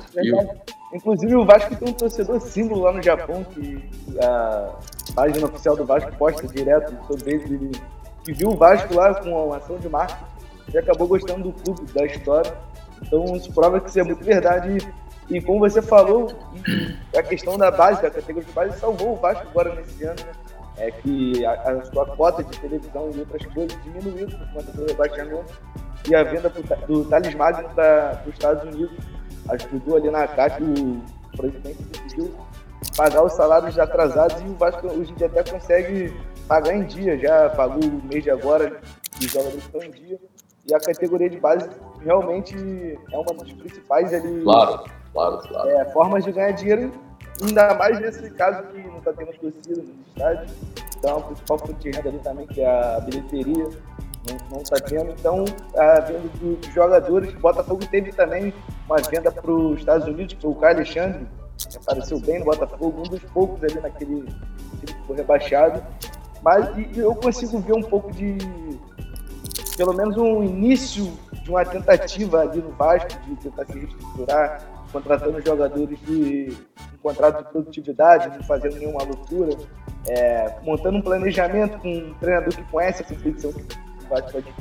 [0.94, 3.84] Inclusive o Vasco tem um torcedor símbolo lá no Japão que
[4.22, 4.76] a
[5.14, 7.72] página oficial do Vasco posta direto sobre ele
[8.24, 10.24] que viu o Vasco lá com uma ação de marketing
[10.74, 12.54] e acabou gostando do clube, da história.
[13.02, 14.78] Então isso prova que isso é muito verdade.
[15.30, 16.32] E como você falou,
[17.16, 20.32] a questão da base, da categoria de base, salvou o Vasco agora nesse ano, né?
[20.78, 24.86] É que a, a sua cota de televisão e outras coisas diminuiu por conta do
[24.86, 25.54] rebaixamento
[26.08, 26.50] e a venda
[26.88, 28.98] do Thales Magno para os Estados Unidos
[29.50, 32.34] ajudou ali na caixa, o presidente decidiu
[32.96, 36.14] pagar os salários atrasados e o Vasco hoje em dia até consegue
[36.50, 38.82] pagar em dia, já pagou o mês de agora,
[39.20, 40.20] os jogadores estão em dia.
[40.68, 41.70] E a categoria de base
[42.04, 42.56] realmente
[43.12, 44.42] é uma das principais ali.
[44.42, 45.70] Claro, claro, claro.
[45.70, 46.92] É, formas de ganhar dinheiro,
[47.42, 50.56] ainda mais nesse caso que não está tendo torcida no estádio.
[50.98, 53.70] Então, a principal fonte de renda ali também, que é a bilheteria,
[54.52, 55.12] não está tendo.
[55.12, 55.46] Então,
[55.78, 58.54] a venda dos jogadores, o Botafogo teve também
[58.86, 61.28] uma venda para os Estados Unidos, que foi o Caio Alexandre,
[61.58, 65.82] que apareceu bem no Botafogo, um dos poucos ali naquele time que foi rebaixado.
[66.44, 68.38] Mas eu consigo ver um pouco de.
[69.78, 71.12] pelo menos um início
[71.44, 74.62] de uma tentativa ali no Vasco de tentar se reestruturar,
[74.92, 76.56] contratando jogadores de
[77.02, 79.56] contrato de produtividade, não fazendo nenhuma loucura,
[80.08, 83.64] é, montando um planejamento com um treinador que conhece a competição que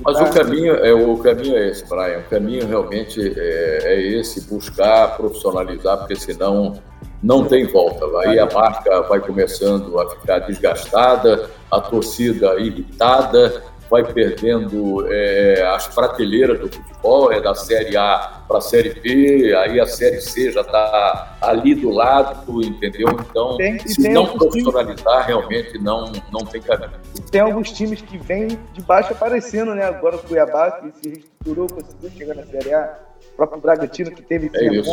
[0.05, 2.19] mas o caminho é o caminho é esse, Brian.
[2.19, 6.75] O caminho realmente é, é esse, buscar profissionalizar, porque senão
[7.23, 8.07] não tem volta.
[8.21, 15.89] Aí a marca vai começando a ficar desgastada, a torcida irritada, vai perdendo é, as
[15.89, 20.51] prateleiras do futebol, é da Série A para a Série B, aí a Série C
[20.51, 23.09] já está ali do lado, entendeu?
[23.11, 25.27] Então, tem, se não profissionalizar, times...
[25.27, 26.91] realmente não, não tem caminho.
[27.31, 29.85] Tem alguns times que vêm de baixo aparecendo, né?
[29.85, 32.99] Agora o Cuiabá, que se reestruturou, conseguiu chegar na Série A,
[33.33, 34.91] o próprio Bragantino, que teve é isso.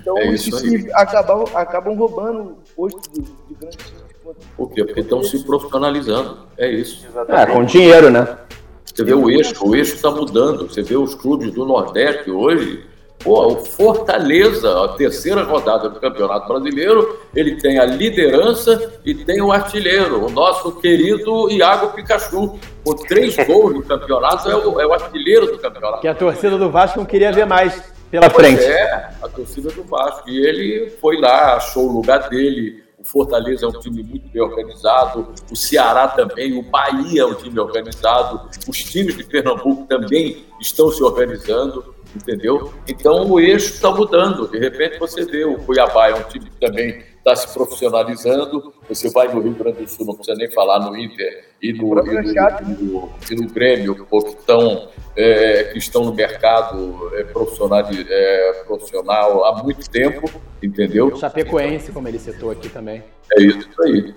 [0.00, 0.50] Então, é isso
[0.94, 4.11] acabam, acabam roubando o posto de, de grandes times
[4.56, 4.84] por quê?
[4.84, 6.46] Porque estão se profissionalizando.
[6.56, 7.06] É isso.
[7.28, 8.38] É, com dinheiro, né?
[8.84, 10.68] Você vê o eixo, o eixo está mudando.
[10.68, 12.84] Você vê os clubes do Nordeste hoje.
[13.22, 19.40] Pô, o Fortaleza, a terceira rodada do Campeonato Brasileiro, ele tem a liderança e tem
[19.40, 22.58] o artilheiro, o nosso querido Iago Pikachu.
[22.84, 26.00] Com três gols no campeonato, é o, é o artilheiro do campeonato.
[26.00, 28.64] Que a torcida do Vasco não queria ver mais pela pois frente.
[28.64, 30.28] É, a torcida do Vasco.
[30.28, 34.40] E ele foi lá, achou o lugar dele, o Fortaleza é um time muito bem
[34.40, 40.44] organizado, o Ceará também, o Bahia é um time organizado, os times de Pernambuco também
[40.60, 42.72] estão se organizando, entendeu?
[42.86, 44.46] Então o eixo está mudando.
[44.46, 48.72] De repente você vê o Cuiabá é um time que também está se profissionalizando.
[48.88, 51.98] Você vai no Rio Grande do Sul, não precisa nem falar no Inter e no,
[51.98, 57.24] e no, e no, e no Grêmio, que estão, é, que estão no mercado é,
[57.24, 60.30] profissional, é, profissional há muito tempo,
[60.62, 61.14] entendeu?
[61.16, 63.02] Chapecoense, como ele citou aqui também.
[63.32, 64.14] É isso aí,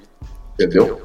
[0.54, 1.02] entendeu?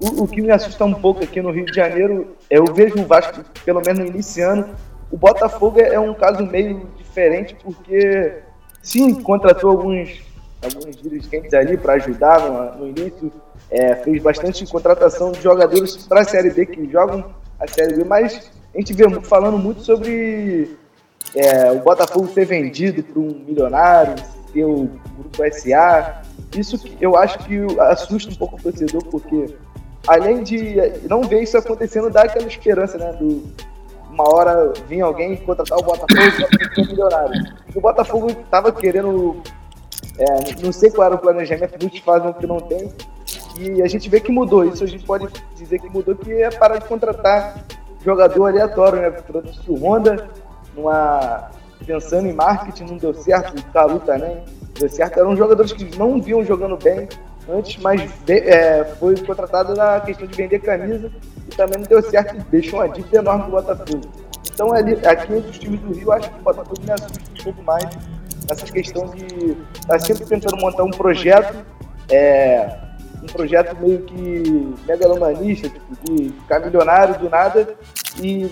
[0.00, 3.06] O, o, que me assusta um pouco aqui no Rio de Janeiro, eu vejo o
[3.06, 4.68] Vasco, pelo menos no iniciando,
[5.10, 8.38] o Botafogo é um caso meio diferente, porque
[8.82, 10.22] sim, contratou alguns
[10.62, 13.32] alguns dirigentes ali para ajudar no, no início.
[13.70, 18.04] É, fez bastante contratação de jogadores para a Série B que jogam a Série B,
[18.04, 20.76] mas a gente vê falando muito sobre
[21.34, 24.14] é, o Botafogo ser vendido para um milionário,
[24.52, 26.22] ter o Grupo SA.
[26.56, 29.54] Isso eu acho que assusta um pouco o torcedor, porque
[30.06, 30.76] além de
[31.08, 33.12] não ver isso acontecendo, dá aquela esperança, né?
[33.12, 33.42] Do,
[34.10, 36.08] uma hora vir alguém contratar o Botafogo
[36.74, 37.54] para milionário.
[37.74, 39.40] O Botafogo estava querendo
[40.18, 42.92] é, não sei qual era o planejamento, muitos fazem o que não tem.
[43.58, 44.64] E a gente vê que mudou.
[44.64, 45.26] Isso a gente pode
[45.56, 47.64] dizer que mudou, que é parar de contratar
[48.04, 49.10] jogador aleatório, né?
[49.10, 50.28] Trouxe o Honda,
[50.74, 51.50] numa,
[51.84, 53.58] pensando em marketing, não deu certo.
[53.58, 54.42] O Caru também
[54.78, 55.18] deu certo.
[55.18, 57.08] Eram jogadores que não vinham jogando bem
[57.48, 61.10] antes, mas é, foi contratado na questão de vender camisa
[61.46, 62.36] e também não deu certo.
[62.50, 64.02] Deixou uma dívida enorme do Botafogo.
[64.52, 67.44] Então, ali, aqui entre os times do Rio, acho que o Botafogo me assusta um
[67.44, 67.84] pouco mais
[68.48, 71.64] essa questão de estar tá sempre tentando montar um projeto,
[72.10, 72.76] é,
[73.22, 77.74] um projeto meio que megalomanista, tipo, de ficar milionário do nada
[78.22, 78.50] e,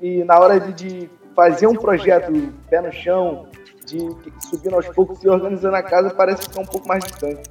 [0.00, 2.32] e na hora de, de fazer um projeto
[2.70, 3.46] pé no chão,
[3.84, 3.98] de
[4.40, 7.48] subir aos poucos e organizando a casa, parece ficar um pouco mais distante.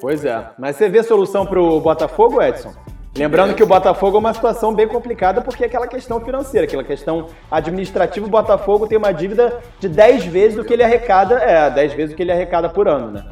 [0.00, 0.50] Pois é.
[0.58, 2.74] Mas você vê solução para o Botafogo, Edson?
[3.16, 6.82] Lembrando que o Botafogo é uma situação bem complicada porque é aquela questão financeira, aquela
[6.82, 11.70] questão administrativa, o Botafogo tem uma dívida de 10 vezes do que ele arrecada, é,
[11.70, 13.24] 10 vezes do que ele arrecada por ano, né?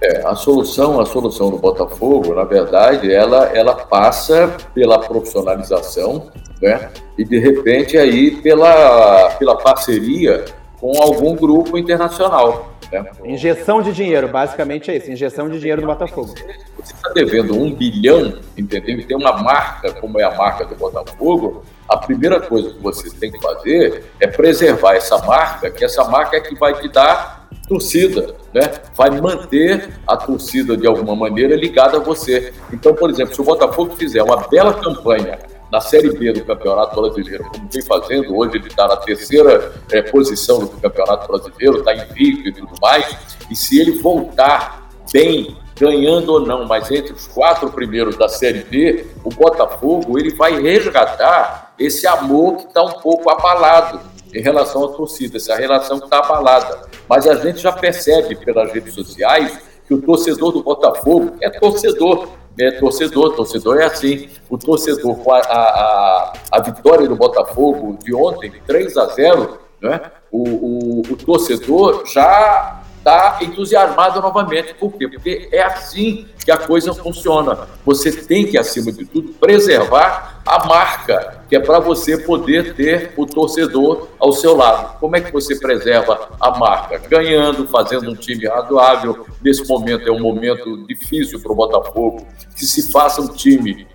[0.00, 6.30] É, a solução, a solução do Botafogo, na verdade, ela, ela passa pela profissionalização,
[6.62, 6.90] né?
[7.16, 10.44] E de repente aí pela, pela parceria
[10.80, 12.72] com algum grupo internacional.
[12.92, 13.04] Né?
[13.24, 16.34] Injeção de dinheiro, basicamente é isso, injeção de dinheiro do Botafogo.
[16.78, 19.00] Você está devendo um bilhão, entendeu?
[19.00, 23.10] E tem uma marca, como é a marca do Botafogo, a primeira coisa que você
[23.10, 27.37] tem que fazer é preservar essa marca, que essa marca é que vai te dar
[27.68, 28.72] torcida, né?
[28.94, 32.52] Vai manter a torcida de alguma maneira ligada a você.
[32.72, 35.38] Então, por exemplo, se o Botafogo fizer uma bela campanha
[35.70, 38.36] na Série B do Campeonato Brasileiro, como vem fazendo.
[38.36, 43.16] Hoje ele está na terceira é, posição do Campeonato Brasileiro, está invicto e tudo mais.
[43.50, 48.64] E se ele voltar bem, ganhando ou não, mas entre os quatro primeiros da Série
[48.64, 54.00] B, o Botafogo ele vai resgatar esse amor que está um pouco abalado
[54.34, 56.88] em relação à torcida, essa relação que está abalada.
[57.08, 62.28] Mas a gente já percebe pelas redes sociais que o torcedor do Botafogo é torcedor,
[62.58, 64.28] é torcedor, torcedor é assim.
[64.50, 70.00] O torcedor, com a, a, a vitória do Botafogo de ontem, 3 a 0, né?
[70.30, 74.74] o, o, o torcedor já está entusiasmado novamente.
[74.74, 75.08] Por quê?
[75.08, 77.66] Porque é assim que a coisa funciona.
[77.84, 83.12] Você tem que, acima de tudo, preservar a marca, que é para você poder ter
[83.16, 84.98] o torcedor ao seu lado.
[84.98, 86.98] Como é que você preserva a marca?
[87.08, 89.26] Ganhando, fazendo um time razoável.
[89.42, 92.26] Nesse momento é um momento difícil para o Botafogo.
[92.54, 93.86] Que se faça um time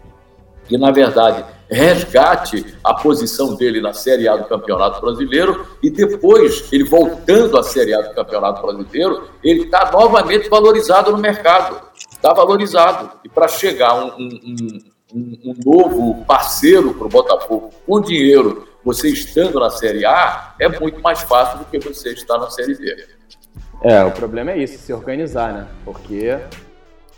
[0.68, 1.44] que, na verdade,
[1.74, 7.64] resgate a posição dele na Série A do Campeonato Brasileiro e depois, ele voltando à
[7.64, 11.82] Série A do Campeonato Brasileiro, ele está novamente valorizado no mercado.
[12.12, 13.12] Está valorizado.
[13.24, 14.80] E para chegar um, um,
[15.14, 20.68] um, um novo parceiro para o Botafogo com dinheiro, você estando na Série A, é
[20.68, 23.08] muito mais fácil do que você estar na Série B.
[23.82, 25.68] É, o problema é isso, se organizar, né?
[25.84, 26.40] Porque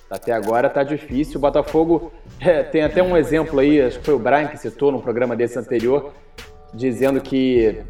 [0.10, 1.38] até agora tá difícil.
[1.38, 4.92] O Botafogo é, tem até um exemplo aí, acho que foi o Brian que citou
[4.92, 6.12] no programa desse anterior,
[6.74, 7.82] dizendo que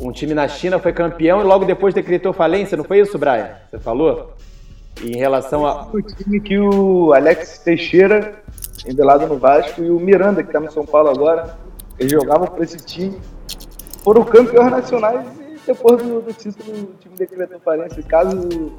[0.00, 3.50] um time na China foi campeão e logo depois decretou falência, não foi isso, Brian?
[3.70, 4.34] Você falou?
[5.02, 5.88] Em relação a.
[5.92, 8.34] O time que o Alex Teixeira,
[8.86, 11.56] envelado no Vasco, e o Miranda, que está no São Paulo agora,
[11.98, 13.18] eles jogavam para esse time,
[14.02, 18.02] foram campeões nacionais e depois do, do título o time decretou falência.
[18.02, 18.72] Caso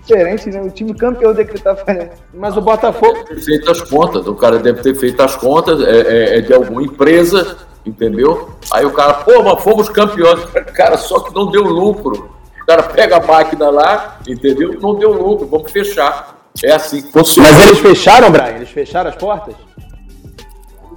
[0.00, 0.60] diferente, né?
[0.60, 2.18] O time campeão decretar falência.
[2.32, 3.14] Mas o Botafogo.
[3.14, 6.40] Deve ter feito as contas, o cara deve ter feito as contas, é, é, é,
[6.40, 8.50] de alguma empresa, entendeu?
[8.72, 10.44] Aí o cara, pô, mas fomos campeões.
[10.74, 12.30] Cara, só que não deu lucro.
[12.62, 14.78] O cara pega a máquina lá, entendeu?
[14.80, 16.36] Não deu lucro, vamos fechar.
[16.64, 17.48] É assim que funciona.
[17.48, 18.56] Mas eles fecharam, Brian?
[18.56, 19.54] Eles fecharam as portas?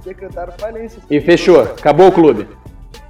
[0.04, 1.00] Decretaram falência.
[1.10, 1.60] E fechou?
[1.60, 2.48] Acabou o clube?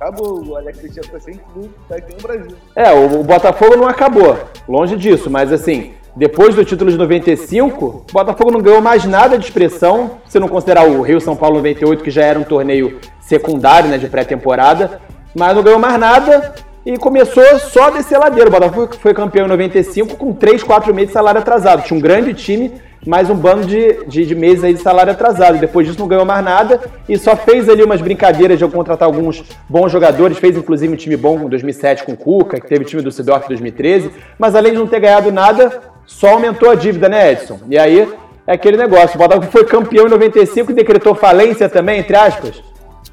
[0.00, 0.42] Acabou.
[0.42, 2.56] O Alex já tá sem clube, tá aqui no Brasil.
[2.74, 4.34] É, o, o Botafogo não acabou.
[4.66, 9.36] Longe disso, mas assim, depois do título de 95, o Botafogo não ganhou mais nada
[9.36, 12.98] de expressão, se não considerar o Rio São Paulo 98, que já era um torneio
[13.20, 15.02] secundário, né, de pré-temporada,
[15.34, 16.54] mas não ganhou mais nada
[16.84, 18.48] e começou só a descer ladeira.
[18.48, 21.82] O Botafogo foi campeão em 95 com 3, 4 meses de salário atrasado.
[21.82, 22.72] Tinha um grande time,
[23.06, 25.58] mais um bando de, de, de, meses aí de salário atrasado.
[25.58, 29.42] Depois disso não ganhou mais nada e só fez ali umas brincadeiras de contratar alguns
[29.68, 30.38] bons jogadores.
[30.38, 33.10] Fez inclusive um time bom em 2007 com o Cuca, que teve o time do
[33.10, 34.10] Sidorf em 2013.
[34.38, 37.60] Mas além de não ter ganhado nada, só aumentou a dívida, né, Edson?
[37.68, 38.06] E aí
[38.46, 39.16] é aquele negócio.
[39.16, 42.62] O Botafogo foi campeão em 95 e decretou falência também, entre aspas.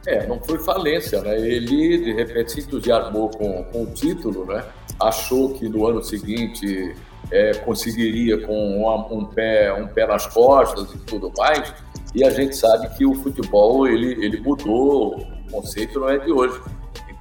[0.05, 1.38] É, não foi falência, né?
[1.38, 4.64] Ele, de repente, se entusiasmou com, com o título, né?
[4.99, 6.95] Achou que no ano seguinte
[7.32, 11.74] é, conseguiria com uma, um, pé, um pé nas costas e tudo mais.
[12.16, 16.32] E a gente sabe que o futebol, ele, ele mudou, o conceito não é de
[16.32, 16.60] hoje.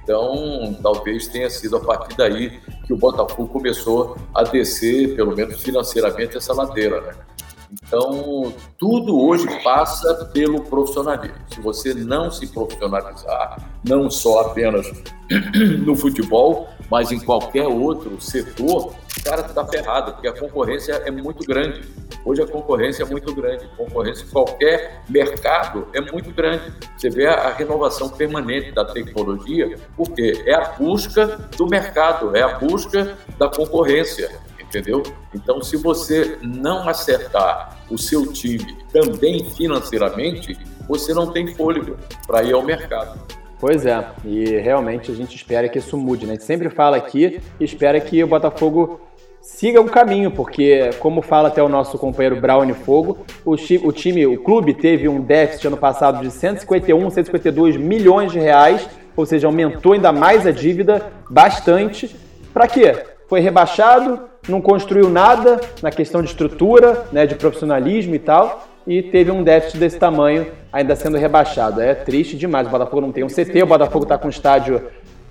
[0.03, 5.61] Então, talvez tenha sido a partir daí que o Botafogo começou a descer, pelo menos
[5.61, 7.13] financeiramente, essa ladeira, né?
[7.71, 11.35] Então, tudo hoje passa pelo profissionalismo.
[11.53, 14.89] Se você não se profissionalizar, não só apenas
[15.85, 18.93] no futebol, mas em qualquer outro setor,
[19.27, 21.81] cara está ferrado, porque a concorrência é muito grande.
[22.23, 23.67] Hoje a concorrência é muito grande.
[23.75, 26.71] Concorrência em qualquer mercado é muito grande.
[26.97, 31.25] Você vê a, renovação permanente da tecnologia, porque é a busca
[31.57, 34.29] do mercado, é a busca da concorrência
[34.67, 35.01] entendeu?
[35.33, 40.57] Então, se você não acertar o seu time também financeiramente,
[40.89, 41.95] você não tem fôlego
[42.27, 43.17] para ir ao mercado.
[43.59, 46.33] Pois é, e realmente a gente espera que isso mude, né?
[46.33, 49.01] A gente sempre fala aqui e espera que o Botafogo
[49.41, 54.27] siga um caminho, porque, como fala até o nosso companheiro Brown Fogo, o, o time,
[54.27, 59.47] o clube teve um déficit ano passado de 151, 152 milhões de reais, ou seja,
[59.47, 62.15] aumentou ainda mais a dívida bastante.
[62.53, 63.05] Para quê?
[63.27, 69.03] Foi rebaixado, não construiu nada na questão de estrutura, né, de profissionalismo e tal, e
[69.03, 71.81] teve um déficit desse tamanho ainda sendo rebaixado.
[71.81, 72.67] É triste demais.
[72.67, 74.89] O Botafogo não tem um CT, o Botafogo está com um estádio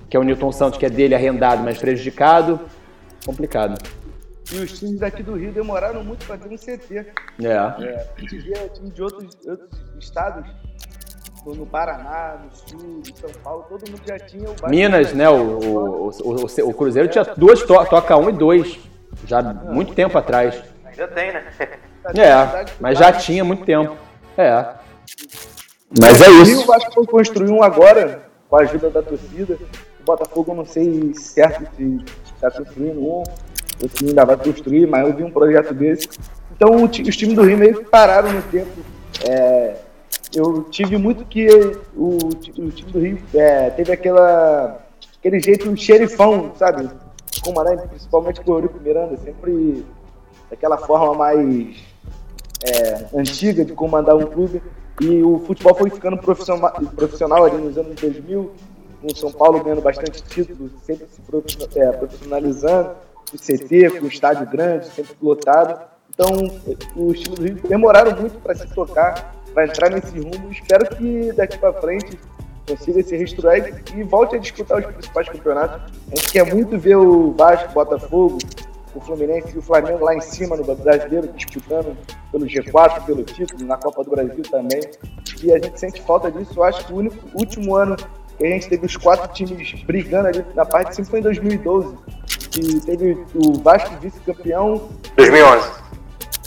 [0.09, 2.61] que é o Newton Santos, que é dele arrendado, mas prejudicado.
[3.25, 3.83] Complicado.
[4.53, 7.07] E os times daqui do Rio demoraram muito para ter um CT.
[7.43, 7.49] É.
[7.49, 8.07] é.
[8.17, 10.47] A gente via time de outros, outros estados
[11.45, 15.29] no Paraná, no Sul, em São Paulo, todo mundo já tinha o Minas, né?
[15.29, 18.79] O, o, o, o, Cruzeiro tinha duas to toca um e dois.
[19.25, 20.61] Já muito tempo atrás.
[20.85, 21.45] Ainda tem, né?
[22.15, 23.97] É, mas já tinha muito tempo.
[24.37, 24.67] É.
[25.99, 26.63] Mas é isso.
[26.63, 29.59] O Vasco foi construir um agora, com a ajuda da torcida.
[30.01, 32.05] O Botafogo, não sei certo se
[32.35, 36.09] está construindo um, ou se ainda vai construir, mas eu vi um projeto desse.
[36.55, 38.71] Então, os times do Rio meio que pararam no tempo.
[39.27, 39.77] É,
[40.35, 41.49] eu tive muito que
[41.95, 44.81] o, o time do Rio é, teve aquela,
[45.19, 46.89] aquele jeito xerifão, sabe?
[47.47, 49.85] comandante, principalmente com o Eurico Miranda, sempre
[50.51, 51.77] daquela forma mais
[52.67, 54.63] é, antiga de comandar um clube.
[55.01, 58.51] E o futebol foi ficando profissional, profissional ali nos anos 2000,
[59.01, 62.91] com o São Paulo ganhando bastante títulos, sempre se é, profissionalizando,
[63.33, 65.81] o CT, com o estádio grande, sempre lotado.
[66.15, 66.31] Então,
[66.97, 70.51] os times do Rio demoraram muito para se tocar, para entrar nesse rumo.
[70.51, 72.19] Espero que daqui para frente
[72.67, 73.59] consiga se reestruturar
[73.95, 75.93] e volte a disputar os principais campeonatos.
[76.11, 78.39] A gente quer muito ver o Vasco, Botafogo,
[78.97, 81.97] o Fluminense e o Flamengo lá em cima no Brasileiro, disputando
[82.33, 84.81] pelo G4, pelo título, na Copa do Brasil também.
[85.43, 86.53] E a gente sente falta disso.
[86.57, 87.97] Eu acho que o único, último ano
[88.39, 91.23] que a gente teve os quatro times brigando ali na parte de cima foi em
[91.23, 91.95] 2012.
[92.59, 94.89] E teve o Vasco vice-campeão.
[95.17, 95.71] 2011.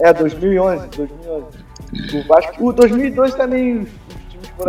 [0.02, 1.46] É, 2011, 2011.
[2.16, 2.68] O Vasco.
[2.68, 3.88] O 2012 também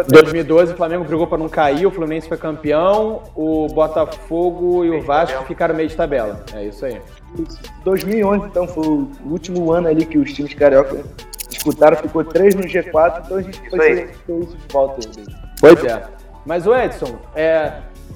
[0.08, 5.02] 2012 o Flamengo brigou para não cair, o Fluminense foi campeão, o Botafogo e o
[5.02, 6.44] Vasco ficaram meio de tabela.
[6.54, 7.00] É isso aí.
[7.84, 11.04] 2011 então foi o último ano ali que os times carioca
[11.48, 15.08] disputaram, ficou três no G4, então a gente foi ter isso de volta.
[15.60, 16.02] Pois é.
[16.46, 17.72] Mas o Edson, é,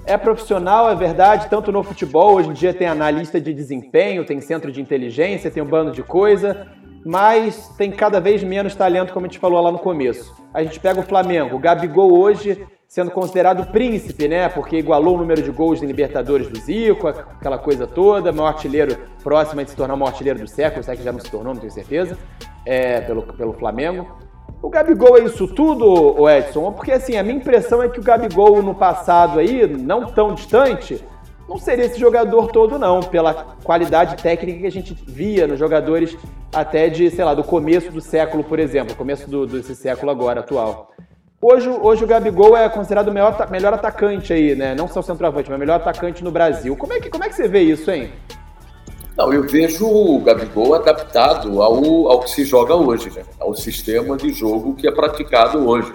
[0.06, 4.40] é profissional, é verdade, tanto no futebol, hoje em dia tem analista de desempenho, tem
[4.40, 6.66] centro de inteligência, tem um bando de coisa
[7.04, 10.34] mas tem cada vez menos talento, como a gente falou lá no começo.
[10.52, 14.48] A gente pega o Flamengo, o Gabigol hoje sendo considerado príncipe, né?
[14.48, 18.96] Porque igualou o número de gols em Libertadores do Zico, aquela coisa toda, maior artilheiro
[19.22, 21.52] próximo de se tornar o maior artilheiro do século, será que já não se tornou,
[21.54, 22.16] não tenho certeza,
[22.64, 24.06] é, pelo, pelo Flamengo.
[24.62, 26.72] O Gabigol é isso tudo, Edson?
[26.72, 31.04] Porque assim, a minha impressão é que o Gabigol no passado aí, não tão distante,
[31.48, 36.16] não seria esse jogador todo, não, pela qualidade técnica que a gente via nos jogadores
[36.52, 40.40] até de, sei lá, do começo do século, por exemplo, começo do, desse século agora,
[40.40, 40.92] atual.
[41.40, 44.74] Hoje, hoje o Gabigol é considerado o melhor, melhor atacante aí, né?
[44.74, 46.74] Não só centroavante, mas o melhor atacante no Brasil.
[46.74, 48.10] Como é que, como é que você vê isso, hein?
[49.16, 53.22] Não, eu vejo o Gabigol adaptado ao, ao que se joga hoje, né?
[53.38, 55.92] ao sistema de jogo que é praticado hoje.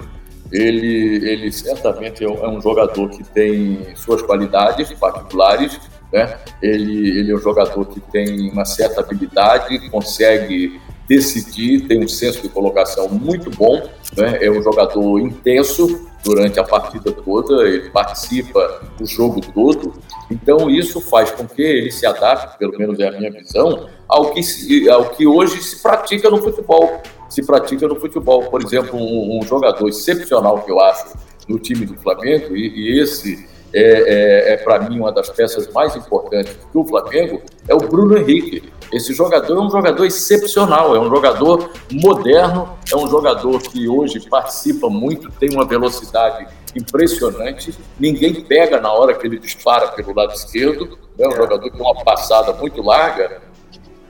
[0.52, 5.80] Ele, ele certamente é um jogador que tem suas qualidades particulares,
[6.12, 6.38] né?
[6.62, 12.42] ele, ele é um jogador que tem uma certa habilidade, consegue decidir, tem um senso
[12.42, 14.38] de colocação muito bom, né?
[14.42, 19.94] é um jogador intenso durante a partida toda, ele participa do jogo todo,
[20.30, 24.32] então isso faz com que ele se adapte, pelo menos é a minha visão, ao
[24.32, 27.02] que, ao que hoje se pratica no futebol.
[27.30, 31.14] Se pratica no futebol, por exemplo, um, um jogador excepcional que eu acho
[31.48, 35.72] no time do Flamengo, e, e esse é, é, é para mim uma das peças
[35.72, 38.72] mais importantes do Flamengo, é o Bruno Henrique.
[38.92, 44.20] Esse jogador é um jogador excepcional, é um jogador moderno, é um jogador que hoje
[44.28, 50.34] participa muito, tem uma velocidade impressionante, ninguém pega na hora que ele dispara pelo lado
[50.34, 53.42] esquerdo, é um jogador com uma passada muito larga,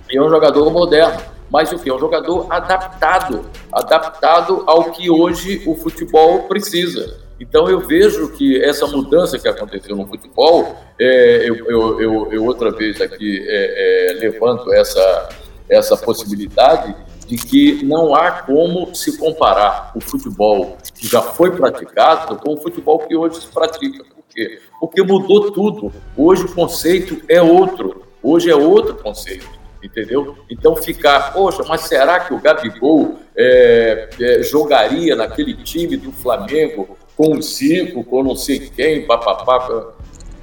[0.09, 1.21] e é um jogador moderno.
[1.51, 1.89] Mas o que?
[1.89, 7.19] É um jogador adaptado, adaptado ao que hoje o futebol precisa.
[7.39, 12.45] Então eu vejo que essa mudança que aconteceu no futebol, é, eu, eu, eu, eu,
[12.45, 15.29] outra vez aqui é, é, levanto essa,
[15.69, 16.95] essa possibilidade
[17.25, 22.57] de que não há como se comparar o futebol que já foi praticado com o
[22.57, 24.03] futebol que hoje se pratica.
[24.03, 24.59] Por quê?
[24.79, 25.93] Porque mudou tudo.
[26.17, 28.03] Hoje o conceito é outro.
[28.21, 30.37] Hoje é outro conceito entendeu?
[30.49, 36.97] Então ficar, poxa, mas será que o Gabigol é, é, jogaria naquele time do Flamengo
[37.15, 39.93] com o Zico, com não sei quem, papapá.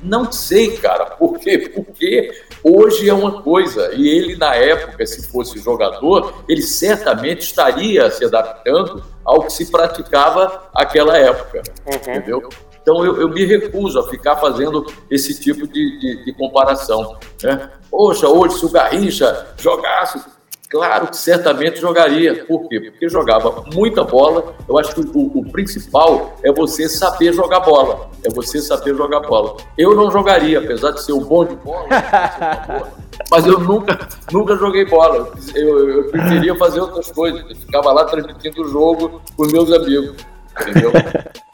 [0.03, 1.07] Não sei, cara.
[1.07, 1.71] Por quê?
[1.75, 2.31] Porque
[2.63, 8.25] hoje é uma coisa, e ele, na época, se fosse jogador, ele certamente estaria se
[8.25, 11.63] adaptando ao que se praticava naquela época.
[11.87, 11.95] Uhum.
[11.95, 12.49] Entendeu?
[12.87, 17.17] Então eu, eu, me recuso a ficar fazendo esse tipo de, de, de comparação.
[17.43, 17.69] Né?
[17.91, 20.21] Poxa, hoje se o Garrincha jogasse
[20.69, 22.45] Claro que certamente jogaria.
[22.45, 22.81] Por quê?
[22.81, 24.53] Porque jogava muita bola.
[24.69, 28.11] Eu acho que o, o, principal é você saber jogar bola.
[28.25, 29.57] É você saber jogar bola.
[29.79, 31.87] Eu não jogaria, apesar de ser um bom de bola,
[33.31, 35.33] mas eu nunca, nunca joguei bola.
[35.55, 37.49] Eu, eu preferia fazer outras coisas.
[37.49, 40.17] Eu ficava lá transmitindo o jogo com meus amigos.
[40.61, 40.91] Entendeu?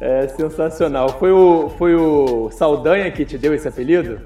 [0.00, 1.08] É sensacional.
[1.08, 4.20] Foi o, foi o Saldanha que te deu esse apelido?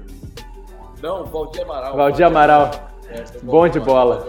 [1.01, 1.95] Não, Valdir Amaral.
[1.95, 2.71] Valdir Amaral.
[3.09, 4.27] É, Bom de bola.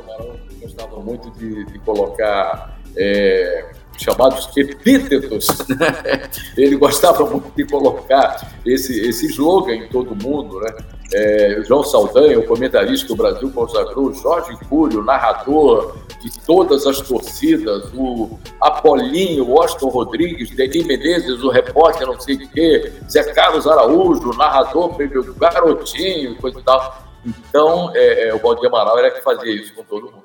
[0.60, 5.48] Gostava muito de, de colocar é, chamados epítetos.
[5.68, 6.28] Né?
[6.56, 10.60] Ele gostava muito de colocar esse, esse slogan em todo mundo.
[10.60, 10.74] Né?
[11.12, 17.00] É, João Saldanha, o comentarista que o Brasil consagrou, Jorge Cúrio, narrador de todas as
[17.00, 23.24] torcidas, o Apolinho, o Austin Rodrigues, Denis Menezes, o repórter não sei o quê, Zé
[23.32, 24.94] Carlos Araújo, narrador,
[25.38, 27.10] garotinho, coisa e tal.
[27.24, 30.22] Então, é, é, o Valdir Amaral era que fazia isso com todo mundo.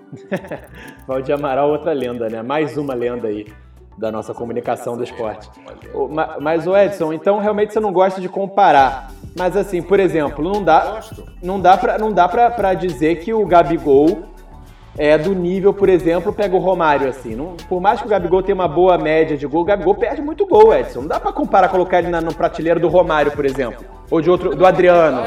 [1.08, 2.42] Valdir Amaral, outra lenda, né?
[2.42, 3.48] Mais uma lenda aí
[3.98, 5.50] da nossa comunicação do esporte.
[6.40, 9.12] Mas, o Edson, então realmente você não gosta de comparar.
[9.38, 11.02] Mas assim, por exemplo, não dá,
[11.44, 14.24] não dá para não dá para dizer que o Gabigol
[14.98, 17.36] é do nível, por exemplo, pega o Romário assim.
[17.36, 20.22] Não, por mais que o Gabigol tenha uma boa média de gol, o Gabigol perde
[20.22, 21.02] muito gol, Edson.
[21.02, 24.30] Não dá para comparar colocar ele na, no prateleiro do Romário, por exemplo, ou de
[24.30, 25.22] outro do Adriano.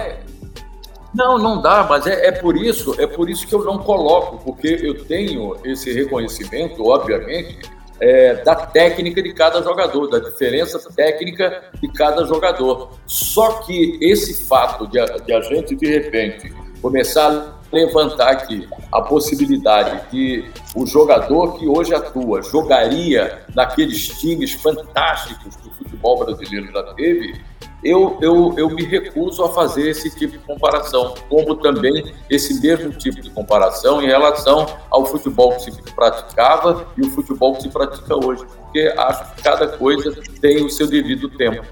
[1.14, 4.38] Não, não dá, mas é, é, por isso, é por isso que eu não coloco,
[4.44, 7.58] porque eu tenho esse reconhecimento, obviamente,
[8.00, 12.90] é, da técnica de cada jogador, da diferença técnica de cada jogador.
[13.06, 18.68] Só que esse fato de a, de a gente, de repente, começar a levantar aqui
[18.90, 20.44] a possibilidade de
[20.74, 27.38] o jogador que hoje atua jogaria naqueles times fantásticos que o futebol brasileiro já teve,
[27.82, 32.90] eu, eu, eu me recuso a fazer esse tipo de comparação, como também esse mesmo
[32.92, 37.68] tipo de comparação em relação ao futebol que se praticava e o futebol que se
[37.68, 41.64] pratica hoje, porque acho que cada coisa tem o seu devido tempo.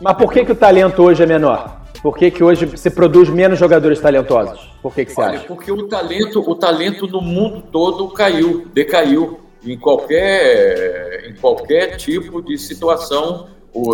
[0.00, 1.82] Mas por que, que o talento hoje é menor?
[2.02, 4.70] Por que, que hoje se produz menos jogadores talentosos?
[4.82, 5.46] Por que, que você Olha, acha?
[5.46, 9.40] Porque o talento, o talento no mundo todo caiu, decaiu.
[9.66, 13.48] Em qualquer, em qualquer tipo de situação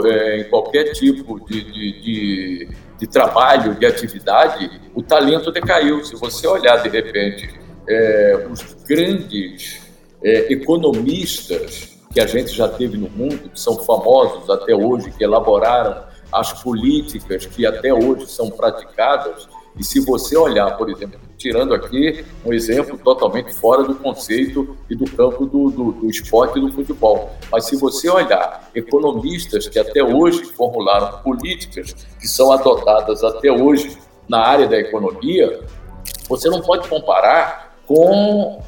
[0.06, 6.04] é, em qualquer tipo de, de, de, de, trabalho, de atividade, o talento decaiu.
[6.04, 7.58] Se você olhar, de repente,
[7.88, 9.80] é, os grandes
[10.22, 15.24] é, economistas que a gente já teve no mundo, que são famosos até hoje, que
[15.24, 19.48] elaboraram as políticas que até hoje são praticadas.
[19.78, 24.94] E se você olhar, por exemplo, tirando aqui um exemplo totalmente fora do conceito e
[24.94, 29.78] do campo do, do, do esporte e do futebol, mas se você olhar economistas que
[29.78, 33.96] até hoje formularam políticas que são adotadas até hoje
[34.28, 35.60] na área da economia,
[36.28, 38.62] você não pode comparar com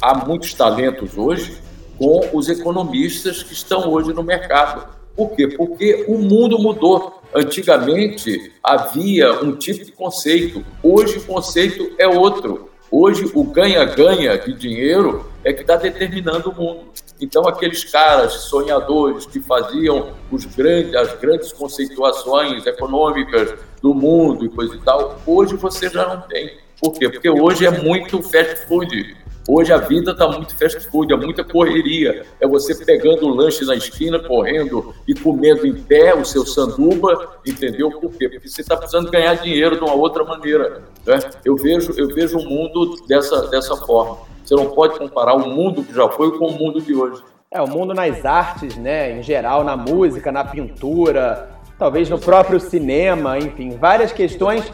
[0.00, 1.58] há muitos talentos hoje
[1.98, 4.97] com os economistas que estão hoje no mercado.
[5.18, 5.48] Por quê?
[5.48, 7.20] Porque o mundo mudou.
[7.34, 12.70] Antigamente havia um tipo de conceito, hoje o conceito é outro.
[12.88, 16.84] Hoje o ganha-ganha de dinheiro é que está determinando o mundo.
[17.20, 24.48] Então aqueles caras sonhadores que faziam os grandes, as grandes conceituações econômicas do mundo e
[24.48, 26.58] coisa e tal, hoje você já não tem.
[26.80, 27.08] Por quê?
[27.08, 29.16] Porque hoje é muito fast food.
[29.50, 32.26] Hoje a vida está muito fast food, é muita correria.
[32.38, 37.38] É você pegando o lanche na esquina, correndo e comendo em pé o seu sanduba,
[37.46, 37.90] entendeu?
[37.90, 38.28] Por quê?
[38.28, 40.82] Porque você está precisando ganhar dinheiro de uma outra maneira.
[41.06, 41.18] Né?
[41.46, 44.18] Eu vejo eu vejo o mundo dessa, dessa forma.
[44.44, 47.22] Você não pode comparar o mundo que já foi com o mundo de hoje.
[47.50, 51.48] É, o mundo nas artes, né, em geral, na música, na pintura,
[51.78, 54.70] talvez no próprio cinema, enfim, várias questões.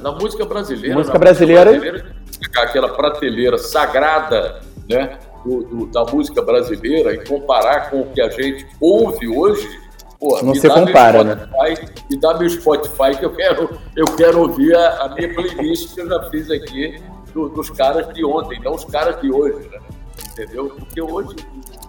[0.00, 0.96] Na música brasileira.
[0.96, 2.06] Música brasileira.
[2.56, 8.30] Aquela prateleira sagrada né, do, do, da música brasileira e comparar com o que a
[8.30, 9.68] gente ouve hoje,
[10.18, 11.48] pô, não se compara, né?
[12.10, 16.00] E dá meu Spotify que eu quero, eu quero ouvir a, a minha playlist que
[16.00, 19.78] eu já fiz aqui do, dos caras de ontem, não os caras de hoje, né?
[20.32, 20.70] entendeu?
[20.70, 21.36] Porque hoje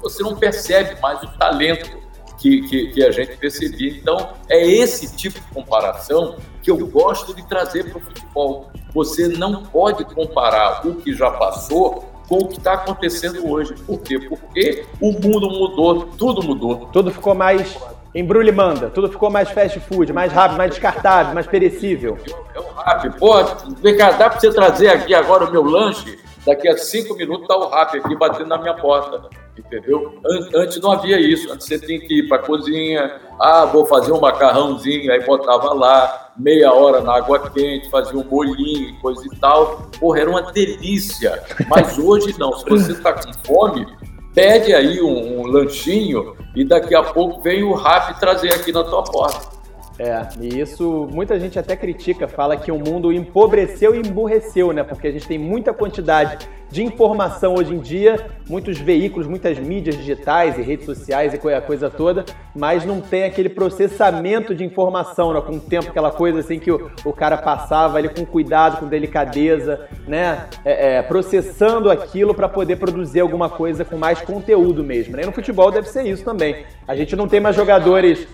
[0.01, 2.02] você não percebe mais o talento
[2.43, 3.89] que, que, que, a gente percebia.
[3.91, 8.69] Então, é esse tipo de comparação que eu gosto de trazer para o futebol.
[8.93, 13.73] Você não pode comparar o que já passou com o que está acontecendo hoje.
[13.87, 14.19] Por quê?
[14.19, 16.89] Porque o mundo mudou, tudo mudou.
[16.91, 17.77] Tudo ficou mais
[18.13, 22.17] embrulhe manda, tudo ficou mais fast food, mais rápido, mais descartável, mais perecível.
[22.53, 23.15] É o rápido.
[23.17, 23.33] Pô,
[23.81, 26.19] vem cá, dá para você trazer aqui agora o meu lanche?
[26.45, 30.19] Daqui a cinco minutos tá o rap aqui batendo na minha porta, entendeu?
[30.55, 31.51] Antes não havia isso.
[31.51, 35.73] Antes você tinha que ir para a cozinha, ah, vou fazer um macarrãozinho, aí botava
[35.73, 39.89] lá, meia hora na água quente, fazia um bolinho coisa e tal.
[39.99, 41.43] Porra, era uma delícia.
[41.67, 42.53] Mas hoje não.
[42.53, 43.85] Se você está com fome,
[44.33, 48.83] pede aí um, um lanchinho e daqui a pouco vem o rap trazer aqui na
[48.83, 49.62] tua porta.
[49.99, 54.83] É, e isso muita gente até critica, fala que o mundo empobreceu e emburreceu, né?
[54.83, 59.95] Porque a gente tem muita quantidade de informação hoje em dia, muitos veículos, muitas mídias
[59.95, 62.25] digitais e redes sociais e a coisa toda,
[62.55, 65.41] mas não tem aquele processamento de informação, né?
[65.41, 68.87] Com o tempo, aquela coisa assim que o, o cara passava ali com cuidado, com
[68.87, 70.47] delicadeza, né?
[70.65, 75.15] É, é, processando aquilo para poder produzir alguma coisa com mais conteúdo mesmo.
[75.15, 75.21] Né?
[75.21, 76.65] E no futebol deve ser isso também.
[76.87, 78.27] A gente não tem mais jogadores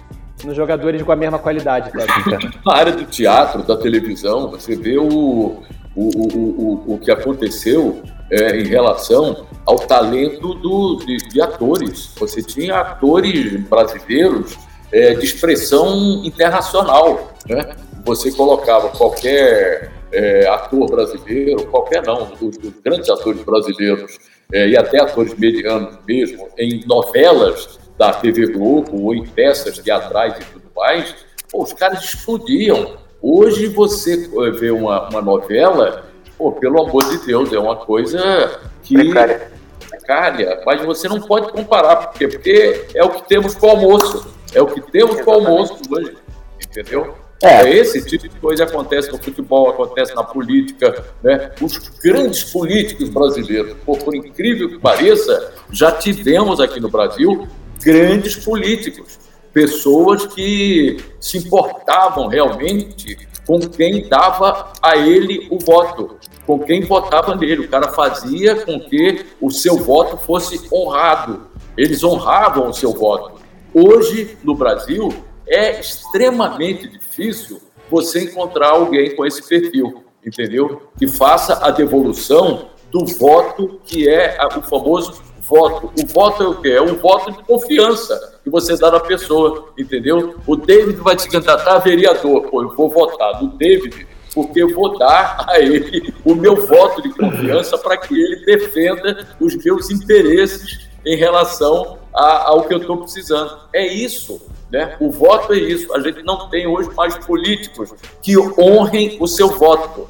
[0.44, 2.40] nos jogadores com a mesma qualidade técnica.
[2.66, 5.64] Na área do teatro, da televisão, você vê o, o,
[5.96, 8.02] o, o, o que aconteceu
[8.32, 12.12] é, em relação ao talento do, de, de, atores.
[12.18, 14.58] Você tinha atores brasileiros
[14.92, 17.34] é, de expressão internacional.
[17.48, 17.76] Né?
[18.06, 24.18] Você colocava qualquer é, ator brasileiro, qualquer não, os, os grandes atores brasileiros
[24.52, 30.36] é, e até atores medianos mesmo, em novelas da TV Globo ou em peças teatrais
[30.40, 31.14] e tudo mais,
[31.52, 32.98] pô, os caras explodiam.
[33.22, 36.06] Hoje você eh, vê uma, uma novela,
[36.38, 38.96] pô, pelo amor de Deus, é uma coisa que.
[38.96, 39.52] Precária.
[39.90, 42.28] Precária, mas você não pode comparar, por quê?
[42.30, 44.34] Porque é o que temos com o almoço.
[44.54, 46.16] É o que temos com o almoço hoje.
[46.64, 47.14] Entendeu?
[47.44, 47.64] É.
[47.64, 47.70] é.
[47.70, 51.04] Esse tipo de coisa acontece no futebol, acontece na política.
[51.22, 51.52] Né?
[51.62, 57.46] Os grandes políticos brasileiros, por, por incrível que pareça, já tivemos aqui no Brasil
[57.82, 59.20] grandes políticos,
[59.54, 67.36] pessoas que se importavam realmente com quem dava a ele o voto, com quem votava
[67.36, 67.66] nele.
[67.66, 71.48] O cara fazia com que o seu voto fosse honrado.
[71.76, 73.42] Eles honravam o seu voto.
[73.74, 75.10] Hoje, no Brasil,
[75.48, 80.84] é extremamente difícil você encontrar alguém com esse perfil, entendeu?
[80.98, 85.92] Que faça a devolução do voto que é o famoso voto.
[86.00, 86.70] O voto é o quê?
[86.70, 90.36] É um voto de confiança que você dá na pessoa, entendeu?
[90.46, 92.44] O David vai te candidatar a vereador.
[92.44, 97.02] Pô, eu vou votar no David porque eu vou dar a ele o meu voto
[97.02, 102.78] de confiança para que ele defenda os meus interesses em relação a, ao que eu
[102.78, 103.58] estou precisando.
[103.74, 104.40] É isso,
[104.72, 104.96] né?
[105.00, 105.92] O voto é isso.
[105.96, 110.08] A gente não tem hoje mais políticos que honrem o seu voto.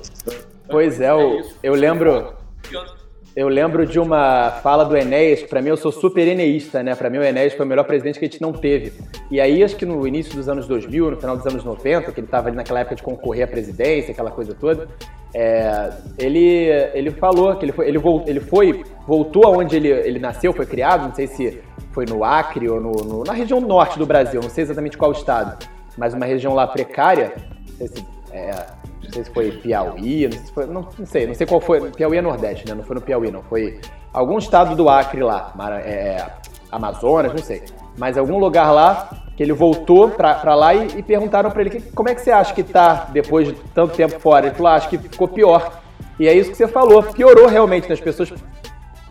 [0.69, 2.33] Pois é, eu, é eu lembro
[3.39, 6.93] Eu lembro de uma fala do Enéas, para mim eu sou super eneísta, né?
[6.93, 8.91] Para mim o Enéas foi o melhor presidente que a gente não teve.
[9.31, 12.19] E aí acho que no início dos anos 2000, no final dos anos 90, que
[12.19, 14.89] ele estava ali naquela época de concorrer à presidência, aquela coisa toda,
[15.33, 17.97] é, ele, ele falou que ele foi, ele,
[18.27, 21.61] ele foi voltou aonde ele, ele nasceu, foi criado, não sei se
[21.93, 25.13] foi no Acre ou no, no, na região norte do Brasil, não sei exatamente qual
[25.13, 25.65] estado,
[25.97, 27.31] mas uma região lá precária,
[27.77, 28.51] se, é,
[29.09, 31.59] não sei se foi Piauí, não sei, se foi, não, não, sei, não sei qual
[31.59, 32.75] foi, Piauí é Nordeste, né?
[32.75, 33.81] Não foi no Piauí, não, foi
[34.13, 35.53] algum estado do Acre lá,
[35.83, 36.25] é,
[36.71, 37.63] Amazonas, não sei,
[37.97, 42.09] mas algum lugar lá que ele voltou pra, lá e, e perguntaram para ele como
[42.09, 44.47] é que você acha que tá depois de tanto tempo fora.
[44.47, 45.79] Ele falou, ah, acho que ficou pior.
[46.19, 47.93] E é isso que você falou, piorou realmente, né?
[47.93, 48.33] as pessoas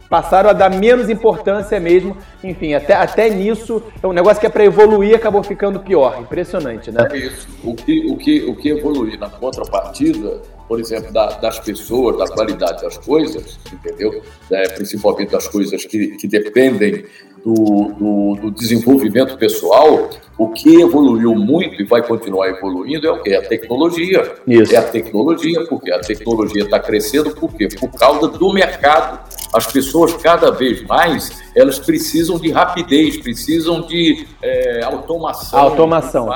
[0.09, 2.17] passaram a dar menos importância mesmo.
[2.43, 6.21] Enfim, até, até nisso, é um negócio que é para evoluir acabou ficando pior.
[6.21, 7.09] Impressionante, né?
[7.11, 7.49] É isso.
[7.63, 12.27] O que, o que, o que evoluir na contrapartida, por exemplo, da, das pessoas, da
[12.27, 14.23] qualidade das coisas, entendeu?
[14.51, 17.05] É, principalmente das coisas que, que dependem
[17.45, 17.55] do,
[17.99, 23.31] do, do, desenvolvimento pessoal, o que evoluiu muito e vai continuar evoluindo é o que?
[23.31, 24.35] É a tecnologia.
[24.47, 24.75] Isso.
[24.75, 27.69] É a tecnologia, porque a tecnologia está crescendo, por quê?
[27.69, 29.21] Por causa do mercado.
[29.53, 35.59] As pessoas, cada vez mais, elas precisam de rapidez, precisam de é, automação.
[35.59, 36.29] Automação.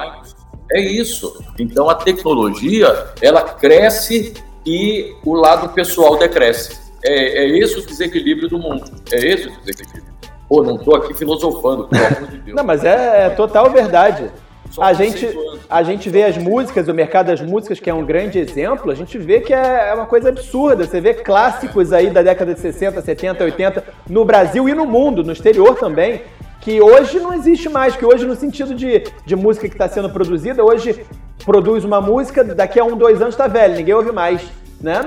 [0.71, 1.43] É isso.
[1.59, 4.33] Então, a tecnologia, ela cresce
[4.67, 6.81] e o lado pessoal decresce.
[7.05, 8.85] É, é esse o desequilíbrio do mundo.
[9.11, 9.92] É esse o desequilíbrio.
[10.53, 12.55] Pô, não estou aqui filosofando, pelo amor de Deus.
[12.55, 14.31] Não, mas é, é total verdade.
[14.79, 15.27] A gente,
[15.69, 18.95] a gente vê as músicas, o mercado das músicas, que é um grande exemplo, a
[18.95, 20.85] gente vê que é, é uma coisa absurda.
[20.85, 25.25] Você vê clássicos aí da década de 60, 70, 80, no Brasil e no mundo,
[25.25, 26.21] no exterior também,
[26.61, 30.11] que hoje não existe mais, que hoje, no sentido de, de música que está sendo
[30.11, 31.03] produzida, hoje
[31.47, 34.43] produz uma música, daqui a um, dois anos está velho, ninguém ouve mais.
[34.83, 35.01] Né?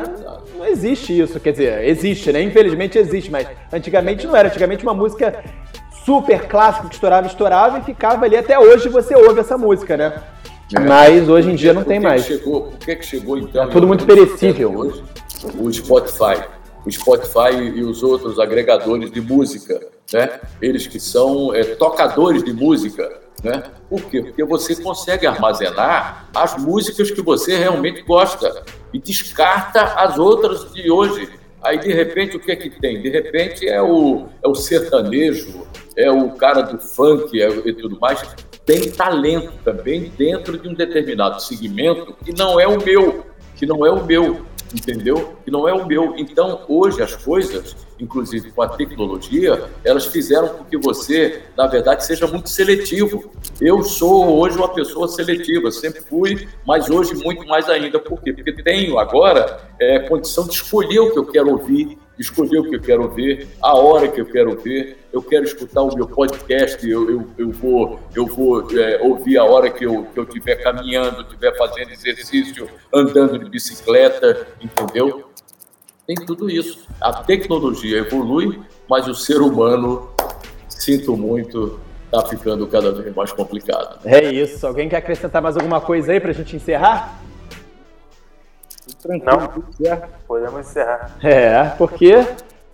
[0.57, 2.41] Não, existe isso, quer dizer, existe, né?
[2.41, 4.47] Infelizmente existe, mas antigamente não era.
[4.47, 5.43] Antigamente uma música
[6.05, 10.23] super clássica que estourava, estourava e ficava ali até hoje você ouve essa música, né?
[10.73, 10.79] É.
[10.79, 12.25] Mas hoje em dia não tem mais.
[12.25, 13.63] Chegou, por que, que chegou então?
[13.63, 14.71] É tudo muito perecível.
[14.71, 15.03] Hoje,
[15.59, 16.43] o Spotify.
[16.85, 19.79] O Spotify e os outros agregadores de música,
[20.13, 20.39] né?
[20.61, 23.11] Eles que são é, tocadores de música,
[23.43, 23.63] né?
[23.89, 24.21] Por quê?
[24.21, 28.63] Porque você consegue armazenar as músicas que você realmente gosta
[28.95, 31.27] e descarta as outras de hoje.
[31.61, 33.01] Aí, de repente, o que é que tem?
[33.01, 35.67] De repente é o, é o sertanejo,
[35.97, 38.21] é o cara do funk é, e tudo mais.
[38.65, 43.25] Tem talento também dentro de um determinado segmento que não é o meu,
[43.57, 44.45] que não é o meu
[44.75, 45.35] entendeu?
[45.43, 46.15] Que não é o meu.
[46.17, 52.05] Então, hoje, as coisas, inclusive com a tecnologia, elas fizeram com que você, na verdade,
[52.05, 53.31] seja muito seletivo.
[53.61, 57.99] Eu sou hoje uma pessoa seletiva, sempre fui, mas hoje muito mais ainda.
[57.99, 58.33] Por quê?
[58.33, 62.75] Porque tenho agora é, condição de escolher o que eu quero ouvir, escolher o que
[62.75, 64.97] eu quero ver, a hora que eu quero ver.
[65.15, 69.45] Eu quero escutar o meu podcast, eu, eu, eu vou, eu vou é, ouvir a
[69.45, 75.29] hora que eu estiver caminhando, estiver fazendo exercício, andando de bicicleta, entendeu?
[76.05, 76.85] Tem tudo isso.
[76.99, 80.09] A tecnologia evolui, mas o ser humano,
[80.67, 84.01] sinto muito, está ficando cada vez mais complicado.
[84.03, 84.67] É isso.
[84.67, 87.21] Alguém quer acrescentar mais alguma coisa aí para a gente encerrar?
[89.01, 90.01] Tranquilo, Não.
[90.27, 91.15] Podemos encerrar.
[91.23, 92.15] É, porque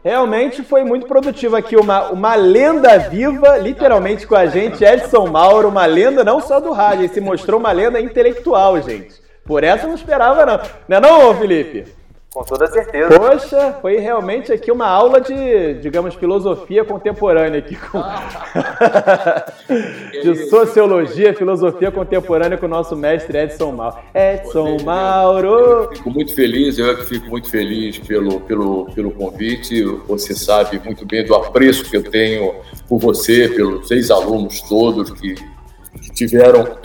[0.04, 1.76] realmente foi muito produtivo aqui.
[1.76, 6.72] Uma, uma lenda viva, literalmente com a gente, Edson Mauro, uma lenda não só do
[6.72, 9.22] rádio, ele se mostrou uma lenda intelectual, gente.
[9.46, 10.60] Por essa eu não esperava, não.
[10.88, 12.01] Não é não, Felipe?
[12.34, 13.20] Com toda certeza.
[13.20, 18.00] Poxa, foi realmente aqui uma aula de, digamos, filosofia contemporânea aqui com...
[20.24, 23.98] de sociologia, filosofia contemporânea com o nosso mestre Edson Mauro.
[24.16, 25.50] Edson Mauro!
[25.50, 29.84] Eu fico muito feliz, eu é que fico muito feliz pelo, pelo, pelo convite.
[30.08, 32.56] Você sabe muito bem do apreço que eu tenho
[32.88, 36.64] por você, pelos ex-alunos todos que, que tiveram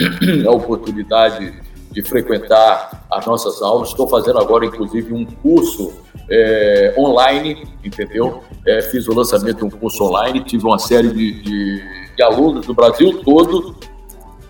[0.44, 1.66] a oportunidade
[1.97, 3.89] de frequentar as nossas aulas.
[3.89, 5.94] Estou fazendo agora, inclusive, um curso
[6.31, 8.43] é, online, entendeu?
[8.66, 11.82] É, fiz o lançamento de um curso online, tive uma série de, de,
[12.14, 13.74] de alunos do Brasil todo,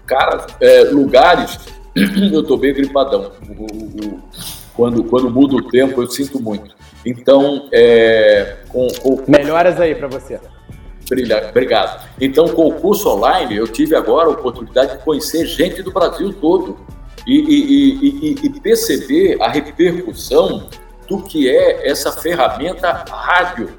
[0.04, 1.56] cara, é, lugares.
[1.94, 3.30] eu estou bem gripadão.
[3.48, 4.22] O, o,
[4.74, 6.74] quando, quando muda o tempo, eu sinto muito.
[7.04, 9.22] Então, é, com, com...
[9.28, 10.40] melhoras aí para você.
[11.50, 12.04] Obrigado.
[12.20, 16.32] Então, com o curso online, eu tive agora a oportunidade de conhecer gente do Brasil
[16.32, 16.76] todo
[17.26, 20.68] e, e, e, e perceber a repercussão
[21.08, 23.70] do que é essa ferramenta rádio.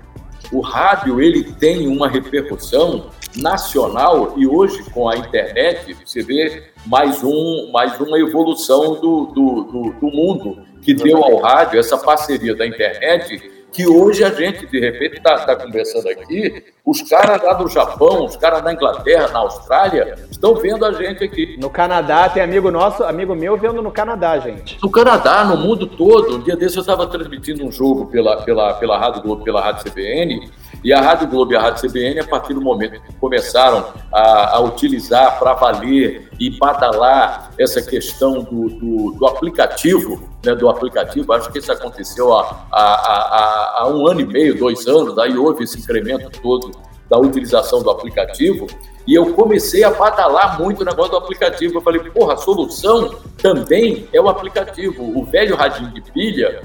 [0.51, 7.23] O rádio ele tem uma repercussão nacional e hoje com a internet você vê mais
[7.23, 12.55] um mais uma evolução do, do, do, do mundo que deu ao rádio essa parceria
[12.55, 17.53] da internet que hoje a gente, de repente, está tá conversando aqui, os caras lá
[17.53, 21.57] do Japão, os caras da Inglaterra, na Austrália, estão vendo a gente aqui.
[21.59, 24.77] No Canadá, tem amigo nosso, amigo meu, vendo no Canadá, gente.
[24.81, 26.37] No Canadá, no mundo todo.
[26.37, 29.91] Um dia desse eu estava transmitindo um jogo pela, pela, pela Rádio Globo, pela Rádio
[29.91, 30.49] CBN,
[30.83, 34.55] e a Rádio Globo e a Rádio CBN, a partir do momento que começaram a,
[34.55, 41.33] a utilizar para valer e badalar essa questão do, do, do aplicativo, né, do aplicativo,
[41.33, 45.37] acho que isso aconteceu há, há, há, há um ano e meio, dois anos, aí
[45.37, 46.71] houve esse incremento todo
[47.09, 48.67] da utilização do aplicativo,
[49.07, 51.77] e eu comecei a badalar muito o negócio do aplicativo.
[51.77, 55.17] Eu falei, porra, a solução também é o aplicativo.
[55.17, 56.61] O velho radinho de pilha,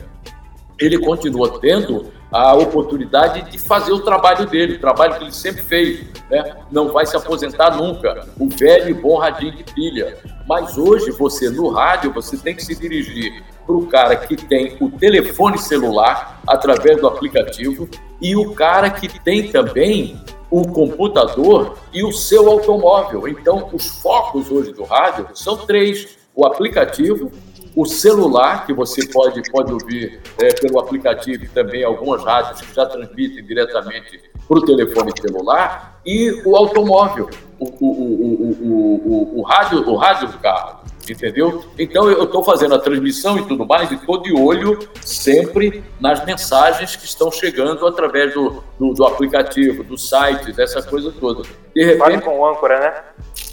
[0.77, 5.63] ele continua tendo a oportunidade de fazer o trabalho dele, o trabalho que ele sempre
[5.63, 6.05] fez.
[6.31, 6.57] Né?
[6.71, 8.27] Não vai se aposentar nunca.
[8.39, 10.17] O velho e bom radinho de pilha.
[10.49, 14.77] Mas hoje, você no rádio, você tem que se dirigir para o cara que tem
[14.81, 17.89] o telefone celular através do aplicativo
[18.21, 23.29] e o cara que tem também o computador e o seu automóvel.
[23.29, 27.31] Então, os focos hoje do rádio são três: o aplicativo,
[27.75, 32.87] o celular, que você pode, pode ouvir é, pelo aplicativo também algumas rádios que já
[32.87, 39.97] transmitem diretamente para o telefone celular, e o automóvel, o, o, o, o, rádio, o
[39.97, 40.83] rádio do carro.
[41.09, 41.65] Entendeu?
[41.77, 46.25] Então eu estou fazendo a transmissão e tudo mais, e estou de olho sempre nas
[46.25, 51.43] mensagens que estão chegando através do, do, do aplicativo, dos sites, essa coisa toda.
[51.75, 53.03] De repente, Fale com o âncora, né?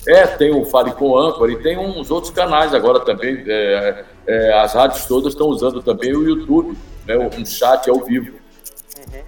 [0.09, 3.43] É, tem o Fale com Âncora e tem uns outros canais agora também.
[3.45, 6.75] É, é, as rádios todas estão usando também o YouTube,
[7.05, 8.39] né, um chat ao vivo.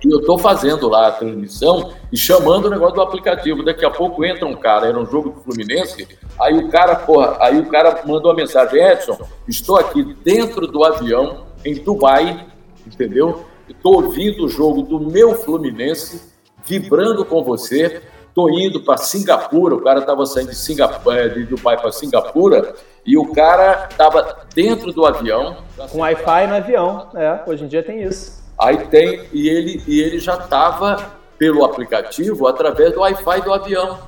[0.03, 3.63] E eu estou fazendo lá a transmissão e chamando o negócio do aplicativo.
[3.63, 6.07] Daqui a pouco entra um cara, era um jogo do Fluminense,
[6.39, 10.83] aí o cara, porra, aí o cara mandou uma mensagem, Edson, estou aqui dentro do
[10.83, 12.47] avião, em Dubai,
[12.87, 13.45] entendeu?
[13.69, 16.33] Estou ouvindo o jogo do meu Fluminense,
[16.65, 18.01] vibrando com você
[18.33, 22.73] Tô indo para Singapura, o cara estava saindo de, Singapura, é, de Dubai para Singapura
[23.05, 25.57] e o cara estava dentro do avião.
[25.91, 28.41] Com Wi-Fi no avião, é, hoje em dia tem isso.
[28.57, 33.99] Aí tem, e ele, e ele já estava pelo aplicativo através do Wi-Fi do avião.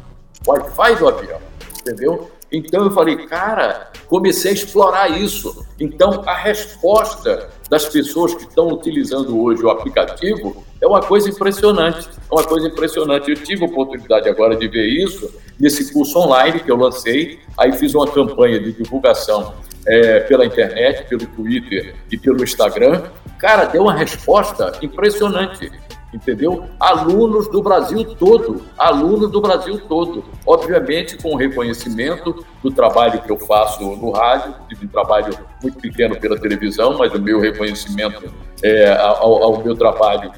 [0.48, 1.40] Wi-Fi do avião,
[1.82, 2.32] entendeu?
[2.52, 5.66] Então eu falei, cara, comecei a explorar isso.
[5.80, 12.08] Então a resposta das pessoas que estão utilizando hoje o aplicativo é uma coisa impressionante.
[12.30, 13.30] É uma coisa impressionante.
[13.30, 17.40] Eu tive a oportunidade agora de ver isso nesse curso online que eu lancei.
[17.58, 19.54] Aí fiz uma campanha de divulgação
[19.86, 23.04] é, pela internet, pelo Twitter e pelo Instagram.
[23.38, 25.72] Cara, deu uma resposta impressionante
[26.14, 26.66] entendeu?
[26.80, 33.32] Alunos do Brasil todo, alunos do Brasil todo, obviamente com o reconhecimento do trabalho que
[33.32, 38.32] eu faço no rádio, tive um trabalho muito pequeno pela televisão, mas o meu reconhecimento
[38.62, 40.32] é, ao, ao meu trabalho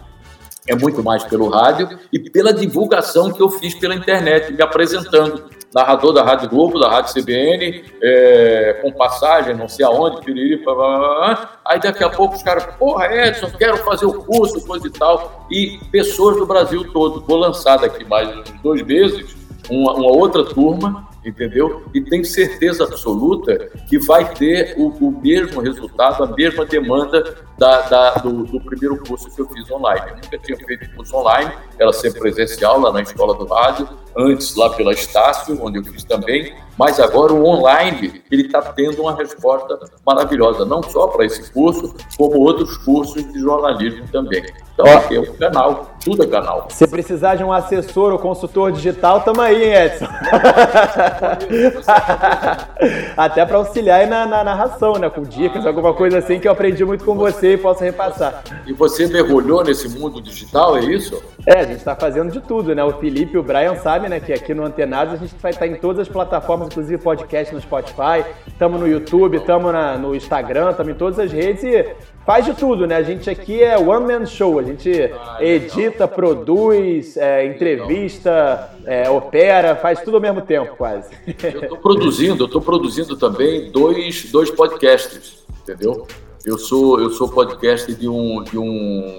[0.68, 5.44] é muito mais pelo rádio e pela divulgação que eu fiz pela internet, me apresentando.
[5.74, 10.74] Narrador da Rádio Globo, da Rádio CBN, é, com passagem, não sei aonde, piriri, blá,
[10.74, 11.60] blá, blá.
[11.66, 15.46] aí daqui a pouco os caras, porra, Edson, quero fazer o curso, coisa e tal.
[15.52, 17.26] E pessoas do Brasil todo.
[17.28, 19.36] Vou lançar daqui mais uns dois meses
[19.70, 21.84] uma, uma outra turma entendeu?
[21.94, 27.82] E tenho certeza absoluta que vai ter o, o mesmo resultado, a mesma demanda da,
[27.82, 30.12] da, do, do, primeiro curso que eu fiz online.
[30.12, 34.56] Eu nunca tinha feito curso online, era sempre presencial lá na Escola do Rádio, antes
[34.56, 39.16] lá pela Estácio, onde eu fiz também, mas agora o online, ele está tendo uma
[39.16, 44.44] resposta maravilhosa, não só para esse curso, como outros cursos de jornalismo também.
[44.74, 46.68] Então, aqui é o canal, tudo é canal.
[46.70, 50.06] Se precisar de um assessor ou consultor digital, tamo aí, hein, Edson?
[53.16, 55.10] Até para auxiliar aí na, na, narração, né?
[55.10, 58.44] Com dicas, alguma coisa assim que eu aprendi muito com você e posso repassar.
[58.68, 61.24] E você mergulhou nesse mundo digital, é isso?
[61.48, 62.84] É, a gente está fazendo de tudo, né?
[62.84, 65.68] O Felipe e o Brian sabem, né, que aqui no Antenados a gente vai estar
[65.68, 70.94] em todas as plataformas, inclusive podcast no Spotify, estamos no YouTube, estamos no Instagram, estamos
[70.94, 71.86] em todas as redes e
[72.26, 72.96] faz de tudo, né?
[72.96, 74.92] A gente aqui é one man show, a gente
[75.40, 81.10] edita, produz, é, entrevista, é, opera, faz tudo ao mesmo tempo, quase.
[81.44, 86.08] Eu estou produzindo, eu estou produzindo também dois, dois podcasts, entendeu?
[86.46, 89.18] Eu sou eu sou podcast de um de um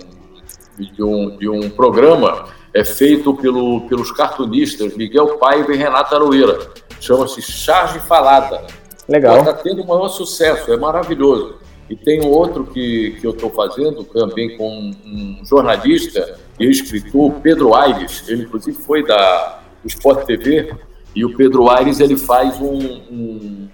[0.79, 2.47] de um, de um programa
[2.77, 6.59] é feito pelo, pelos cartunistas Miguel Paiva e Renata Aroeira.
[7.01, 8.67] Chama-se Charge Falada.
[9.09, 9.39] Legal.
[9.39, 11.57] Está tendo o maior sucesso, é maravilhoso.
[11.89, 17.33] E tem um outro que, que eu estou fazendo também com um jornalista e escritor,
[17.43, 18.25] Pedro Aires.
[18.29, 20.75] Ele, inclusive, foi da do Sport TV.
[21.15, 22.79] E o Pedro Aires ele faz um,
[23.11, 23.69] um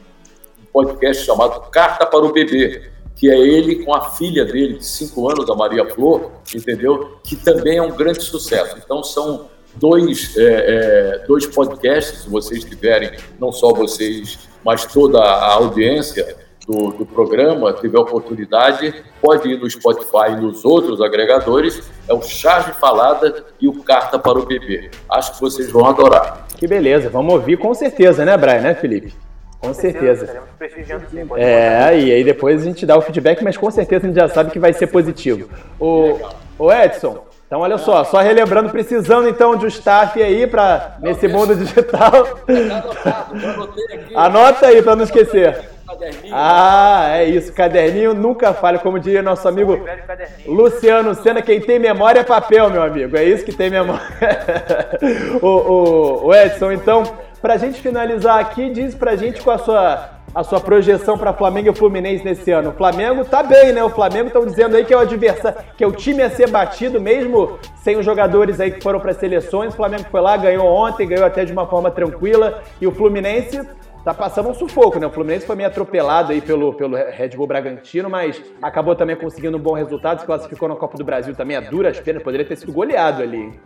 [0.72, 5.30] podcast chamado Carta para o Bebê, que é ele com a filha dele, de 5
[5.30, 7.18] anos, a Maria Flor, entendeu?
[7.22, 8.76] Que também é um grande sucesso.
[8.82, 15.18] Então, são dois, é, é, dois podcasts, se vocês tiverem, não só vocês, mas toda
[15.20, 16.36] a audiência
[16.66, 22.22] do, do programa tiver oportunidade, pode ir no Spotify e nos outros agregadores, é o
[22.22, 24.90] Charge Falada e o Carta para o Bebê.
[25.08, 26.46] Acho que vocês vão adorar.
[26.56, 29.12] Que beleza, vamos ouvir com certeza, né, Brian, né, Felipe?
[29.62, 30.26] Com certeza.
[30.26, 30.42] certeza.
[31.36, 34.28] É, e aí depois a gente dá o feedback, mas com certeza a gente já
[34.28, 35.48] sabe que vai ser positivo.
[35.78, 36.18] O,
[36.58, 41.28] o Edson, então, olha só, só relembrando, precisando então de um staff aí para nesse
[41.28, 42.40] mundo digital.
[44.16, 45.71] Anota aí para não esquecer.
[46.32, 49.78] Ah, é isso, caderninho nunca falha, como diria nosso amigo
[50.46, 54.02] Luciano Senna, quem tem memória é papel, meu amigo, é isso que tem memória.
[55.42, 57.02] o, o, o Edson, então,
[57.40, 61.18] para a gente finalizar aqui, diz para a gente qual a sua a sua projeção
[61.18, 62.70] para Flamengo e Fluminense nesse ano.
[62.70, 63.84] O Flamengo tá bem, né?
[63.84, 66.48] O Flamengo estão dizendo aí que é o adversário, que é o time a ser
[66.48, 69.74] batido, mesmo sem os jogadores aí que foram para seleções.
[69.74, 72.62] O Flamengo foi lá, ganhou ontem, ganhou até de uma forma tranquila.
[72.80, 73.60] E o Fluminense
[74.04, 75.06] tá passando um sufoco, né?
[75.06, 79.56] O Fluminense foi meio atropelado aí pelo, pelo Red Bull Bragantino, mas acabou também conseguindo
[79.56, 82.56] um bom resultado, se classificou na Copa do Brasil também a duras penas, poderia ter
[82.56, 83.58] sido goleado ali.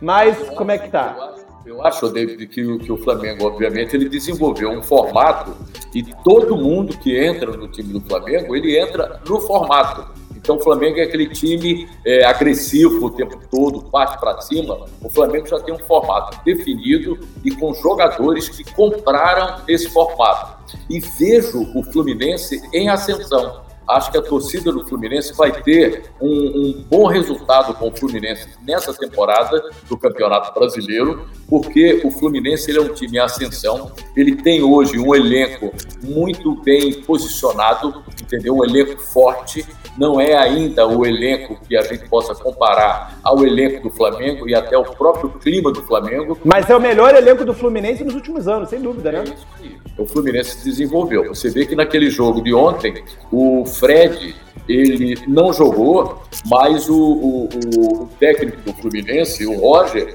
[0.00, 1.34] Mas como é que tá?
[1.64, 5.54] Eu acho, David, que, que o Flamengo, obviamente, ele desenvolveu um formato
[5.94, 10.17] e todo mundo que entra no time do Flamengo, ele entra no formato.
[10.48, 14.86] Então o Flamengo é aquele time é, agressivo o tempo todo, parte para cima.
[15.02, 20.74] O Flamengo já tem um formato definido e com jogadores que compraram esse formato.
[20.88, 26.28] E vejo o Fluminense em ascensão acho que a torcida do Fluminense vai ter um,
[26.28, 32.78] um, bom resultado com o Fluminense nessa temporada do Campeonato Brasileiro, porque o Fluminense ele
[32.78, 35.72] é um time em ascensão, ele tem hoje um elenco
[36.02, 38.56] muito bem posicionado, entendeu?
[38.56, 39.64] Um elenco forte,
[39.96, 44.54] não é ainda o elenco que a gente possa comparar ao elenco do Flamengo e
[44.54, 46.38] até o próprio clima do Flamengo.
[46.44, 49.20] Mas é o melhor elenco do Fluminense nos últimos anos, sem dúvida, né?
[49.20, 49.78] É isso aí.
[49.96, 51.34] O Fluminense se desenvolveu.
[51.34, 53.02] Você vê que naquele jogo de ontem,
[53.32, 54.36] o Fred
[54.68, 57.48] ele não jogou, mas o, o,
[57.78, 60.14] o técnico do Fluminense, o Roger,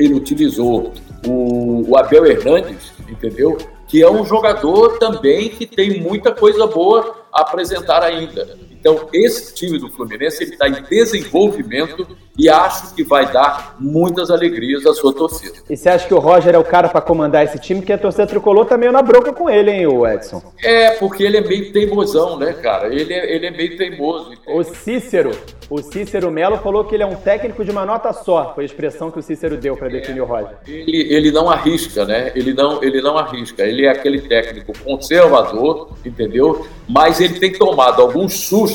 [0.00, 0.92] ele utilizou
[1.26, 3.58] o, o Abel Hernandes, entendeu?
[3.86, 8.58] Que é um jogador também que tem muita coisa boa a apresentar ainda.
[8.80, 14.86] Então, esse time do Fluminense está em desenvolvimento e acho que vai dar muitas alegrias
[14.86, 15.58] à sua torcida.
[15.68, 17.82] E você acha que o Roger é o cara para comandar esse time?
[17.82, 20.42] Que a torcida tricolor tá meio na bronca com ele, hein, o Edson?
[20.64, 22.88] É, porque ele é meio teimosão, né, cara?
[22.88, 24.32] Ele é, ele é meio teimoso.
[24.46, 25.32] O Cícero,
[25.68, 28.54] o Cícero Melo falou que ele é um técnico de uma nota só.
[28.54, 30.56] Foi a expressão que o Cícero deu para definir é, o Roger.
[30.66, 32.32] Ele, ele não arrisca, né?
[32.34, 33.62] Ele não, ele não arrisca.
[33.62, 36.66] Ele é aquele técnico conservador, entendeu?
[36.88, 38.69] Mas ele tem tomado alguns sustos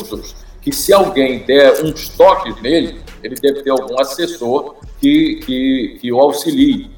[0.60, 6.12] que se alguém der uns toques nele, ele deve ter algum assessor que, que, que
[6.12, 6.90] o auxilie.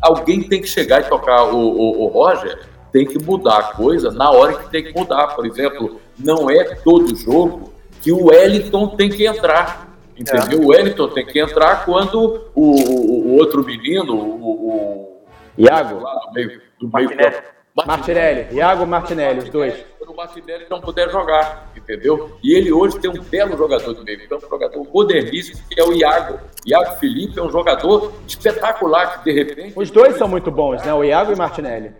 [0.00, 2.58] Alguém tem que chegar e tocar o, o, o Roger,
[2.92, 5.28] tem que mudar a coisa na hora que tem que mudar.
[5.28, 9.96] Por exemplo, não é todo jogo que o Wellington tem que entrar.
[10.16, 10.60] Entendeu?
[10.60, 10.64] É.
[10.64, 15.22] O Wellington tem que entrar quando o, o, o outro menino, o, o
[15.58, 17.10] Iago, lá do meio, do meio
[17.74, 18.54] Martinelli.
[18.54, 22.36] Iago Martinelli, os dois o Martinelli não puder jogar, entendeu?
[22.42, 25.84] E ele hoje tem um belo jogador de meio campo, um jogador moderníssimo, que é
[25.84, 26.38] o Iago.
[26.66, 29.72] Iago Felipe é um jogador espetacular, que de repente...
[29.76, 30.94] Os dois são muito bons, né?
[30.94, 31.92] O Iago e Martinelli.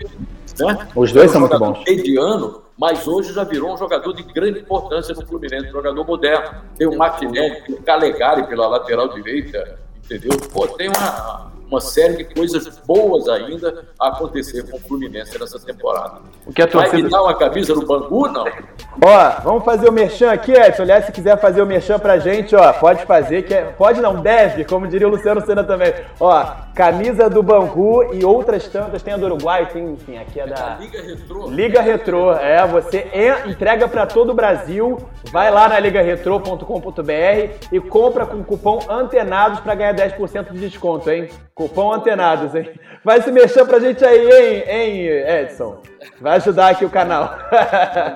[0.59, 0.89] Né?
[0.95, 1.85] Os dois é um são muito bons.
[1.85, 6.63] mediano, mas hoje já virou um jogador de grande importância no Fluminense, um jogador moderno.
[6.77, 10.39] Tem o Martinelli, tem o Calegari pela lateral direita, entendeu?
[10.53, 15.59] Pô, tem uma uma série de coisas boas ainda a acontecer com o Fluminense nessa
[15.59, 16.21] temporada.
[16.47, 16.93] O que a torcida...
[16.93, 18.45] Vai me dar uma camisa no Bangu, não?
[18.45, 20.83] Ó, vamos fazer o merchan aqui, Edson.
[20.83, 23.65] Aliás, se quiser fazer o merchan pra gente, ó, pode fazer, que é...
[23.65, 25.93] pode não, deve, como diria o Luciano Senna também.
[26.21, 30.47] Ó, camisa do Bangu e outras tantas, tem a do Uruguai, tem, enfim, aqui é
[30.47, 30.77] da...
[30.77, 31.49] Liga Retrô.
[31.49, 33.11] Liga Retrô, é, você
[33.47, 34.99] entrega para todo o Brasil,
[35.31, 41.11] vai lá na ligaretro.com.br e compra com o cupom ANTENADOS para ganhar 10% de desconto,
[41.11, 41.29] hein?
[41.55, 42.69] Cupom Antenados, hein?
[43.05, 45.81] Vai se mexer pra gente aí, hein, hein Edson?
[46.21, 47.31] Vai ajudar aqui o canal.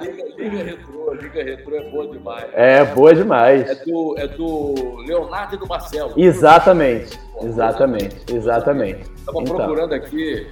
[0.03, 2.47] Liga, Liga Retrô, Liga Retrô é boa demais.
[2.53, 3.71] É, boa demais.
[3.71, 6.15] É do, é do Leonardo e do Marcelo.
[6.17, 9.03] Exatamente, exatamente, exatamente.
[9.03, 9.57] Estava então.
[9.57, 10.49] procurando aqui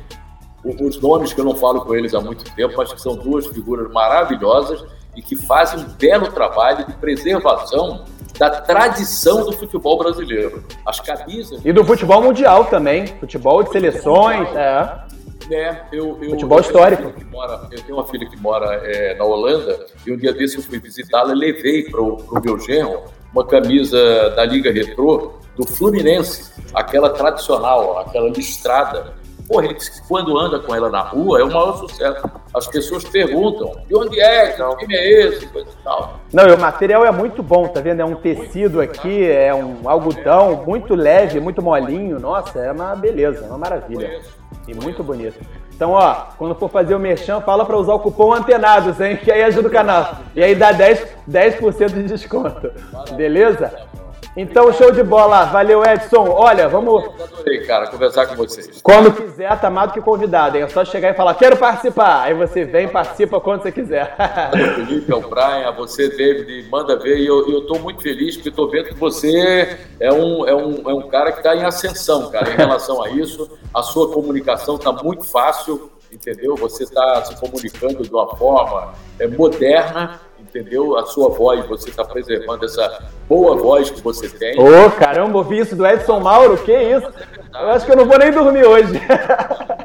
[0.62, 3.48] os nomes que eu não falo com eles há muito tempo, mas que são duas
[3.48, 4.84] figuras maravilhosas
[5.16, 8.04] e que fazem um belo trabalho de preservação
[8.38, 10.62] da tradição do futebol brasileiro.
[10.84, 11.60] As camisas.
[11.64, 13.06] E do futebol mundial também.
[13.06, 14.48] Futebol de seleções.
[14.54, 15.06] É.
[15.50, 17.12] É, eu, eu, Futebol eu histórico.
[17.30, 20.62] Mora, eu tenho uma filha que mora é, na Holanda e um dia desse eu
[20.62, 26.52] fui visitá-la e levei para o meu genro uma camisa da Liga Retrô do Fluminense,
[26.74, 29.14] aquela tradicional, aquela listrada.
[29.48, 29.76] Porra, ele
[30.08, 32.28] quando anda com ela na rua é o maior sucesso.
[32.52, 36.20] As pessoas perguntam, de onde é, que time é esse, coisa e tal.
[36.32, 38.00] Não, o material é muito bom, tá vendo?
[38.00, 42.18] É um tecido aqui, é um algodão muito leve, muito molinho.
[42.18, 44.20] Nossa, é uma beleza, uma maravilha.
[44.66, 45.38] E muito bonito.
[45.74, 49.16] Então, ó, quando for fazer o merchan, fala para usar o cupom Antenados, hein?
[49.16, 50.16] Que aí ajuda o canal.
[50.34, 52.72] E aí dá 10%, 10 de desconto.
[53.14, 53.70] Beleza?
[54.36, 55.46] Então, show de bola.
[55.46, 56.28] Valeu, Edson.
[56.28, 57.04] Olha, vamos.
[57.18, 58.82] Adorei, cara, conversar com vocês.
[58.82, 60.64] Quando quiser, tá mais do que convidado, hein?
[60.64, 62.20] É só chegar e falar, quero participar.
[62.20, 64.14] Aí você vem, participa quando você quiser.
[64.76, 67.18] Felipe, o Brian, você, David, manda ver.
[67.18, 70.90] E eu, eu tô muito feliz porque tô vendo que você é um, é um,
[70.90, 73.58] é um cara que está em ascensão, cara, em relação a isso.
[73.72, 76.54] A sua comunicação tá muito fácil, entendeu?
[76.56, 80.20] Você está se comunicando de uma forma é, moderna
[80.56, 80.96] entendeu?
[80.96, 84.58] A sua voz, você está preservando essa boa voz que você tem.
[84.58, 87.06] Ô, oh, caramba, ouvi isso do Edson Mauro, que isso?
[87.52, 89.00] Eu acho que eu não vou nem dormir hoje.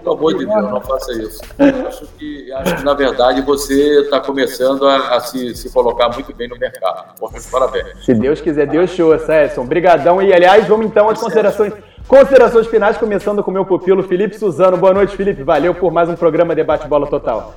[0.04, 1.42] Pelo amor de Deus, não faça isso.
[1.88, 6.36] Acho que, acho que na verdade, você está começando a, a, se, se colocar muito
[6.36, 7.14] bem no mercado.
[7.52, 8.04] Parabéns.
[8.04, 9.62] Se Deus quiser, Deus show, Edson.
[9.62, 10.22] Obrigadão.
[10.22, 11.74] E, aliás, vamos então às considerações,
[12.08, 14.76] considerações finais, começando com o meu pupilo, Felipe Suzano.
[14.76, 15.44] Boa noite, Felipe.
[15.44, 17.54] Valeu por mais um programa Debate Bola Total.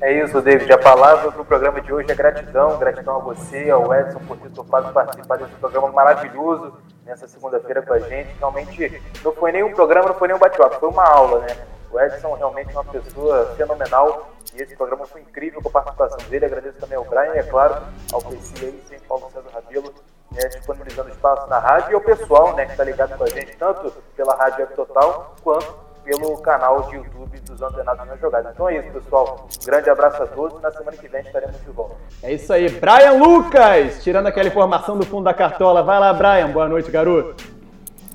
[0.00, 0.72] É isso, David.
[0.72, 2.78] A palavra para o programa de hoje é gratidão.
[2.78, 7.94] Gratidão a você, ao Edson, por ter topado participar desse programa maravilhoso nessa segunda-feira com
[7.94, 8.34] a gente.
[8.38, 11.56] Realmente não foi nenhum programa, não foi nenhum bate-papo, foi uma aula, né?
[11.90, 16.18] O Edson realmente é uma pessoa fenomenal e esse programa foi incrível com a participação
[16.28, 16.46] dele.
[16.46, 17.76] Agradeço também ao Brian e, é claro,
[18.12, 19.94] ao PC aí, sem Paulo César Rabelo,
[20.32, 23.56] né, disponibilizando espaço na rádio e ao pessoal né, que está ligado com a gente,
[23.56, 28.50] tanto pela Rádio Web Total quanto pelo canal de YouTube dos Antenados na Jogada.
[28.52, 29.48] Então é isso, pessoal.
[29.62, 31.96] Um grande abraço a todos e na semana que vem estaremos de volta.
[32.22, 32.68] É isso aí.
[32.68, 35.82] Brian Lucas, tirando aquela informação do fundo da cartola.
[35.82, 36.50] Vai lá, Brian.
[36.50, 37.42] Boa noite, garoto.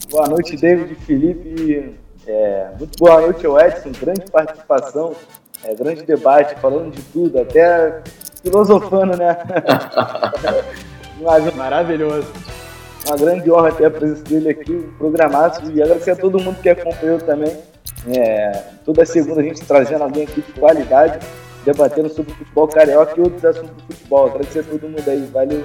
[0.10, 1.99] Boa noite, David Felipe.
[2.28, 3.91] É, muito boa noite ao Edson.
[3.99, 5.16] Grande participação,
[5.64, 8.02] é, grande debate, falando de tudo, até
[8.41, 9.38] filosofando, né?
[11.56, 12.32] Maravilhoso.
[13.07, 16.61] Uma grande honra ter a presença dele aqui, um programaço, e agradecer a todo mundo
[16.61, 17.57] que acompanhou também.
[18.07, 21.19] É, toda segunda a gente trazendo alguém aqui de qualidade,
[21.65, 24.27] debatendo sobre futebol carioca e outros assuntos do futebol.
[24.27, 25.64] Agradecer a todo mundo aí, valeu.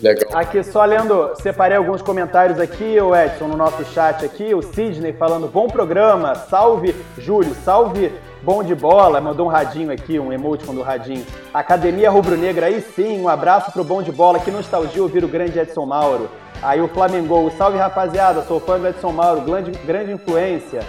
[0.00, 0.30] Legal.
[0.34, 5.12] Aqui só lendo, separei alguns comentários aqui, o Edson, no nosso chat aqui, o Sidney
[5.12, 8.12] falando, bom programa, salve Júlio, salve
[8.42, 11.24] bom de bola, mandou um radinho aqui, um emoticon do radinho.
[11.54, 15.28] Academia Rubro Negra, aí sim, um abraço pro bom de bola, que nostalgia ouvir o
[15.28, 16.28] grande Edson Mauro.
[16.60, 20.80] Aí o Flamengo, salve rapaziada, sou fã do Edson Mauro, grande, grande influência.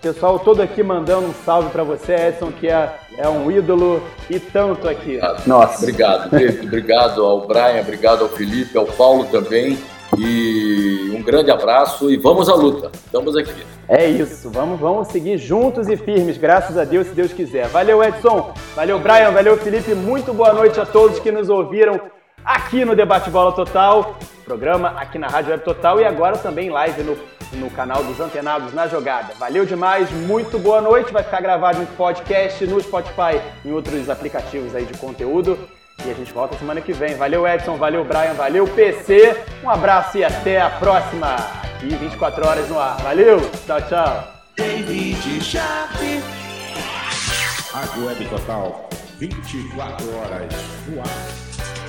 [0.00, 4.00] Pessoal todo aqui mandando um salve para você, Edson, que é, é um ídolo
[4.30, 5.18] e tanto aqui.
[5.44, 5.78] Nossa.
[5.78, 6.66] Obrigado, Pedro.
[6.66, 9.76] obrigado ao Brian, obrigado ao Felipe, ao Paulo também.
[10.16, 12.90] E um grande abraço e vamos à luta.
[12.94, 13.66] Estamos aqui.
[13.88, 17.66] É isso, vamos, vamos seguir juntos e firmes, graças a Deus, se Deus quiser.
[17.68, 18.54] Valeu, Edson.
[18.74, 19.32] Valeu, Brian.
[19.32, 19.94] Valeu, Felipe.
[19.94, 22.00] Muito boa noite a todos que nos ouviram
[22.44, 27.02] aqui no Debate Bola Total, programa aqui na Rádio Web Total e agora também live
[27.02, 27.16] no,
[27.52, 29.34] no canal dos Antenados na Jogada.
[29.38, 34.74] Valeu demais, muito boa noite, vai ficar gravado em podcast, no Spotify, em outros aplicativos
[34.74, 35.58] aí de conteúdo.
[36.04, 37.16] E a gente volta semana que vem.
[37.16, 39.36] Valeu Edson, valeu Brian, valeu PC.
[39.64, 41.34] Um abraço e até a próxima.
[41.34, 42.96] Aqui 24 horas no ar.
[43.02, 44.28] Valeu, tchau, tchau.
[44.56, 45.96] David Sharp.
[47.72, 48.88] Rádio Web Total,
[49.18, 50.52] 24 horas
[50.88, 51.87] no ar.